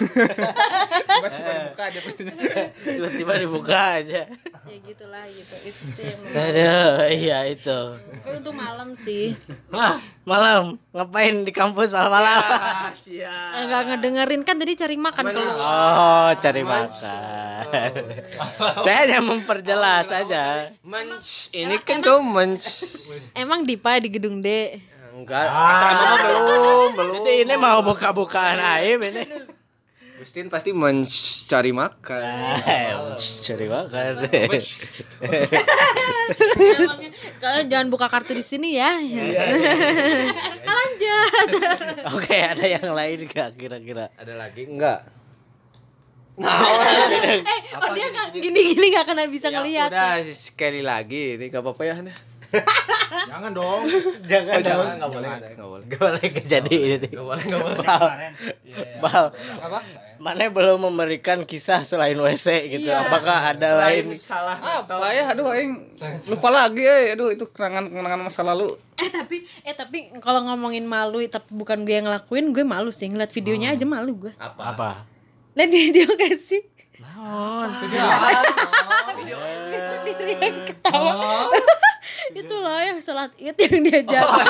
Tiba-tiba 1.18 1.44
dibuka 1.52 1.84
aja 1.84 2.00
pastinya. 2.00 2.34
Tiba-tiba 2.96 3.34
dibuka 3.36 3.80
aja. 4.00 4.22
ya 4.68 4.78
gitulah 4.84 5.24
gitu 5.26 5.56
itu 5.64 6.02
yang 6.02 6.20
Aduh, 6.44 6.92
iya 7.08 7.40
itu. 7.46 7.80
tapi 8.20 8.36
untuk 8.36 8.52
malam 8.52 8.92
sih 8.94 9.32
Wah, 9.68 9.96
malam 10.24 10.76
ngapain 10.92 11.44
di 11.44 11.52
kampus 11.52 11.92
malam-malam? 11.92 12.44
eh, 12.92 13.64
nggak 13.64 13.84
ngedengerin 13.88 14.44
kan 14.44 14.56
tadi 14.56 14.76
cari 14.76 14.96
makan 14.96 15.24
kalau 15.26 15.56
Oh, 15.56 16.30
cari 16.36 16.64
makan. 16.64 17.92
Saya 18.78 18.98
hanya 19.04 19.20
memperjelas 19.22 20.04
saja. 20.06 20.72
Mens, 20.84 21.48
ini 21.52 21.80
kan 21.80 22.00
kau 22.00 22.20
mens. 22.20 22.64
emang 23.34 23.64
Dipa 23.64 24.00
di 24.00 24.10
gedung 24.10 24.40
D 24.40 24.76
Enggak, 25.18 25.50
asrama 25.50 26.04
mah 26.14 26.18
belum, 26.22 26.90
belum. 26.94 27.14
Jadi 27.26 27.34
ini 27.42 27.56
mau 27.58 27.82
buka-bukaan 27.82 28.62
aib 28.78 29.02
ini. 29.02 29.26
Gustin 30.18 30.50
pasti 30.50 30.74
mencari 30.74 31.74
makan. 31.74 33.14
cari 33.18 33.66
makan. 33.70 34.14
Kalian 37.42 37.66
jangan 37.70 37.88
buka 37.90 38.10
kartu 38.10 38.34
di 38.34 38.42
sini 38.42 38.78
ya 38.78 38.98
lanjut 40.68 41.50
Oke, 42.18 42.34
ada 42.34 42.66
yang 42.66 42.92
lain 42.98 43.30
gak 43.30 43.58
kira-kira? 43.62 44.10
Ada 44.18 44.34
lagi 44.38 44.66
enggak? 44.66 45.06
eh 46.38 47.62
oh 47.82 47.90
dia 47.98 48.08
gini-gini 48.30 48.94
nggak 48.94 49.10
akan 49.10 49.26
bisa 49.34 49.50
ngelihat 49.50 49.90
Udah 49.90 50.22
sekali 50.22 50.86
lagi, 50.86 51.34
ini 51.38 51.50
enggak 51.50 51.66
apa-apa 51.66 51.82
ya. 51.82 51.94
Anda. 51.98 52.14
Jangan 53.28 53.52
dong. 53.52 53.82
Jangan 54.24 54.54
Oh, 54.54 54.60
dong. 54.60 54.66
jangan, 54.66 54.88
enggak 54.94 55.12
boleh, 55.12 55.30
enggak 55.30 55.68
boleh. 55.68 55.86
Gak 55.86 56.00
boleh 56.00 56.26
kejadi 56.32 56.76
ini. 56.96 57.08
Enggak 57.08 57.26
boleh, 57.26 57.44
enggak 57.44 57.62
boleh. 57.62 57.78
Bal, 57.78 58.04
Bal, 58.98 59.26
Apa? 59.60 59.80
mana 60.18 60.48
belum 60.48 60.80
memberikan 60.84 61.44
kisah 61.44 61.82
selain 61.82 62.16
WC 62.16 62.48
gitu? 62.70 62.90
Apakah 62.90 63.52
ada 63.52 63.78
lain? 63.78 64.12
Salah. 64.14 64.58
Apa 64.82 65.12
ya? 65.12 65.32
Aduh 65.32 65.50
aing 65.50 65.92
lupa 66.28 66.50
lagi 66.50 66.82
eh. 66.82 67.14
Aduh 67.14 67.30
itu 67.30 67.46
kenangan-kenangan 67.46 68.22
masa 68.22 68.42
lalu. 68.42 68.74
eh 68.98 69.12
tapi 69.14 69.38
eh 69.62 69.72
tapi 69.72 70.10
kalau 70.18 70.42
ngomongin 70.44 70.82
malu 70.84 71.22
tapi 71.24 71.46
bukan 71.54 71.86
gue 71.86 71.94
yang 71.94 72.10
ngelakuin 72.10 72.50
gue 72.50 72.66
malu 72.66 72.90
sih 72.90 73.06
ngeliat 73.06 73.30
videonya 73.30 73.78
aja 73.78 73.86
malu 73.86 74.26
gue 74.26 74.34
Apa? 74.36 75.06
lihat 75.54 75.70
video 75.70 76.10
gak 76.18 76.34
sih 76.40 76.66
Itu 76.98 77.86
dia 77.86 78.10
yang 80.42 80.58
ketawa 80.66 81.14
itu 82.36 82.56
loh 82.58 82.80
yang 82.82 83.00
sholat 83.00 83.32
id 83.40 83.56
yang 83.56 83.80
dia 83.84 84.02
jawab 84.04 84.44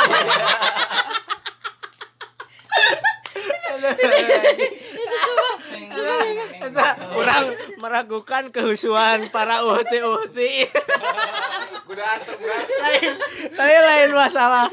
itu 4.98 5.16
coba 5.22 5.50
Eta, 6.58 6.90
kurang 7.14 7.46
meragukan 7.80 8.44
kehusuan 8.52 9.30
para 9.32 9.64
uhti-uhti. 9.64 10.68
lain, 11.88 13.12
tapi 13.56 13.76
lain 13.78 14.10
masalah. 14.12 14.68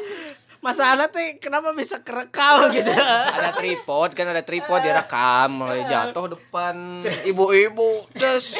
Masalah 0.64 1.12
tuh 1.12 1.20
kenapa 1.44 1.76
bisa 1.76 2.00
kerekam 2.00 2.72
gitu. 2.72 2.88
Ada 2.88 3.52
tripod 3.52 4.16
kan 4.16 4.32
ada 4.32 4.40
tripod 4.40 4.80
direkam 4.80 5.60
mulai 5.60 5.84
jatuh 5.84 6.32
depan 6.32 7.04
ibu-ibu 7.28 8.08
terus 8.16 8.56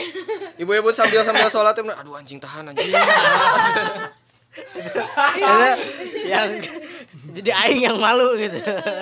ibu-ibu 0.61 0.93
sambil 0.93 1.25
sambil 1.25 1.49
sholat 1.49 1.73
aduh 1.73 2.21
anjing 2.21 2.37
tahan 2.37 2.69
anjing 2.69 2.93
Karena 5.15 5.71
yang 6.25 6.49
jadi 7.35 7.51
aing 7.53 7.83
yang 7.85 7.97
malu 7.99 8.37
gitu. 8.37 8.59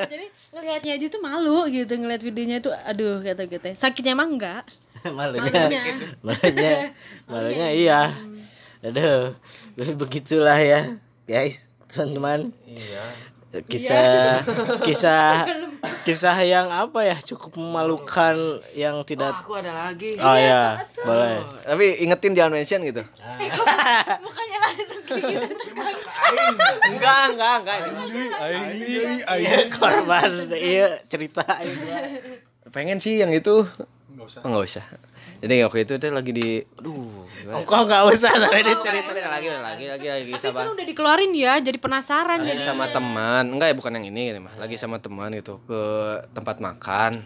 jadi 0.08 0.26
ngelihatnya 0.52 0.92
aja 0.96 1.06
tuh 1.08 1.20
malu 1.20 1.64
gitu 1.68 1.92
ngelihat 1.96 2.22
videonya 2.22 2.56
itu 2.60 2.70
aduh 2.72 3.20
kata 3.20 3.44
gitu 3.44 3.68
sakitnya 3.72 4.12
emang 4.12 4.36
enggak 4.36 4.64
malunya. 5.18 5.64
malunya 6.22 6.72
Malunya. 7.26 7.68
Iya. 7.82 8.00
Aduh, 8.82 9.34
begitulah 9.94 10.58
ya, 10.58 10.98
guys, 11.22 11.70
teman-teman. 11.86 12.50
Iya. 12.66 13.04
Kisah 13.62 14.40
kisah 14.80 15.44
kisah 16.02 16.36
yang 16.40 16.66
apa 16.66 17.04
ya 17.04 17.14
cukup 17.20 17.60
memalukan 17.60 18.34
yang 18.72 19.04
tidak 19.04 19.28
aku 19.36 19.60
ada 19.60 19.70
lagi 19.76 20.16
Oh 20.16 20.32
ya, 20.34 20.80
boleh. 21.04 21.44
tapi 21.60 22.00
ingetin 22.00 22.32
jangan 22.32 22.56
mention 22.56 22.80
gitu 22.80 23.04
mukanya 24.18 24.41
langsung 24.72 25.00
gitu 25.08 25.38
enggak. 26.88 27.22
Enggak 27.32 27.54
enggak 27.62 27.78
Iya, 29.36 29.58
korban 29.72 30.30
iya 30.52 30.86
cerita. 31.06 31.44
Pengen 32.72 32.98
sih 32.98 33.20
yang 33.20 33.30
itu. 33.32 33.66
Nggak 34.22 34.62
usah. 34.64 34.84
Jadi 35.42 35.58
waktu 35.66 35.78
itu 35.82 35.92
tuh 35.98 36.14
lagi 36.14 36.30
di 36.30 36.62
aduh 36.78 37.26
gimana? 37.34 37.66
kok 37.66 37.80
nggak 37.90 38.02
usah? 38.14 38.30
Tapi 38.30 38.62
dia 38.62 38.76
cerita. 38.78 39.10
Tapi 39.10 39.18
lagi 39.26 39.48
lagi 39.50 39.86
lagi 39.90 40.06
lagi 40.06 40.30
tapi 40.30 40.38
sama 40.38 40.62
kan 40.62 40.70
udah 40.78 40.86
dikeluarin 40.86 41.32
ya 41.34 41.58
jadi 41.58 41.78
penasaran 41.82 42.38
lagi 42.46 42.54
jadi. 42.54 42.62
sama 42.62 42.86
teman. 42.94 43.50
Enggak 43.50 43.74
ya 43.74 43.76
bukan 43.76 43.98
yang 43.98 44.06
ini 44.06 44.22
ini 44.30 44.38
mah. 44.38 44.54
Lagi 44.54 44.78
sama 44.78 45.02
teman 45.02 45.34
gitu 45.34 45.58
ke 45.66 45.82
tempat 46.30 46.62
makan. 46.62 47.18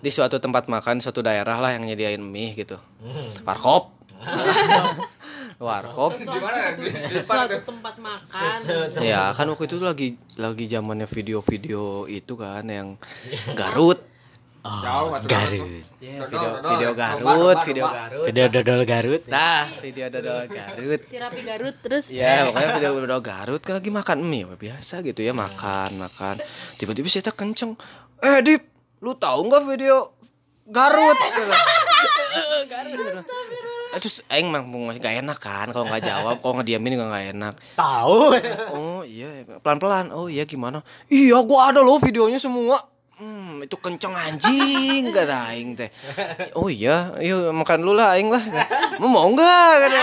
Di 0.00 0.08
suatu 0.08 0.40
tempat 0.40 0.72
makan 0.72 1.04
suatu 1.04 1.20
daerah 1.20 1.60
lah 1.60 1.76
yang 1.76 1.84
nyediain 1.84 2.24
mie 2.24 2.56
gitu. 2.56 2.80
Warkop 3.44 3.92
warkop 5.60 6.16
suatu 6.16 7.56
tempat 7.68 7.94
makan 8.00 8.58
ya 9.04 9.28
kan 9.36 9.44
waktu 9.52 9.68
itu 9.68 9.76
lagi 9.76 10.08
lagi 10.40 10.64
zamannya 10.64 11.04
video-video 11.04 12.08
itu 12.08 12.32
kan 12.32 12.64
yang 12.64 12.96
Garut 13.52 14.10
Jauh 14.60 15.16
atuh. 15.16 15.24
Garut. 15.24 15.88
Ya, 16.04 16.20
video 16.28 16.52
video 16.60 16.92
Garut, 16.92 17.58
video 17.64 17.86
Garut. 17.88 18.24
Video 18.28 18.44
dodol 18.52 18.82
Garut. 18.84 19.22
Nah, 19.32 19.64
video 19.80 20.06
dodol 20.12 20.44
Garut. 20.52 21.00
Si 21.00 21.16
Rapi 21.16 21.40
Garut 21.48 21.76
terus 21.80 22.12
Ya, 22.12 22.44
pokoknya 22.44 22.76
video 22.76 22.92
dodol 23.00 23.24
Garut 23.24 23.62
kan 23.64 23.80
lagi 23.80 23.88
makan 23.88 24.20
mie 24.20 24.44
biasa 24.44 25.00
gitu 25.00 25.24
ya, 25.24 25.32
makan, 25.32 25.96
makan. 25.96 26.36
Tiba-tiba 26.76 27.08
saya 27.08 27.32
kenceng. 27.32 27.72
Eh, 28.20 28.44
Dip, 28.44 28.60
lu 29.00 29.16
tahu 29.16 29.48
nggak 29.48 29.64
video 29.64 30.12
Garut? 30.68 31.16
Garut. 32.68 33.24
Terus 33.98 34.22
aing 34.30 34.46
mah 34.46 34.62
gak 35.02 35.18
enak 35.18 35.38
kan 35.42 35.66
kalau 35.74 35.90
nggak 35.90 36.06
jawab, 36.06 36.36
kalau 36.38 36.62
ngediamin 36.62 36.94
juga 36.94 37.10
nggak 37.10 37.26
enak. 37.34 37.54
Tahu. 37.74 38.18
Oh 38.70 39.02
iya, 39.02 39.42
pelan-pelan. 39.58 40.14
Oh 40.14 40.30
iya 40.30 40.46
gimana? 40.46 40.86
Iya, 41.10 41.42
gua 41.42 41.74
ada 41.74 41.82
loh 41.82 41.98
videonya 41.98 42.38
semua. 42.38 42.78
Hmm, 43.20 43.60
itu 43.60 43.76
kenceng 43.76 44.16
anjing 44.16 45.08
gak 45.14 45.28
ada 45.28 45.52
aing 45.52 45.76
teh. 45.76 45.90
Oh 46.56 46.72
iya, 46.72 47.12
yuk 47.20 47.52
makan 47.52 47.84
dulu 47.84 47.98
lah 47.98 48.16
aing 48.16 48.32
lah. 48.32 48.40
Mau 48.96 49.10
mau 49.10 49.26
enggak 49.28 49.74
kata. 49.84 50.02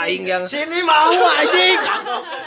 Aing 0.00 0.24
yang 0.24 0.48
Sini 0.48 0.80
mau 0.82 1.12
anjing. 1.12 1.78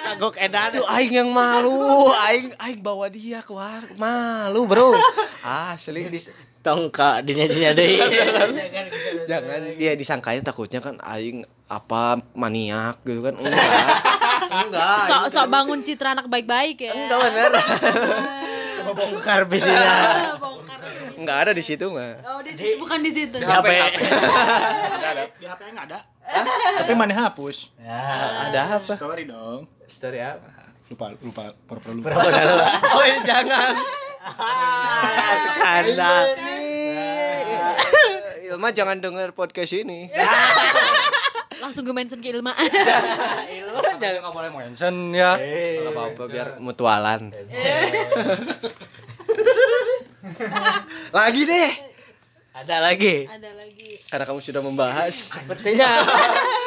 Kagok 0.04 0.36
edan. 0.42 0.74
itu 0.74 0.84
aing 0.90 1.14
yang 1.24 1.30
malu. 1.30 2.10
Aing 2.28 2.50
aing 2.66 2.82
bawa 2.82 3.08
dia 3.08 3.40
keluar. 3.46 3.86
Malu, 3.96 4.66
Bro. 4.66 4.98
Asli 5.46 6.04
Tongka 6.64 7.20
dinya 7.20 7.44
dinya 7.44 7.72
deui. 7.72 8.00
jangan 9.30 9.62
dia 9.76 9.94
disangkain 10.00 10.40
takutnya 10.40 10.80
kan 10.80 10.96
aing 11.06 11.44
apa 11.68 12.18
maniak 12.34 13.04
gitu 13.04 13.20
kan 13.20 13.36
enggak 13.36 13.68
enggak 14.64 15.00
sok 15.04 15.28
sok 15.28 15.48
bangun 15.48 15.80
citra 15.80 16.14
anak 16.14 16.28
baik-baik 16.28 16.80
ya. 16.80 16.92
enggak 16.94 17.20
Coba 18.74 18.92
bongkar 18.94 19.42
bisnya. 19.46 20.36
Bongkar. 20.36 20.80
enggak 21.16 21.38
ada 21.40 21.52
di 21.52 21.60
situ 21.60 21.88
mah 21.88 22.16
Oh, 22.26 22.40
di 22.40 22.52
situ 22.52 22.76
bukan 22.78 23.00
di 23.00 23.12
situ. 23.12 23.38
HP. 23.40 23.70
Di 25.36 25.46
HP 25.46 25.62
nggak 25.68 25.86
ada. 25.88 26.00
Tapi 26.80 26.94
mana 26.94 27.14
hapus? 27.18 27.76
ada 27.80 28.80
apa 28.80 28.94
Story 28.94 29.24
dong. 29.26 29.68
story 29.84 30.20
apa 30.20 30.52
Lupa 30.88 31.16
lupa 31.16 31.44
pura-pura 31.66 31.96
lupa. 31.96 32.12
oh 32.92 33.04
iya, 33.04 33.20
Skandal. 35.44 36.26
Ilma 38.54 38.70
jangan 38.70 39.02
denger 39.02 39.34
podcast 39.34 39.74
ini 39.74 40.08
Langsung 41.64 41.88
gue 41.88 41.96
mention 41.96 42.20
ke 42.20 42.36
Ilma. 42.36 42.52
Jangan 44.04 44.20
nggak 44.20 44.34
boleh 44.36 44.52
mention 44.52 45.16
ya. 45.16 45.40
Gak 45.40 45.96
apa-apa 45.96 46.24
biar 46.28 46.48
mutualan 46.60 47.32
Lagi 51.16 51.42
deh 51.48 51.72
Ada 52.54 52.76
lagi. 52.84 53.26
Ada 53.32 53.50
lagi. 53.56 53.96
Karena 54.12 54.24
kamu 54.28 54.40
sudah 54.44 54.62
membahas 54.62 55.16
Sepertinya 55.16 56.04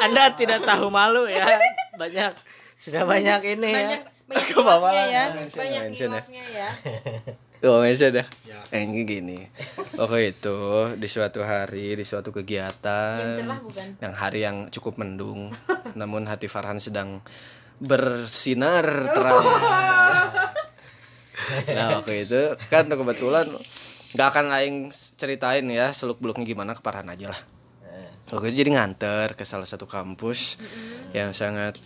Anda 0.01 0.33
tidak 0.33 0.65
tahu 0.65 0.89
malu 0.89 1.29
ya. 1.29 1.45
Banyak 1.93 2.33
sudah 2.81 3.05
banyak 3.05 3.57
ini 3.57 3.71
ya. 3.73 4.01
Banyak 4.27 4.51
banyak 4.81 5.07
ya. 5.13 5.23
Banyak 5.55 6.25
ya. 6.33 6.43
ya. 6.51 6.69
Tuh 7.57 7.81
aja 7.81 8.13
dah. 8.13 8.27
Eh 8.69 8.83
ini 8.83 9.07
gini. 9.07 9.39
Waktu 9.95 10.35
itu 10.35 10.59
Di 10.99 11.07
suatu 11.07 11.41
hari 11.41 11.95
Di 11.95 12.05
suatu 12.05 12.35
kegiatan 12.35 13.17
Yang 13.17 13.39
cerah 13.41 13.59
bukan? 13.63 13.87
Yang 14.03 14.13
hari 14.19 14.39
yang 14.43 14.57
cukup 14.69 14.99
mendung 14.99 15.49
Namun 15.99 16.27
hati 16.27 16.45
Farhan 16.51 16.77
sedang 16.77 17.23
Bersinar 17.79 18.85
terang. 19.15 19.45
Nah 21.71 21.87
waktu 21.97 22.27
itu 22.27 22.41
Kan 22.67 22.91
kebetulan 22.91 23.47
Gak 24.13 24.27
akan 24.35 24.51
aing 24.51 24.91
ceritain 24.91 25.65
ya 25.71 25.89
Seluk 25.95 26.19
beluknya 26.19 26.43
gimana 26.43 26.75
ke 26.75 26.83
Farhan 26.83 27.07
aja 27.07 27.31
lah. 27.31 27.41
Waktu 28.27 28.51
itu 28.51 28.67
jadi 28.67 28.71
nganter 28.75 29.39
ke 29.39 29.47
salah 29.47 29.65
satu 29.65 29.87
kampus 29.87 30.59
Yang 31.15 31.39
sangat 31.39 31.79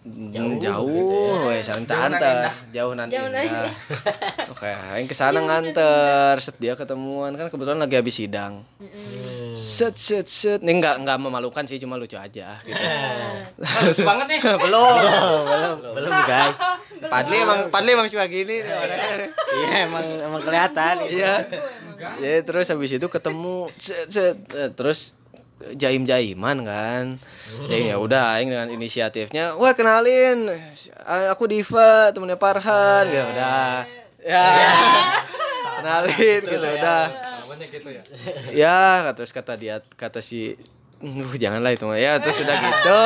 jauh, 0.00 0.56
jauh 0.56 1.52
ya. 1.52 1.60
saling 1.60 1.84
antar. 1.84 2.48
jauh 2.72 2.92
nanti 2.96 3.20
indah. 3.20 3.68
oke 4.48 4.64
yang 4.96 5.04
ke 5.04 5.12
sana 5.12 5.44
nganter. 5.44 6.40
set 6.40 6.56
dia 6.56 6.72
ketemuan. 6.72 7.36
Kan 7.36 7.52
kebetulan 7.52 7.76
lagi 7.76 8.00
habis 8.00 8.16
sidang. 8.16 8.64
Set 9.60 10.00
set 10.00 10.24
set. 10.24 10.60
Ini 10.64 10.80
nggak 10.80 11.04
nggak 11.04 11.18
memalukan 11.20 11.64
sih 11.68 11.76
cuma 11.76 12.00
lucu 12.00 12.16
aja 12.16 12.56
gitu. 12.64 12.84
Lucu 13.92 14.02
banget 14.08 14.26
nih. 14.32 14.38
belum 14.64 14.96
belum. 15.44 15.76
Belum 16.00 16.12
guys. 16.24 16.56
Padli 17.12 17.36
emang 17.44 17.68
Padli 17.68 17.90
emang 17.92 18.08
suka 18.08 18.24
gini 18.24 18.64
nih 18.64 18.72
orangnya. 18.72 19.28
Iya 19.52 19.72
emang 19.84 20.06
emang 20.32 20.40
kelihatan. 20.40 20.94
iya. 21.12 21.44
Ya 22.20 22.40
terus 22.40 22.72
habis 22.72 22.96
itu 22.96 23.06
ketemu. 23.12 23.68
Set, 23.76 24.08
set, 24.08 24.36
eh, 24.56 24.72
terus 24.72 25.19
jaim 25.76 26.08
jaiman 26.08 26.64
kan. 26.64 27.04
Ya 27.68 27.94
ya 27.94 27.96
udah 27.98 28.38
aing 28.38 28.48
dengan 28.48 28.68
inisiatifnya 28.70 29.58
wah 29.58 29.74
kenalin 29.74 30.48
aku 31.28 31.50
Diva 31.50 32.14
temennya 32.14 32.38
Parhan 32.38 33.04
ya 33.10 33.22
udah. 33.28 33.72
Ya. 34.20 34.48
Kenalin 35.80 36.40
gitu 36.44 36.60
udah. 36.60 37.04
Gitu 37.60 37.90
ya. 37.92 38.02
ya 38.50 39.12
terus 39.12 39.30
kata 39.30 39.54
dia 39.54 39.84
kata 39.94 40.24
si 40.24 40.56
Uh, 41.00 41.32
janganlah 41.40 41.72
itu 41.72 41.88
ya 41.96 42.20
terus 42.20 42.44
udah 42.44 42.56
gitu. 42.60 43.00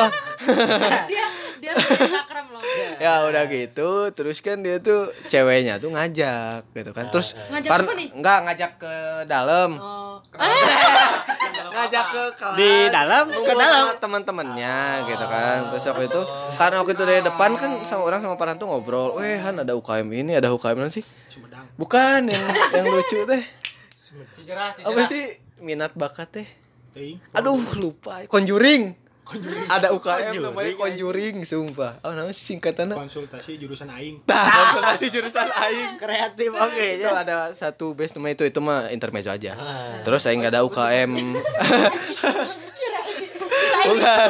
Dia 1.11 1.25
dia 1.65 1.71
sakram 1.81 2.51
loh. 2.51 2.61
ya 2.99 3.25
udah 3.25 3.47
gitu 3.49 4.11
terus 4.13 4.37
kan 4.43 4.61
dia 4.61 4.77
tuh 4.77 5.09
ceweknya 5.31 5.79
tuh 5.79 5.89
ngajak 5.95 6.67
gitu 6.75 6.91
kan. 6.91 7.07
Terus 7.09 7.33
Ngajak 7.49 7.87
nih? 7.95 8.09
enggak 8.13 8.37
ngajak 8.45 8.71
ke 8.77 8.95
dalam. 9.25 9.79
Oh. 9.79 10.19
ngajak 11.75 12.05
ke 12.11 12.23
kelas. 12.35 12.57
Di 12.59 12.71
dalam 12.91 13.25
ke 13.31 13.53
dalam. 13.55 13.95
teman-temannya 13.97 14.77
gitu 15.07 15.25
kan. 15.25 15.57
Terus 15.73 15.83
waktu 15.89 16.05
itu 16.11 16.21
karena 16.59 16.75
waktu 16.83 16.93
itu 16.93 17.03
dari 17.07 17.21
depan 17.23 17.51
kan 17.55 17.71
sama 17.87 18.03
orang 18.05 18.19
sama 18.19 18.35
Paran 18.35 18.59
tuh 18.59 18.67
ngobrol. 18.67 19.15
Weh 19.17 19.39
Han 19.39 19.63
ada 19.63 19.73
UKM 19.73 20.05
ini 20.11 20.35
ada 20.35 20.51
UKM 20.51 20.75
mana 20.75 20.91
sih? 20.91 21.07
Bukan 21.79 22.27
yang 22.27 22.43
yang 22.75 22.85
lucu 22.91 23.23
teh. 23.23 23.43
Apa 24.83 25.01
sih? 25.07 25.39
Minat 25.63 25.95
bakat 25.95 26.29
teh 26.29 26.47
Aduh 27.35 27.59
lupa. 27.79 28.23
Conjuring. 28.31 29.05
Ada 29.73 29.89
UKM 29.89 30.37
namanya 30.37 30.77
conjuring 30.77 31.41
sumpah. 31.41 31.97
Oh 32.05 32.13
namanya 32.13 32.37
singkatannya? 32.37 32.93
Konsultasi 32.93 33.57
jurusan 33.57 33.89
aing. 33.89 34.21
Nah, 34.29 34.45
konsultasi 34.45 35.05
jurusan 35.09 35.49
aing. 35.49 35.97
Kreatif 36.01 36.53
oke 36.53 36.85
itu 37.01 37.09
ada 37.09 37.49
satu 37.49 37.97
base 37.97 38.13
nama 38.13 38.29
itu 38.29 38.45
itu 38.45 38.59
mah 38.61 38.93
intermezzo 38.93 39.33
aja. 39.33 39.57
Terus 40.05 40.21
saya 40.21 40.37
nggak 40.37 40.53
ada 40.53 40.61
UKM 40.61 41.11
bukan 43.85 44.29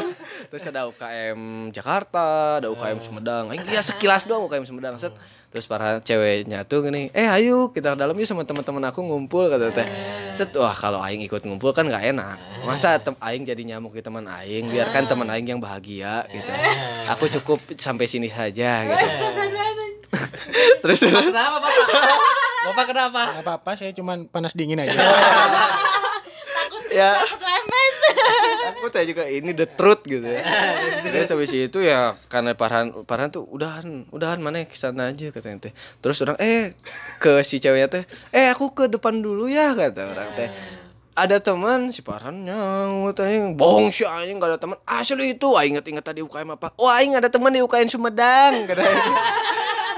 terus 0.56 0.72
ada 0.72 0.88
UKM 0.88 1.68
Jakarta 1.76 2.64
ada 2.64 2.72
UKM 2.72 3.04
Sumedang 3.04 3.52
Aing 3.52 3.68
iya 3.68 3.84
sekilas 3.84 4.24
doang 4.24 4.48
UKM 4.48 4.64
Sumedang 4.64 4.96
set 4.96 5.12
terus 5.52 5.68
para 5.68 6.00
ceweknya 6.00 6.64
tuh 6.64 6.88
gini 6.88 7.12
eh 7.12 7.28
ayo 7.28 7.76
kita 7.76 7.92
ke 7.92 8.00
dalam 8.00 8.16
yuk 8.16 8.24
sama 8.24 8.48
teman-teman 8.48 8.88
aku 8.88 9.04
ngumpul 9.04 9.52
kata 9.52 9.68
teh 9.76 9.84
set 10.32 10.56
wah 10.56 10.72
kalau 10.72 11.04
Aing 11.04 11.20
ikut 11.28 11.44
ngumpul 11.44 11.76
kan 11.76 11.84
nggak 11.84 12.16
enak 12.16 12.40
masa 12.64 12.96
tem 13.04 13.20
Aing 13.20 13.44
jadi 13.44 13.76
nyamuk 13.76 13.92
di 13.92 14.00
teman 14.00 14.24
Aing 14.32 14.72
biarkan 14.72 15.12
teman 15.12 15.28
Aing 15.28 15.44
yang 15.44 15.60
bahagia 15.60 16.24
gitu 16.32 16.52
aku 17.12 17.28
cukup 17.36 17.60
sampai 17.76 18.08
sini 18.08 18.32
saja 18.32 18.88
gitu 18.88 19.08
terus 20.88 21.04
Kenapa 21.04 21.60
Bapak? 21.60 21.84
Bapak 22.66 22.86
kenapa? 22.88 23.22
Gak 23.36 23.44
apa-apa, 23.46 23.72
saya 23.76 23.92
cuman 23.94 24.26
panas 24.26 24.58
dingin 24.58 24.80
aja. 24.82 24.96
Takut 24.96 26.84
ya 26.98 27.14
takut 27.14 27.42
lemes. 27.44 27.85
Aku 28.76 28.88
tanya 28.94 29.06
juga 29.10 29.24
ini 29.30 29.52
the 29.56 29.66
truth 29.66 30.06
gitu 30.06 30.26
ya. 30.26 30.42
Terus 31.02 31.32
habis 31.32 31.52
itu 31.54 31.80
ya 31.82 32.14
karena 32.30 32.54
Parhan 32.54 32.92
Parhan 33.06 33.32
tuh 33.34 33.46
udahan 33.50 34.06
udahan 34.14 34.38
mana 34.42 34.62
ke 34.66 34.78
sana 34.78 35.10
aja 35.10 35.32
katanya 35.34 35.70
teh. 35.70 35.74
Terus 36.04 36.22
orang 36.22 36.38
eh 36.38 36.74
ke 37.18 37.42
si 37.42 37.58
ceweknya 37.58 37.88
teh 37.90 38.04
eh 38.36 38.52
aku 38.54 38.74
ke 38.76 38.86
depan 38.92 39.18
dulu 39.20 39.50
ya 39.50 39.74
kata 39.74 40.02
orang 40.16 40.32
teh. 40.38 40.50
Ada 41.16 41.40
teman 41.40 41.88
si 41.96 42.04
Parhan 42.04 42.44
nyaut 42.44 43.16
tanya 43.16 43.48
bohong 43.56 43.88
sih 43.88 44.04
anjing 44.04 44.36
gak 44.36 44.52
ada 44.52 44.60
teman. 44.60 44.76
Asli 44.84 45.32
itu 45.32 45.48
ah 45.56 45.64
inget 45.64 45.88
inget 45.88 46.04
tadi 46.04 46.20
UKM 46.20 46.60
apa? 46.60 46.76
Oh 46.76 46.92
aing 46.92 47.16
ada 47.16 47.32
teman 47.32 47.56
di 47.56 47.64
UKM 47.64 47.88
Sumedang 47.88 48.68
katanya 48.68 49.00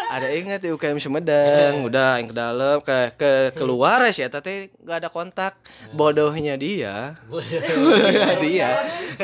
ada 0.08 0.28
ingat 0.32 0.64
di 0.64 0.72
UKM 0.72 1.00
Sumedang 1.04 1.84
udah 1.84 2.20
yang 2.20 2.32
ke 2.32 2.36
dalam 2.36 2.80
ke 2.80 3.12
ke 3.20 3.32
keluar 3.60 4.00
ya 4.08 4.32
tete 4.32 4.72
nggak 4.80 4.98
ada 5.04 5.10
kontak. 5.12 5.60
Bodohnya 5.92 6.56
dia. 6.56 7.20
Bodohnya 7.28 8.40
dia. 8.46 8.70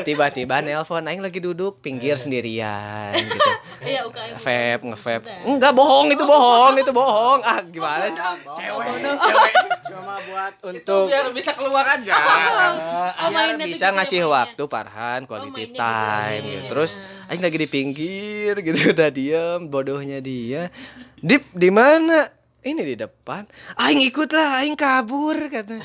Tiba-tiba 0.04 0.60
nelpon 0.60 1.08
aing 1.08 1.24
lagi 1.24 1.40
duduk 1.40 1.80
pinggir 1.80 2.20
sendirian 2.20 3.16
gitu. 3.16 3.52
Iya 3.84 4.00
UKM. 4.08 4.40
vape 4.40 4.82
ngevape. 4.86 5.28
Enggak 5.44 5.76
bohong 5.76 6.08
itu 6.08 6.24
bohong 6.24 6.72
itu 6.80 6.88
bohong. 6.88 7.40
Ah 7.44 7.60
gimana? 7.68 8.08
Cewek. 8.56 8.96
Cewek. 9.28 9.52
Cuma 9.92 10.16
buat 10.24 10.52
untuk 10.64 11.12
biar 11.12 11.28
bisa 11.36 11.52
keluar 11.52 11.84
aja. 11.84 12.16
Oh, 12.16 13.28
biar 13.28 13.60
bisa 13.60 13.92
tuh 13.92 14.00
ngasih 14.00 14.24
gitu 14.24 14.32
waktu 14.32 14.62
Parhan 14.72 15.20
quality 15.28 15.52
mainnya 15.52 15.68
gitu 15.68 15.80
time 15.84 16.42
gitu. 16.48 16.64
Terus 16.72 16.92
aing 17.28 17.42
lagi 17.44 17.58
di 17.60 17.68
pinggir 17.68 18.54
gitu. 18.64 18.78
Udah 18.96 19.10
diem 19.12 19.60
bodohnya 19.68 20.24
dia. 20.24 20.72
Dip 21.16 21.44
di 21.50 21.68
mana? 21.68 22.24
ini 22.62 22.80
di 22.82 22.96
depan 22.96 23.44
aing 23.76 24.00
ikut 24.02 24.30
lah 24.30 24.58
aing 24.58 24.72
kabur 24.72 25.36
kata 25.46 25.76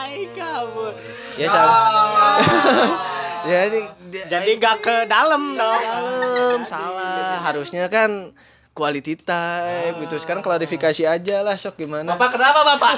Aing 0.00 0.32
kabur. 0.32 0.96
ya 1.36 1.44
sama 1.44 1.76
jadi 3.46 3.80
dia- 4.08 4.26
Jadi 4.26 4.50
gak 4.56 4.80
ke 4.80 4.96
dalam 5.04 5.52
dong. 5.52 5.76
dalam 5.76 6.64
salah 6.64 7.40
harusnya 7.40 7.86
kan 7.86 8.32
quality 8.72 9.16
time 9.16 10.00
gitu 10.00 10.16
sekarang 10.16 10.40
klarifikasi 10.40 11.04
aja 11.04 11.40
lah 11.40 11.54
sok 11.54 11.76
gimana 11.78 12.08
Bapak 12.10 12.40
kenapa 12.40 12.64
bapak? 12.64 12.96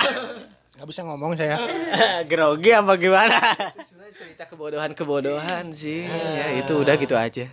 Gak 0.73 0.87
bisa 0.87 1.03
ngomong 1.03 1.35
saya. 1.35 1.59
Grogi 2.31 2.71
apa 2.71 2.95
gimana? 2.95 3.39
sebenarnya 3.77 4.15
cerita 4.15 4.47
kebodohan 4.47 4.91
kebodohan 4.93 5.67
sih 5.69 6.07
ya 6.07 6.55
itu 6.57 6.73
udah 6.77 6.95
gitu 6.95 7.15
aja 7.15 7.51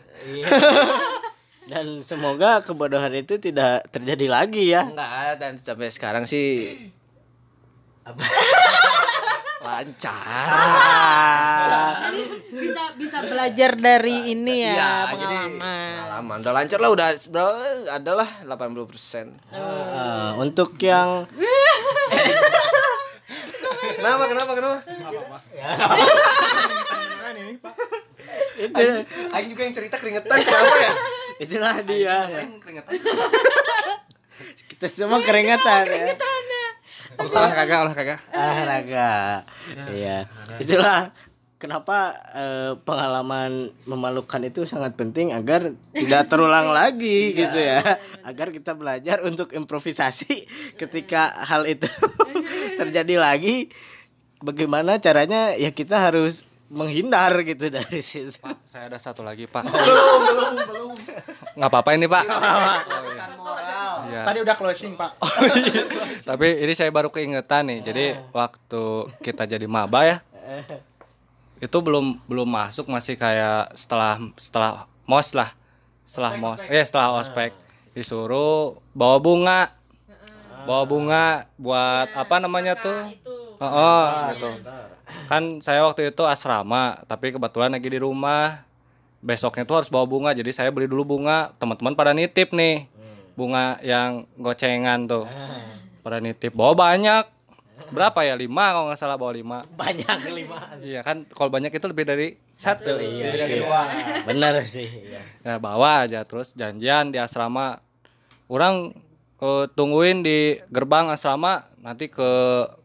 Dan 1.69 2.01
semoga 2.01 2.59
kebodohan 2.59 3.13
itu 3.13 3.37
tidak 3.37 3.85
terjadi 3.87 4.25
lagi 4.25 4.67
ya. 4.67 4.83
enggak 4.83 5.37
dan 5.37 5.53
sampai 5.55 5.87
sekarang 5.87 6.25
sih 6.25 6.75
lancar. 9.59 10.47
Bisa 12.49 12.95
bisa 12.95 13.19
belajar 13.21 13.75
dari 13.75 14.31
ini 14.33 14.63
ya, 14.63 14.73
Ya, 14.73 14.93
jadi 15.13 15.35
pengalaman. 15.45 15.59
pengalaman. 15.59 16.37
Udah 16.41 16.53
lancar 16.55 16.79
lah 16.79 16.89
udah 16.89 17.07
bro 17.29 17.47
adalah 17.91 18.25
80 18.41 18.89
persen. 18.89 19.35
Eh, 19.51 20.31
untuk 20.39 20.73
yang 20.79 21.27
kenapa 23.99 24.23
kenapa 24.25 24.51
kenapa? 24.55 24.77
Itu 27.29 27.69
Aing 28.59 29.47
juga 29.47 29.61
yang 29.63 29.75
cerita 29.75 29.95
keringetan 29.95 30.35
kenapa 30.35 30.75
ya? 30.75 30.93
Itulah 31.47 31.75
dia 31.87 32.17
ya. 32.27 32.43
Kita 34.69 34.87
semua 34.87 35.19
keringetan 35.23 35.87
ya. 35.87 36.15
olahraga 37.19 37.75
olahraga? 37.87 38.15
Olahraga. 38.31 39.09
Iya. 39.91 40.27
Itulah 40.59 41.11
kenapa 41.59 42.15
eh, 42.31 42.73
pengalaman 42.87 43.75
memalukan 43.83 44.39
itu 44.47 44.63
sangat 44.63 44.95
penting 44.95 45.35
agar 45.35 45.75
tidak 45.91 46.31
terulang 46.31 46.71
lagi 46.79 47.35
gitu 47.35 47.59
ya. 47.59 47.83
Agar 48.23 48.55
kita 48.55 48.75
belajar 48.75 49.19
untuk 49.23 49.51
improvisasi 49.51 50.47
ketika 50.79 51.31
hal 51.47 51.67
itu 51.67 51.87
terjadi 52.79 53.19
lagi. 53.19 53.71
Bagaimana 54.39 55.03
caranya? 55.03 55.51
Ya 55.59 55.75
kita 55.75 55.99
harus 55.99 56.47
menghindar 56.69 57.33
gitu 57.41 57.73
dari 57.73 57.99
situ 57.99 58.29
Saya 58.69 58.87
ada 58.87 59.01
satu 59.01 59.25
lagi 59.25 59.49
pak. 59.49 59.65
belum 59.73 60.21
belum 60.21 60.53
belum. 60.69 60.95
Nggak 61.57 61.69
apa-apa 61.69 61.89
ini 61.97 62.05
pak. 62.05 62.23
Iya. 64.09 64.23
Tadi 64.25 64.37
udah 64.41 64.55
closing, 64.57 64.93
Pak. 64.97 65.11
Tapi 66.29 66.47
ini 66.65 66.73
saya 66.73 66.89
baru 66.89 67.13
keingetan 67.13 67.69
nih. 67.69 67.79
Jadi 67.85 68.05
waktu 68.33 68.83
kita 69.21 69.45
jadi 69.45 69.67
maba 69.69 70.01
ya, 70.07 70.17
itu 71.61 71.77
belum 71.77 72.23
belum 72.25 72.47
masuk 72.49 72.89
masih 72.89 73.19
kayak 73.19 73.75
setelah 73.77 74.17
setelah 74.39 74.89
mos 75.05 75.35
lah, 75.37 75.53
setelah 76.07 76.33
mos, 76.39 76.63
eh 76.65 76.81
setelah 76.81 77.19
ospek 77.21 77.53
disuruh 77.93 78.79
bawa 78.95 79.17
bunga, 79.21 79.61
bawa 80.65 80.83
bunga 80.87 81.25
buat 81.59 82.09
apa 82.15 82.35
namanya 82.41 82.79
tuh? 82.79 83.13
Oh, 83.59 83.67
oh 83.67 84.05
gitu. 84.33 84.49
Kan 85.29 85.61
saya 85.61 85.85
waktu 85.85 86.09
itu 86.09 86.25
asrama, 86.25 87.05
tapi 87.05 87.29
kebetulan 87.29 87.69
lagi 87.69 87.85
di 87.85 88.01
rumah. 88.01 88.65
Besoknya 89.21 89.61
tuh 89.61 89.77
harus 89.77 89.93
bawa 89.93 90.09
bunga, 90.09 90.33
jadi 90.33 90.49
saya 90.49 90.73
beli 90.73 90.89
dulu 90.89 91.05
bunga. 91.05 91.53
Teman-teman 91.61 91.93
pada 91.93 92.17
nitip 92.17 92.49
nih, 92.49 92.89
bunga 93.37 93.77
yang 93.85 94.25
gocengan 94.41 95.05
tuh. 95.05 95.29
Pada 96.01 96.23
nitip, 96.23 96.55
bawa 96.55 96.73
banyak. 96.73 97.27
Berapa 97.93 98.25
ya? 98.25 98.33
Lima 98.33 98.73
kalau 98.73 98.89
nggak 98.89 98.99
salah 98.99 99.19
bawa 99.19 99.35
lima. 99.35 99.59
banyak 99.77 100.19
lima 100.35 100.59
Iya 100.89 101.03
kan, 101.05 101.27
kalau 101.29 101.51
banyak 101.51 101.71
itu 101.71 101.85
lebih 101.85 102.07
dari 102.07 102.27
satu. 102.59 102.99
iya 102.99 103.31
sih 103.39 103.63
benar 104.27 104.53
sih 104.67 104.87
iya. 105.07 105.21
Ya 105.47 105.55
bawa 105.63 106.03
aja 106.03 106.27
terus 106.27 106.57
janjian 106.57 107.13
di 107.13 107.21
asrama. 107.21 107.79
Orang 108.49 108.97
eh, 109.39 109.65
tungguin 109.77 110.25
di 110.25 110.57
gerbang 110.73 111.07
asrama 111.13 111.68
nanti 111.79 112.11
ke 112.11 112.29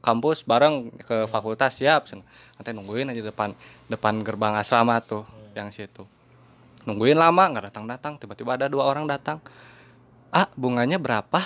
kampus 0.00 0.46
bareng 0.46 0.94
ke 1.02 1.26
fakultas 1.26 1.78
siap. 1.78 2.06
Sen. 2.06 2.22
Nanti 2.58 2.70
nungguin 2.70 3.10
aja 3.10 3.22
depan 3.22 3.54
depan 3.90 4.22
gerbang 4.22 4.54
asrama 4.54 5.02
tuh 5.02 5.26
yang 5.54 5.70
situ. 5.74 6.06
Nungguin 6.86 7.18
lama 7.18 7.50
nggak 7.50 7.72
datang 7.72 7.84
datang. 7.90 8.12
Tiba-tiba 8.20 8.54
ada 8.54 8.66
dua 8.70 8.86
orang 8.86 9.08
datang. 9.08 9.42
Ah 10.34 10.46
bunganya 10.54 10.98
berapa? 10.98 11.40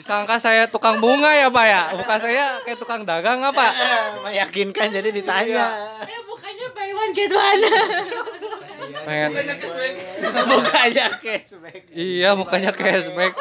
Disangka 0.00 0.40
saya 0.40 0.64
tukang 0.64 0.96
bunga 0.96 1.28
ya 1.36 1.52
pak 1.52 1.66
ya? 1.68 1.82
Bukan 1.92 2.18
saya 2.18 2.56
kayak 2.64 2.78
tukang 2.80 3.04
dagang 3.04 3.44
apa? 3.44 3.68
meyakinkan 4.24 4.88
jadi 4.88 5.12
ditanya 5.12 5.66
Eh 6.08 6.20
bukannya 6.24 6.66
buy 6.72 6.90
one 6.96 7.12
get 7.12 7.28
one. 7.28 7.60
Pengen 9.06 9.30
bukannya 10.46 11.06
cashback 11.24 11.82
Iya 11.90 12.36
mukanya 12.36 12.70
cashback. 12.74 13.32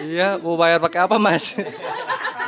Iya 0.00 0.38
mau 0.40 0.56
bayar 0.56 0.80
pakai 0.80 1.04
apa 1.04 1.16
mas? 1.20 1.54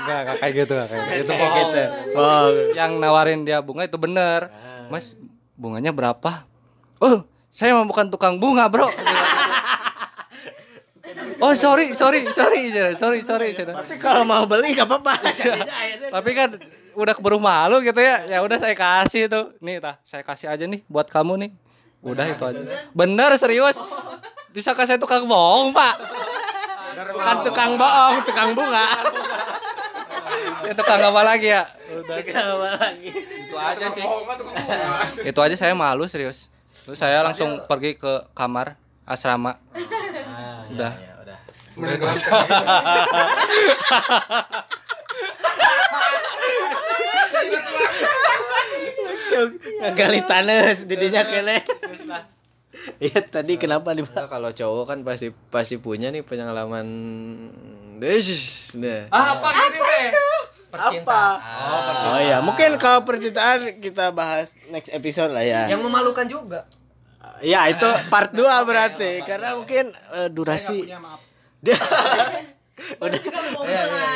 Enggak 0.02 0.18
enggak 0.26 0.36
kayak 0.40 0.54
gitu 0.64 0.72
enggak 0.74 0.88
kayak 0.90 1.06
gitu. 1.22 1.30
kayak 1.30 1.52
gitu 1.54 1.82
oh 2.18 2.46
Yang 2.74 2.92
nawarin 2.98 3.40
dia 3.44 3.58
bunga 3.62 3.86
itu 3.86 3.98
bener. 4.00 4.50
Mas 4.88 5.14
bunganya 5.54 5.92
berapa? 5.94 6.44
Oh 6.98 7.24
saya 7.52 7.76
mah 7.76 7.84
bukan 7.84 8.08
tukang 8.08 8.40
bunga 8.40 8.66
bro. 8.72 8.88
Oh 11.42 11.52
sorry 11.58 11.90
sorry 11.92 12.30
sorry 12.30 12.70
sorry 12.70 13.20
sorry 13.26 13.50
sorry. 13.50 13.74
tapi 13.74 13.98
kalau 13.98 14.22
mau 14.22 14.46
beli 14.46 14.78
nggak 14.78 14.86
apa-apa 14.86 15.12
Tapi 16.08 16.30
kan 16.38 16.54
udah 16.94 17.14
keburu 17.16 17.42
malu 17.42 17.82
gitu 17.82 17.98
ya. 17.98 18.24
Ya 18.30 18.38
udah 18.40 18.56
saya 18.62 18.78
kasih 18.78 19.26
tuh. 19.26 19.50
Nih 19.58 19.82
tah 19.82 19.98
saya 20.06 20.22
kasih 20.22 20.48
aja 20.54 20.64
nih 20.70 20.86
buat 20.86 21.10
kamu 21.10 21.34
nih. 21.42 21.50
Udah 22.02 22.26
itu 22.26 22.42
aja. 22.42 22.60
Bener 22.90 23.30
serius. 23.38 23.78
Disangka 24.50 24.84
saya 24.84 24.98
tukang 24.98 25.24
bohong 25.24 25.70
pak. 25.70 25.94
bukan 26.92 27.36
tukang 27.46 27.72
bohong 27.78 28.20
tukang 28.26 28.50
bunga. 28.52 28.86
Saya 30.60 30.74
tukang 30.74 31.00
apa 31.00 31.22
lagi 31.22 31.48
ya? 31.54 31.62
tukang 32.04 32.46
apa 32.58 32.68
lagi? 32.76 33.10
Itu 33.14 33.56
aja 33.56 33.86
sih. 33.88 34.04
Itu 35.24 35.38
aja 35.40 35.56
saya 35.56 35.72
malu 35.78 36.04
serius. 36.10 36.50
Terus 36.74 36.98
saya 36.98 37.22
langsung 37.22 37.62
pergi 37.70 37.94
ke 37.94 38.26
kamar 38.34 38.74
asrama. 39.06 39.56
Udah. 40.74 40.92
ngegali 49.82 50.20
tanah 50.28 50.76
didinya 50.84 51.22
kene 51.24 51.64
Iya 53.04 53.20
tadi 53.22 53.58
kenapa 53.58 53.94
nih 53.94 54.06
Nah, 54.06 54.26
kalau 54.26 54.50
cowok 54.50 54.84
kan 54.86 54.98
pasti 55.06 55.30
pasti 55.50 55.78
punya 55.78 56.10
nih 56.10 56.26
pengalaman. 56.26 56.86
Nah. 58.02 59.06
apa 59.14 59.48
ini 59.70 59.78
teh 59.78 60.06
Percintaan. 60.72 61.38
Oh 62.08 62.18
iya 62.18 62.42
mungkin 62.42 62.80
kalau 62.80 63.04
percintaan 63.06 63.78
kita 63.78 64.10
bahas 64.10 64.56
next 64.72 64.90
episode 64.90 65.30
lah 65.30 65.44
ya. 65.44 65.68
Yang 65.70 65.86
memalukan 65.86 66.26
juga. 66.26 66.66
Ya 67.44 67.68
itu 67.70 67.86
part 68.12 68.34
2 68.34 68.42
berarti 68.66 69.22
karena 69.22 69.54
mungkin 69.54 69.92
eh, 70.18 70.28
durasi 70.32 70.88
dia 71.62 71.78
udah. 73.04 73.20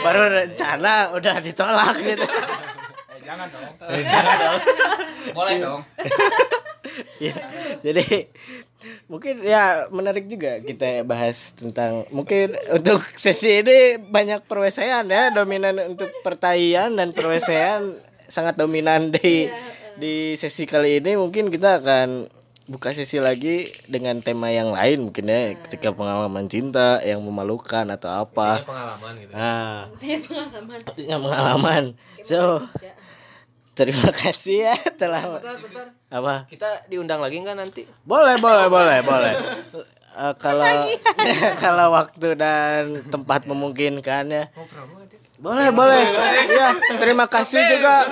baru 0.03 0.23
rencana 0.43 1.14
udah 1.14 1.35
ditolak 1.39 1.95
gitu. 2.03 2.27
Jangan 3.23 3.47
dong. 3.51 4.59
boleh 5.35 5.55
dong 5.59 5.83
Ya, 7.20 7.36
jadi 7.84 8.32
mungkin 9.11 9.44
ya 9.44 9.88
menarik 9.92 10.28
juga 10.28 10.62
kita 10.64 11.05
bahas 11.05 11.53
tentang 11.53 12.09
mungkin 12.09 12.57
untuk 12.72 13.05
sesi 13.16 13.61
ini 13.61 14.01
banyak 14.01 14.44
perwesean 14.49 15.11
ya 15.11 15.28
dominan 15.34 15.76
untuk 15.97 16.09
pertaian 16.24 16.88
dan 16.92 17.12
perwesean 17.12 17.99
sangat 18.26 18.57
dominan 18.57 19.12
di 19.12 19.51
di 19.97 20.36
sesi 20.36 20.68
kali 20.68 21.01
ini. 21.01 21.16
Mungkin 21.16 21.49
kita 21.49 21.80
akan 21.82 22.28
buka 22.66 22.90
sesi 22.90 23.22
lagi 23.22 23.70
dengan 23.86 24.18
tema 24.18 24.51
yang 24.51 24.74
lain 24.74 25.07
mungkin 25.07 25.30
ya 25.30 25.55
ketika 25.55 25.94
pengalaman 25.94 26.51
cinta 26.51 26.99
yang 27.03 27.22
memalukan 27.22 27.86
atau 27.94 28.26
apa. 28.26 28.66
Pengalaman 28.66 29.12
gitu. 29.22 29.32
nah. 29.32 29.86
Yang 30.99 31.20
pengalaman. 31.22 31.84
So 32.26 32.66
terima 33.76 34.09
kasih 34.11 34.72
ya 34.72 34.76
telah 34.97 35.38
apa? 36.11 36.47
Kita 36.47 36.87
diundang 36.87 37.19
lagi 37.19 37.43
nggak 37.43 37.57
nanti? 37.59 37.83
boleh 38.07 38.39
boleh 38.39 38.67
boleh 38.71 38.99
boleh. 39.03 39.35
Eh, 40.17 40.35
kalau 40.41 40.65
kalau 41.63 41.87
waktu 41.93 42.41
dan 42.41 43.05
tempat 43.13 43.45
memungkinkan 43.45 44.25
ya 44.33 44.49
boleh 45.37 45.69
boleh. 45.69 46.03
Ya 46.49 46.73
terima 46.97 47.29
kasih 47.29 47.61
juga. 47.69 48.09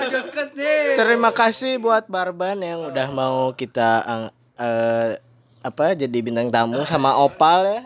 terima 0.93 1.33
kasih 1.33 1.81
buat 1.81 2.05
Barban 2.05 2.61
yang 2.61 2.93
udah 2.93 3.09
mau 3.09 3.49
kita 3.57 4.05
eh, 4.05 4.29
eh, 4.61 5.09
apa 5.65 5.97
jadi 5.97 6.17
bintang 6.21 6.53
tamu 6.53 6.85
sama 6.85 7.17
Opal 7.17 7.65
ya. 7.65 7.81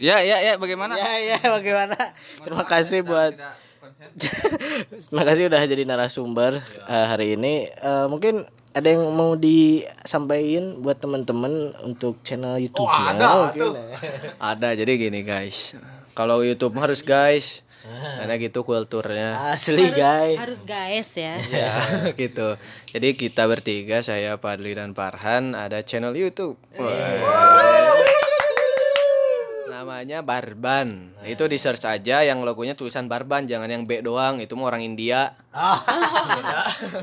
Ya 0.00 0.16
ya 0.24 0.36
ya 0.40 0.54
bagaimana? 0.56 0.96
Ya 0.96 1.36
ya 1.36 1.38
bagaimana? 1.52 1.96
Terima 2.40 2.64
kasih 2.64 3.04
buat 3.04 3.36
Terima 5.12 5.24
kasih 5.28 5.52
udah 5.52 5.60
jadi 5.68 5.84
narasumber 5.84 6.56
eh, 6.88 7.06
hari 7.06 7.36
ini. 7.36 7.68
Eh, 7.68 8.06
mungkin 8.08 8.48
ada 8.72 8.88
yang 8.88 9.04
mau 9.12 9.36
disampaikan 9.36 10.80
buat 10.80 10.96
teman-teman 10.96 11.76
untuk 11.84 12.24
channel 12.24 12.56
YouTube 12.56 12.88
Oh, 12.88 12.88
ada 12.88 13.52
tuh. 13.52 13.76
Ada 14.40 14.72
jadi 14.72 14.92
gini 14.96 15.20
guys. 15.20 15.76
Kalau 16.16 16.40
YouTube 16.40 16.72
harus 16.80 17.04
guys. 17.04 17.60
Karena 17.82 18.38
gitu 18.38 18.64
kulturnya. 18.64 19.52
Asli 19.52 19.92
guys. 19.92 20.38
Harus 20.40 20.62
guys 20.64 21.10
ya. 21.18 21.36
Ya, 21.50 21.74
gitu. 22.20 22.56
Jadi 22.94 23.08
kita 23.12 23.44
bertiga, 23.44 24.00
saya 24.00 24.38
Padli 24.40 24.72
dan 24.72 24.96
Parhan 24.96 25.52
ada 25.52 25.82
channel 25.84 26.14
YouTube. 26.16 26.56
Namanya 29.66 30.22
Barban. 30.22 31.10
Itu 31.26 31.50
di 31.50 31.58
search 31.58 31.84
aja 31.84 32.22
yang 32.22 32.40
logonya 32.46 32.78
tulisan 32.78 33.10
Barban, 33.10 33.50
jangan 33.50 33.66
yang 33.66 33.82
B 33.82 33.98
doang. 34.00 34.38
Itu 34.38 34.54
mah 34.54 34.70
orang 34.70 34.86
India. 34.86 35.34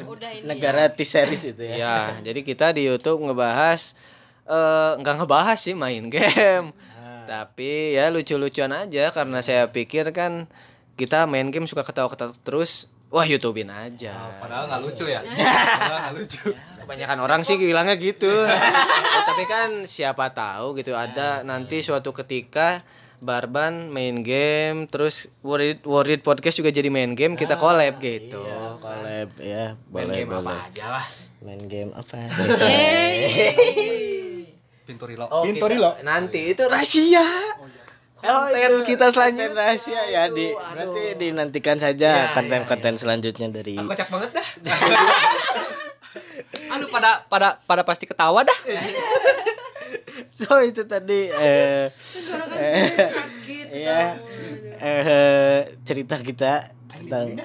Udah 0.05 0.29
ini. 0.33 0.45
Negara 0.45 0.87
T-series 0.91 1.55
itu 1.55 1.63
ya. 1.65 1.75
Ya, 1.75 1.97
jadi 2.21 2.39
kita 2.43 2.75
di 2.75 2.87
YouTube 2.87 3.23
ngebahas 3.25 3.95
eh 4.49 4.91
nggak 4.97 5.15
ngebahas 5.23 5.59
sih 5.59 5.75
main 5.77 6.09
game. 6.09 6.73
Tapi 7.29 7.93
ya 7.93 8.09
lucu-lucuan 8.09 8.73
aja 8.73 9.13
karena 9.13 9.39
saya 9.45 9.69
pikir 9.69 10.09
kan 10.09 10.49
kita 10.97 11.29
main 11.29 11.53
game 11.53 11.69
suka 11.69 11.85
ketawa-ketawa 11.85 12.33
terus. 12.41 12.89
Wah, 13.09 13.25
YouTubein 13.25 13.73
aja. 13.73 14.13
Padahal 14.37 14.69
nggak 14.69 14.81
lucu 14.85 15.05
ya. 15.09 15.21
Padahal 15.81 15.99
nggak 16.09 16.15
lucu. 16.21 16.53
Kebanyakan 16.85 17.19
orang 17.21 17.41
sih 17.41 17.57
bilangnya 17.57 17.97
gitu. 17.97 18.29
Ya, 18.29 18.53
tapi 19.29 19.49
kan 19.49 19.85
siapa 19.85 20.29
tahu 20.29 20.77
gitu 20.77 20.93
ada 20.93 21.41
nanti 21.41 21.81
suatu 21.81 22.13
ketika 22.13 22.85
Barban 23.19 23.91
main 23.91 24.23
game 24.23 24.87
terus 24.87 25.27
Worried, 25.43 25.83
Worried 25.83 26.23
Podcast 26.23 26.55
juga 26.55 26.71
jadi 26.71 26.87
main 26.87 27.11
game 27.11 27.35
kita 27.35 27.55
collab 27.55 27.99
gitu. 27.99 28.39
Collab 28.79 29.29
ya, 29.37 29.75
Main 29.91 30.07
boleh 30.07 30.17
game 30.17 30.31
apa 30.33 30.53
aja 30.65 30.85
lah. 30.89 31.05
Main 31.39 31.61
game 31.67 31.91
apa? 31.91 32.15
Pintu 34.87 35.03
rilo. 35.05 35.27
Oh, 35.27 35.43
Pintu 35.43 35.61
kita- 35.61 35.69
Rilo. 35.69 35.91
Nanti 36.01 36.49
itu 36.49 36.63
rahasia. 36.65 37.21
Konten 38.19 38.83
kita 38.83 39.07
Konten 39.07 39.13
selanjutnya. 39.13 39.55
rahasia 39.55 40.01
ya 40.07 40.27
di 40.27 40.51
berarti 40.51 41.03
dinantikan 41.15 41.79
saja 41.79 42.33
konten-konten 42.33 42.95
selanjutnya 42.95 43.47
dari 43.47 43.79
Kocak 43.79 44.11
banget 44.11 44.31
dah. 44.35 44.47
Aduh 46.75 46.89
pada 46.89 47.23
pada 47.27 47.55
pada 47.63 47.83
pasti 47.83 48.03
ketawa 48.03 48.43
dah. 48.43 48.59
So 50.39 50.61
itu 50.61 50.85
tadi 50.85 51.33
eh 51.33 51.89
eh, 52.53 52.85
iya 53.81 54.21
eh 54.77 55.65
cerita 55.81 56.21
kita 56.21 56.79
tentang 56.99 57.39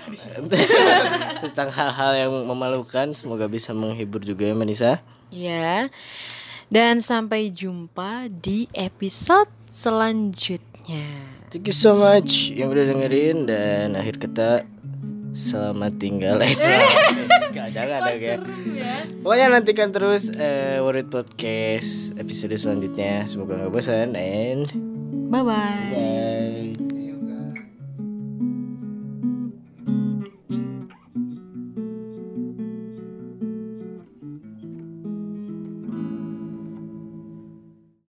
tentang 1.48 1.68
hal-hal 1.72 2.12
yang 2.16 2.32
memalukan 2.44 3.16
semoga 3.16 3.46
bisa 3.48 3.72
menghibur 3.72 4.20
juga 4.20 4.50
ya 4.50 4.54
Manisa. 4.56 5.00
Ya. 5.32 5.88
Dan 6.72 6.98
sampai 7.04 7.54
jumpa 7.54 8.26
di 8.28 8.66
episode 8.74 9.52
selanjutnya. 9.68 11.06
Thank 11.52 11.70
you 11.70 11.76
so 11.76 11.94
much 11.94 12.50
yang 12.50 12.72
udah 12.72 12.84
dengerin 12.88 13.46
dan 13.46 13.94
akhir 13.94 14.18
kata 14.18 14.66
selamat 15.34 15.92
tinggal. 15.98 16.38
Eh, 16.38 16.54
tinggal. 17.50 17.68
Jangan 17.74 17.98
ada 18.06 18.14
ya. 18.14 18.38
Pokoknya 19.20 19.46
nantikan 19.50 19.90
terus 19.90 20.30
eh, 20.30 20.78
Worried 20.78 21.10
Podcast 21.10 22.14
episode 22.14 22.54
selanjutnya. 22.54 23.26
Semoga 23.26 23.58
nggak 23.58 23.72
bosan 23.74 24.14
and 24.14 24.70
Bye 25.34 25.42
bye. 25.42 25.90
bye. 25.90 26.93